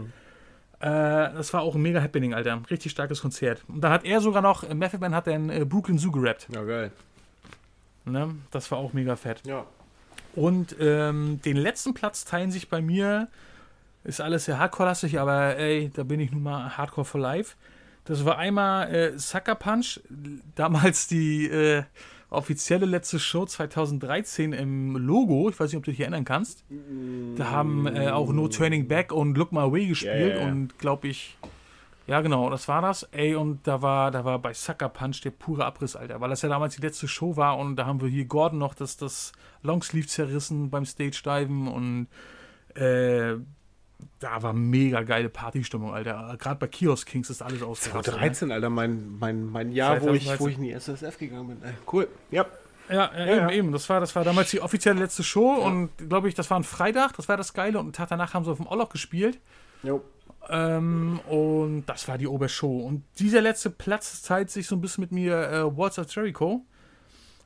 [0.80, 2.62] das war auch ein mega Happening, Alter.
[2.72, 3.64] Richtig starkes Konzert.
[3.68, 6.47] Und da hat er sogar noch, äh, Method Man hat dann äh, Brooklyn Zoo gerappt.
[6.52, 6.91] ja, geil.
[8.06, 8.34] Ne?
[8.50, 9.45] Das war auch mega fett.
[9.45, 9.66] Ja.
[10.36, 13.28] Und ähm, den letzten Platz teilen sich bei mir,
[14.04, 17.56] ist alles sehr hardcore-lastig, aber ey, da bin ich nun mal Hardcore for Life.
[18.06, 20.00] Das war einmal äh, Sucker Punch,
[20.56, 21.84] damals die äh,
[22.30, 25.50] offizielle letzte Show 2013 im Logo.
[25.50, 26.64] Ich weiß nicht, ob du dich erinnern kannst.
[27.36, 30.47] Da haben äh, auch No Turning Back und Look My Way gespielt ja.
[30.47, 31.38] und glaube ich,
[32.08, 33.04] ja genau, das war das.
[33.12, 36.41] Ey, und da war, da war bei Sucker Punch der pure Abriss, Alter, weil das
[36.41, 39.32] ja damals die letzte Show war und da haben wir hier Gordon noch das, das
[39.62, 42.08] Longsleeve zerrissen beim Stage Diven und
[42.76, 43.36] äh,
[44.20, 46.36] da war mega geile Partystimmung, Alter.
[46.39, 48.14] Gerade bei Kiosk Kings ist alles ausgerastet.
[48.14, 51.64] 2013, Alter, mein, mein, mein Jahr, wo ich, wo ich in die SSF gegangen bin.
[51.64, 52.08] Ey, cool.
[52.32, 52.45] Ja.
[52.89, 53.72] Ja, ja, eben, eben.
[53.72, 56.64] Das war, das war damals die offizielle letzte Show und glaube ich, das war ein
[56.64, 59.39] Freitag, das war das Geile und einen Tag danach haben sie auf dem Orlock gespielt.
[59.84, 60.02] Jo.
[60.50, 62.80] Ähm, und das war die Obershow.
[62.80, 66.66] Und dieser letzte Platz zeigt sich so ein bisschen mit mir äh, Walls of Jericho.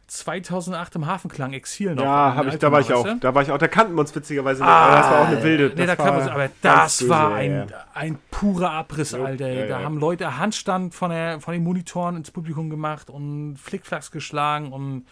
[0.08, 2.04] 2008 im Hafenklang Exil noch.
[2.04, 3.08] Ja, hab ich, da war ich auch.
[3.20, 3.58] Da war ich auch.
[3.58, 4.64] Da kannten wir uns witzigerweise.
[4.64, 5.72] Ah, das war auch eine wilde.
[5.76, 7.68] Nee, da das war aber das war ein, ja.
[7.94, 9.52] ein purer Abriss, Jo, Alter.
[9.52, 9.86] ja, da ja.
[9.86, 15.06] haben Leute Handstand von, der, von den Monitoren ins Publikum gemacht und Flickflacks geschlagen und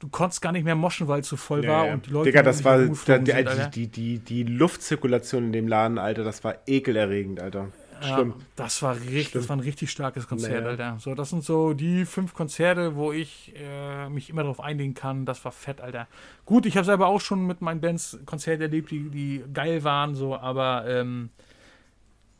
[0.00, 2.10] du konntest gar nicht mehr moschen, weil es so voll war und die.
[2.10, 5.98] Leute Digga, das war da, die, sind, die, die, die, die Luftzirkulation in dem Laden,
[5.98, 7.68] Alter, das war ekelerregend, Alter.
[8.08, 8.24] Ja,
[8.56, 9.42] das war richtig, Schlimm.
[9.42, 10.66] das war ein richtig starkes Konzert, Naja.
[10.68, 10.96] Alter.
[11.00, 15.24] So, das sind so die fünf Konzerte, wo ich äh, mich immer darauf einigen kann.
[15.26, 16.06] Das war fett, Alter.
[16.44, 20.14] Gut, ich habe selber auch schon mit meinen Bands Konzerte erlebt, die, die geil waren,
[20.14, 21.30] so, aber ähm,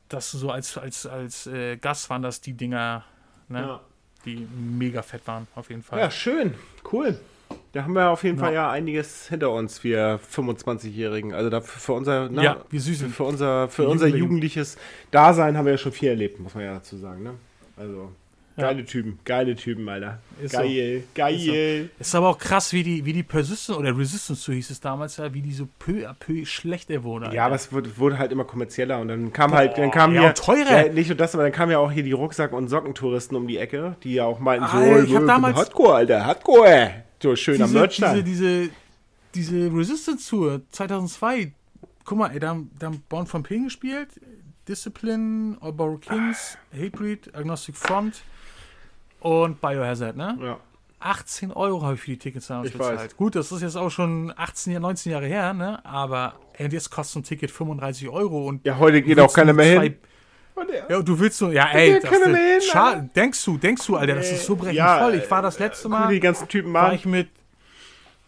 [0.09, 3.05] das so als, als, als äh, Gast waren das die Dinger,
[3.49, 3.81] ne, Ja.
[4.25, 5.99] die mega fett waren, auf jeden Fall.
[5.99, 6.55] ja, schön.
[6.93, 7.19] Cool.
[7.73, 8.45] Da haben wir auf jeden Ja.
[8.45, 11.33] Fall ja einiges hinter uns, wir 25-Jährigen.
[11.35, 13.11] Also da für unser, na, Ja, wir süßen.
[13.11, 14.77] für unser, für unser jugendliches
[15.11, 17.35] Dasein haben wir ja schon viel erlebt, muss man ja dazu sagen, ne?
[17.77, 18.11] Also,
[18.59, 18.65] Ja.
[18.65, 20.19] geile Typen, geile Typen, Alter.
[20.43, 20.59] Ist so.
[20.59, 21.89] geil, geil.
[21.99, 25.17] Ist aber auch krass, wie die, wie die Persistence oder Resistance, so hieß es damals
[25.17, 27.35] ja, wie die so peu à peu schlechter wurde.
[27.35, 30.27] Ja, aber es wurde, wurde halt immer kommerzieller und dann kam halt, dann kam ja,
[30.29, 30.87] und teurer.
[30.87, 33.47] Ja, nicht nur das, aber dann kamen ja auch hier die Rucksack- und Sockentouristen um
[33.49, 36.91] die Ecke, die ja auch meinten, so, Alter, ich hab äh, damals- Hardcore, Alter, Hardcore.
[37.23, 38.71] So schöner diese, Merch diese, diese,
[39.35, 41.53] diese Resistance Tour 2002,
[42.05, 44.09] guck mal, ey, da, haben- da haben Born from Pain gespielt,
[44.69, 48.23] Discipline, All Borrow Kings, Hatebreed, Agnostic Front
[49.21, 50.39] und Biohazard, ne?
[50.41, 50.61] Ja.
[51.01, 52.99] 18 Euro habe ich für die Tickets damals Ich bezahlt.
[53.01, 53.17] weiß.
[53.17, 55.85] Gut, das ist jetzt auch schon 18, Jahre- 19 Jahre her, ne?
[55.85, 59.81] Aber ey, jetzt kostet ein Ticket 35 Euro und ja, heute geht auch keiner mehr
[59.81, 59.97] hin.
[60.69, 62.11] Der- Ja, du willst so, ja, ey, das,
[62.73, 63.09] Alter.
[63.15, 65.15] denkst du, denkst du, Alter, das ist so brechend Ja, voll.
[65.17, 67.29] Ich war das letzte Mal, die ganzen Typen war ich mit,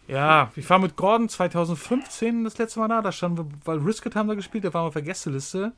[0.07, 4.15] ja, ich war mit Gordon 2015 das letzte Mal da, da standen wir, weil Risket
[4.15, 5.71] haben da gespielt, da waren wir auf der Gästeliste.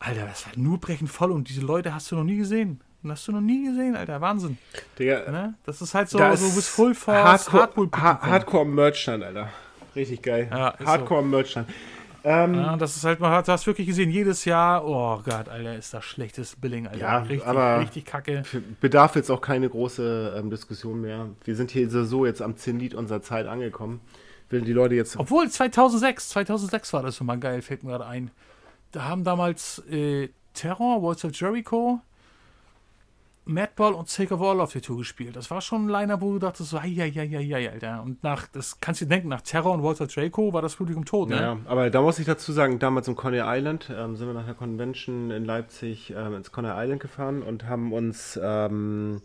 [0.00, 2.80] Alter, das war nur brechend voll und diese Leute hast du noch nie gesehen.
[3.02, 4.58] Und hast du noch nie gesehen, Alter, Wahnsinn.
[4.98, 5.54] Digga, Ne?
[5.64, 9.48] Das ist halt so, da so bis Full Force, Hardcore, Hardcore ha Hardcore Merchstand, Alter.
[9.94, 10.48] Richtig geil.
[10.50, 10.86] Ja, ist so.
[10.86, 11.68] Hardcore Merchstand.
[12.30, 15.74] Ähm, Ja, das ist halt, man hat das wirklich gesehen, jedes Jahr, oh Gott, Alter,
[15.76, 16.98] ist das schlechtes Billing, Alter.
[17.00, 18.42] Ja, richtig, aber- richtig kacke.
[18.80, 21.28] bedarf jetzt auch keine große ähm, Diskussion mehr.
[21.44, 24.00] Wir sind hier so jetzt am Zenit unserer Zeit angekommen.
[24.50, 25.16] Will die Leute jetzt.
[25.18, 28.30] Obwohl, 2006, 2006 war das schon mal geil, fällt mir gerade ein.
[28.92, 32.00] Da haben damals äh, Terror, Walls of Jericho,
[33.48, 35.34] Madball und Take of All auf der Tour gespielt.
[35.34, 38.02] Das war schon ein Liner, wo du dachtest, so, ja, ja, ja, ja, Alter.
[38.02, 41.04] Und nach, das kannst du dir denken, nach Terror und of Jericho war das Publikum
[41.04, 41.36] tot, ne?
[41.36, 44.44] Ja, aber da muss ich dazu sagen, damals im Coney Island ähm, sind wir nach
[44.44, 49.22] der Convention in Leipzig ähm, ins Coney Island gefahren und haben uns ähm,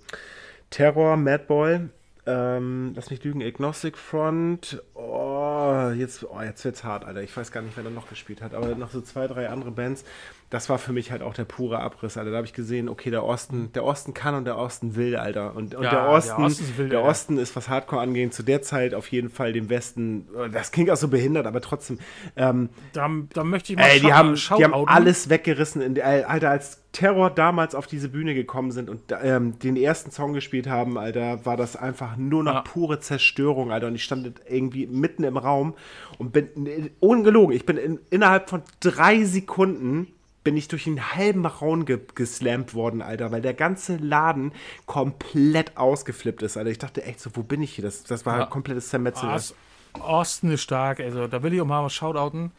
[0.69, 1.89] Terror, Madball,
[2.25, 7.21] ähm, lass mich lügen, Agnostic Front, oh, jetzt, oh, jetzt wird's hart, Alter.
[7.21, 9.71] Ich weiß gar nicht, wer da noch gespielt hat, aber noch so zwei, drei andere
[9.71, 10.05] Bands.
[10.53, 12.29] Das war für mich halt auch der pure Abriss, Alter.
[12.29, 15.55] Da habe ich gesehen, okay, der Osten, der Osten kann und der Osten will, Alter.
[15.55, 17.03] Und, und Ja, der der Osten, Osten ist wild, der.
[17.03, 20.91] Osten ist, was Hardcore angeht, zu der Zeit auf jeden Fall dem Westen, das klingt
[20.91, 21.97] auch so behindert, aber trotzdem,
[22.35, 25.81] ähm, Da, da möchte ich mal Ey, die haben, die haben alles weggerissen.
[25.81, 30.33] In Alter, als Terror damals auf diese Bühne gekommen sind und ähm, den ersten Song
[30.33, 32.61] gespielt haben, Alter, war das einfach nur noch Ja.
[32.61, 33.87] pure Zerstörung, Alter.
[33.87, 35.73] Und ich stand irgendwie mitten im Raum
[36.19, 40.07] und bin, ungelogen, ich bin in, innerhalb von drei Sekunden
[40.43, 44.51] bin ich durch einen halben Raum ge geslampt worden, Alter, weil der ganze Laden
[44.85, 46.69] komplett ausgeflippt ist, Alter.
[46.69, 47.83] Ich dachte echt so, wo bin ich hier?
[47.83, 48.45] Das, das war Ja.
[48.45, 49.31] komplettes Zermetzeln.
[49.31, 49.55] Ost,
[49.99, 52.51] Osten ist stark, also da will ich auch mal was shoutouten.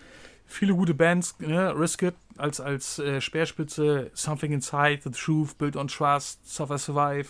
[0.46, 1.74] Viele gute Bands, ne?
[1.78, 7.28] Risk It als, als äh, Speerspitze, Something Inside, The Truth, Build on Trust, Suffer Survive.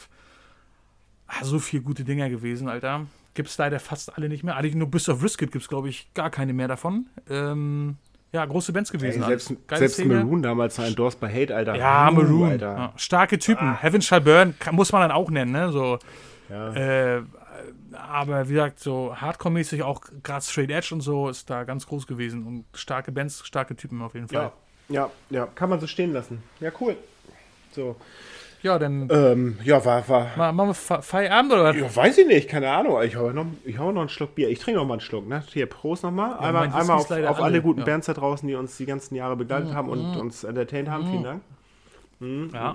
[1.27, 3.07] Ah, so viele gute Dinger gewesen, Alter.
[3.35, 4.57] Gibt's leider fast alle nicht mehr.
[4.57, 7.07] Eigentlich nur bis auf Risk It gibt's, glaube ich, gar keine mehr davon.
[7.29, 7.97] Ähm,
[8.35, 9.23] ja, große Bands Ey, gewesen.
[9.25, 9.61] selbst alles.
[9.67, 10.15] Geile selbst Szene.
[10.17, 11.77] Maroon damals war endorsed bei Hate, Alter.
[11.77, 12.51] Ja, Uh, Maroon.
[12.51, 12.77] Alter.
[12.77, 13.81] Ja, starke Typen.
[13.81, 15.71] Heaven Shall Burn kann, muss man dann auch nennen, ne?
[15.73, 15.99] So,
[16.51, 16.75] Ja.
[16.75, 17.23] äh,
[17.93, 22.07] aber wie gesagt, so Hardcore-mäßig auch gerade Straight Edge und so ist da ganz groß
[22.07, 22.45] gewesen.
[22.47, 24.51] Und starke Bands, starke Typen auf jeden Fall.
[24.89, 26.43] Ja, ja, ja, kann man so stehen lassen.
[26.61, 26.97] Ja, cool.
[27.73, 27.97] So.
[28.65, 30.29] Ja, dann Ähm, ja, war, war.
[30.37, 31.77] ma- machen wir Fe- Feierabend oder was?
[31.77, 32.97] Ja, weiß ich nicht, keine Ahnung.
[33.03, 34.49] Ich hau noch, ich hau noch einen Schluck Bier.
[34.49, 35.45] Ich trinke noch mal einen Schluck, ne?
[35.53, 36.39] Hier, Prost nochmal.
[36.39, 37.85] einmal Whisky einmal ist auf, auf alle alle, guten ja.
[37.85, 41.07] Bands da draußen, die uns die ganzen Jahre begleitet haben und uns entertained haben.
[41.07, 41.43] Vielen Dank.
[42.55, 42.73] Ja,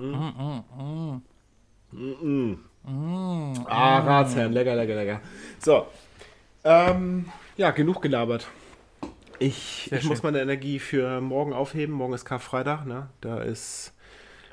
[1.91, 2.55] mm,
[3.67, 5.21] Ah, Ratsherrn, lecker, lecker, lecker.
[5.59, 5.87] So.
[6.63, 7.25] Ähm,
[7.57, 8.47] ja, genug gelabert.
[9.39, 11.95] Ich, ich muss meine Energie für morgen aufheben.
[11.95, 13.07] Morgen ist Karfreitag, ne?
[13.21, 13.93] Da ist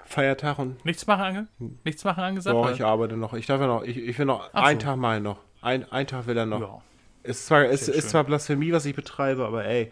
[0.06, 0.84] Feiertag und.
[0.84, 1.46] Nichts machen, Angel?
[1.84, 2.54] Nichts machen angesagt?
[2.54, 3.34] Doch, ich arbeite noch.
[3.34, 4.86] Ich darf ja noch, ich, ich will noch, Ach einen so.
[4.86, 5.38] Tag mal noch.
[5.62, 6.60] Ein, ein Tag will er noch.
[6.60, 6.82] Ja.
[7.24, 9.90] Ist zwar, ist, ist zwar Blasphemie, was ich betreibe, aber ey,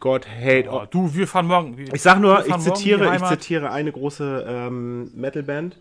[0.00, 0.68] God hate.
[0.70, 1.76] Oh, du, wir fahren morgen.
[1.76, 5.76] Wir, ich sag nur, ich zitiere, ich zitiere eine große ähm, Metalband.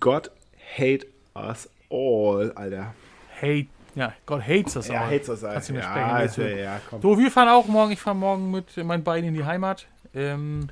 [0.00, 0.30] God
[0.78, 2.94] hate us all, Alter.
[3.40, 5.10] Hate ja, God hates us ja, all.
[5.10, 5.52] hates us all.
[5.52, 6.10] Kannst du mir ja, sprechen.
[6.10, 7.02] Also, ja, komm.
[7.02, 7.92] So, wir fahren auch morgen.
[7.92, 9.86] Ich fahre morgen mit meinen beiden in die Heimat.
[10.14, 10.68] Ähm,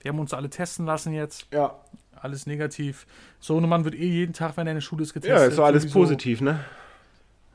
[0.00, 1.46] wir haben uns alle testen lassen jetzt.
[1.52, 1.74] Ja.
[2.20, 3.06] Alles negativ.
[3.38, 5.38] So ein Mann wird eh jeden Tag, wenn er in der Schule ist, getestet.
[5.38, 6.64] Ja, ist so alles positiv, ne?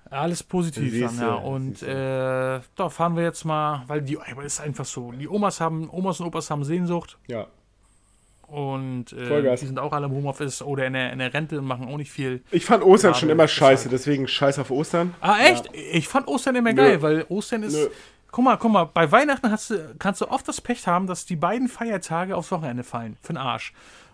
[0.10, 1.34] Alles positiv dann, ja.
[1.34, 5.12] Und äh, da fahren wir jetzt mal, weil die, es ist einfach so.
[5.12, 7.18] Die Omas haben, Omas und Opas haben Sehnsucht.
[7.28, 7.48] Ja.
[8.48, 11.66] Und äh, die sind auch alle im Homeoffice oder in der, in der Rente und
[11.66, 12.44] machen auch nicht viel.
[12.52, 15.16] Ich fand Ostern Gerade schon immer scheiße, deswegen scheiß auf Ostern.
[15.20, 15.66] Ah, echt?
[15.66, 15.82] Ja.
[15.94, 16.78] Ich fand Ostern immer Nö.
[16.78, 17.74] geil, weil Ostern ist.
[17.74, 17.88] Nö.
[18.32, 21.26] Guck mal, guck mal, bei Weihnachten hast du, kannst du oft das Pech haben, dass
[21.26, 23.18] die beiden Feiertage aufs Wochenende fallen.
[23.22, 23.74] Für den Arsch.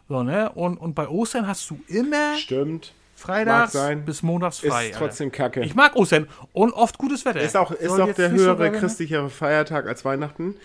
[0.09, 0.51] So, ne?
[0.51, 2.35] Und, und bei Ostern hast du immer.
[2.37, 2.93] Stimmt.
[3.15, 4.89] Freitags bis montags frei.
[4.89, 5.37] Ist trotzdem Alter.
[5.37, 5.61] kacke.
[5.61, 7.39] Ich mag Ostern und oft gutes Wetter.
[7.39, 10.55] Ist auch, ist auch der höhere christliche Feiertag als Weihnachten.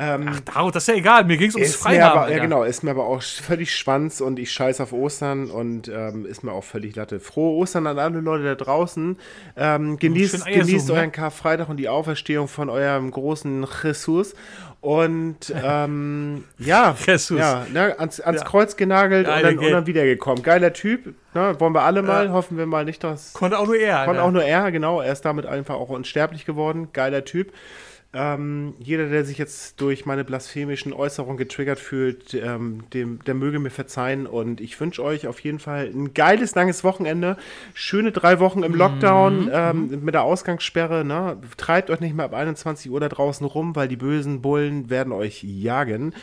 [0.00, 2.30] Ähm, Ach, das ist ja egal, mir ging es ums Freihaben.
[2.30, 6.24] ja, genau, ist mir aber auch völlig Schwanz und ich scheiße auf Ostern und ähm,
[6.24, 7.18] ist mir auch völlig Latte.
[7.18, 9.16] Frohe Ostern an alle Leute da draußen.
[9.56, 10.94] Ähm, genießt genießt ne?
[10.94, 14.34] euren Karfreitag und die Auferstehung von eurem großen Jesus.
[14.80, 17.38] Und ähm, ja, Jesus.
[17.38, 18.46] ja ne, ans, ans ja.
[18.46, 20.44] Kreuz genagelt und dann, und dann, wiedergekommen.
[20.44, 22.32] Geiler Typ, ne, wollen wir alle mal, ja.
[22.32, 23.32] hoffen wir mal nicht, dass.
[23.32, 24.04] Konnte auch nur er.
[24.04, 25.00] Konnte auch nur er, genau.
[25.00, 26.90] Er ist damit einfach auch unsterblich geworden.
[26.92, 27.52] Geiler Typ.
[28.14, 33.58] Ähm, jeder, der sich jetzt durch meine blasphemischen Äußerungen getriggert fühlt, ähm, dem, der möge
[33.58, 34.26] mir verzeihen.
[34.26, 37.36] Und ich wünsche euch auf jeden Fall ein geiles, langes Wochenende.
[37.74, 39.50] Schöne drei Wochen im Lockdown mhm.
[39.52, 41.04] ähm, mit der Ausgangssperre.
[41.04, 41.36] Ne?
[41.58, 45.12] Treibt euch nicht mehr ab 21 Uhr da draußen rum, weil die bösen Bullen werden
[45.12, 46.14] euch jagen.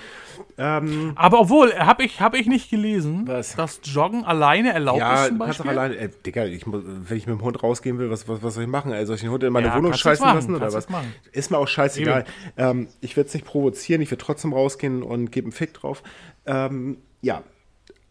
[0.58, 3.56] Ähm, Aber obwohl, habe ich, hab ich nicht gelesen, was?
[3.56, 5.66] dass Joggen alleine erlaubt ja, ist zum Beispiel?
[5.66, 5.98] Ja, alleine.
[5.98, 8.70] Ey, Digga, ich, wenn ich mit dem Hund rausgehen will, was, was, was soll ich
[8.70, 8.92] machen?
[8.92, 10.88] Ey, soll ich den Hund in meine ja, Wohnung scheißen lassen oder was?
[11.32, 12.26] Ist mir auch scheißegal.
[12.58, 16.04] Ähm, ich werde es nicht provozieren, ich werde trotzdem rausgehen und gebe einen Fick drauf.
[16.46, 17.44] Ähm, ja,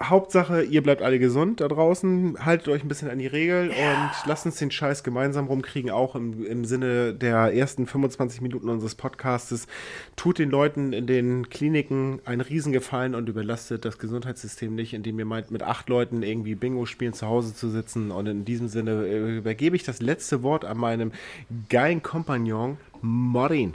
[0.03, 3.93] Hauptsache, ihr bleibt alle gesund da draußen, haltet euch ein bisschen an die Regel ja.
[3.93, 8.69] und lasst uns den Scheiß gemeinsam rumkriegen, auch im, im Sinne der ersten 25 Minuten
[8.69, 9.69] unseres Podcastes.
[10.17, 15.27] Tut den Leuten in den Kliniken einen Riesengefallen und überlastet das Gesundheitssystem nicht, indem ihr
[15.27, 18.11] meint, mit acht Leuten irgendwie Bingo spielen zu Hause zu sitzen.
[18.11, 21.13] Und in diesem Sinne äh, übergebe ich das letzte Wort an meinem
[21.69, 23.75] geilen Kompagnon Morin.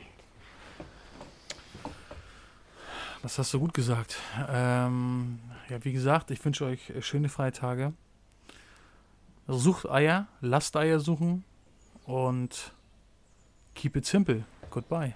[3.22, 4.18] Das hast du gut gesagt.
[4.50, 5.40] Ähm,
[5.70, 7.94] ja, wie gesagt, ich wünsche euch äh, schöne Freitage.
[9.48, 11.44] Sucht Eier, lasst Eier suchen
[12.06, 12.74] und
[13.74, 14.46] keep it simple.
[14.70, 15.16] Goodbye.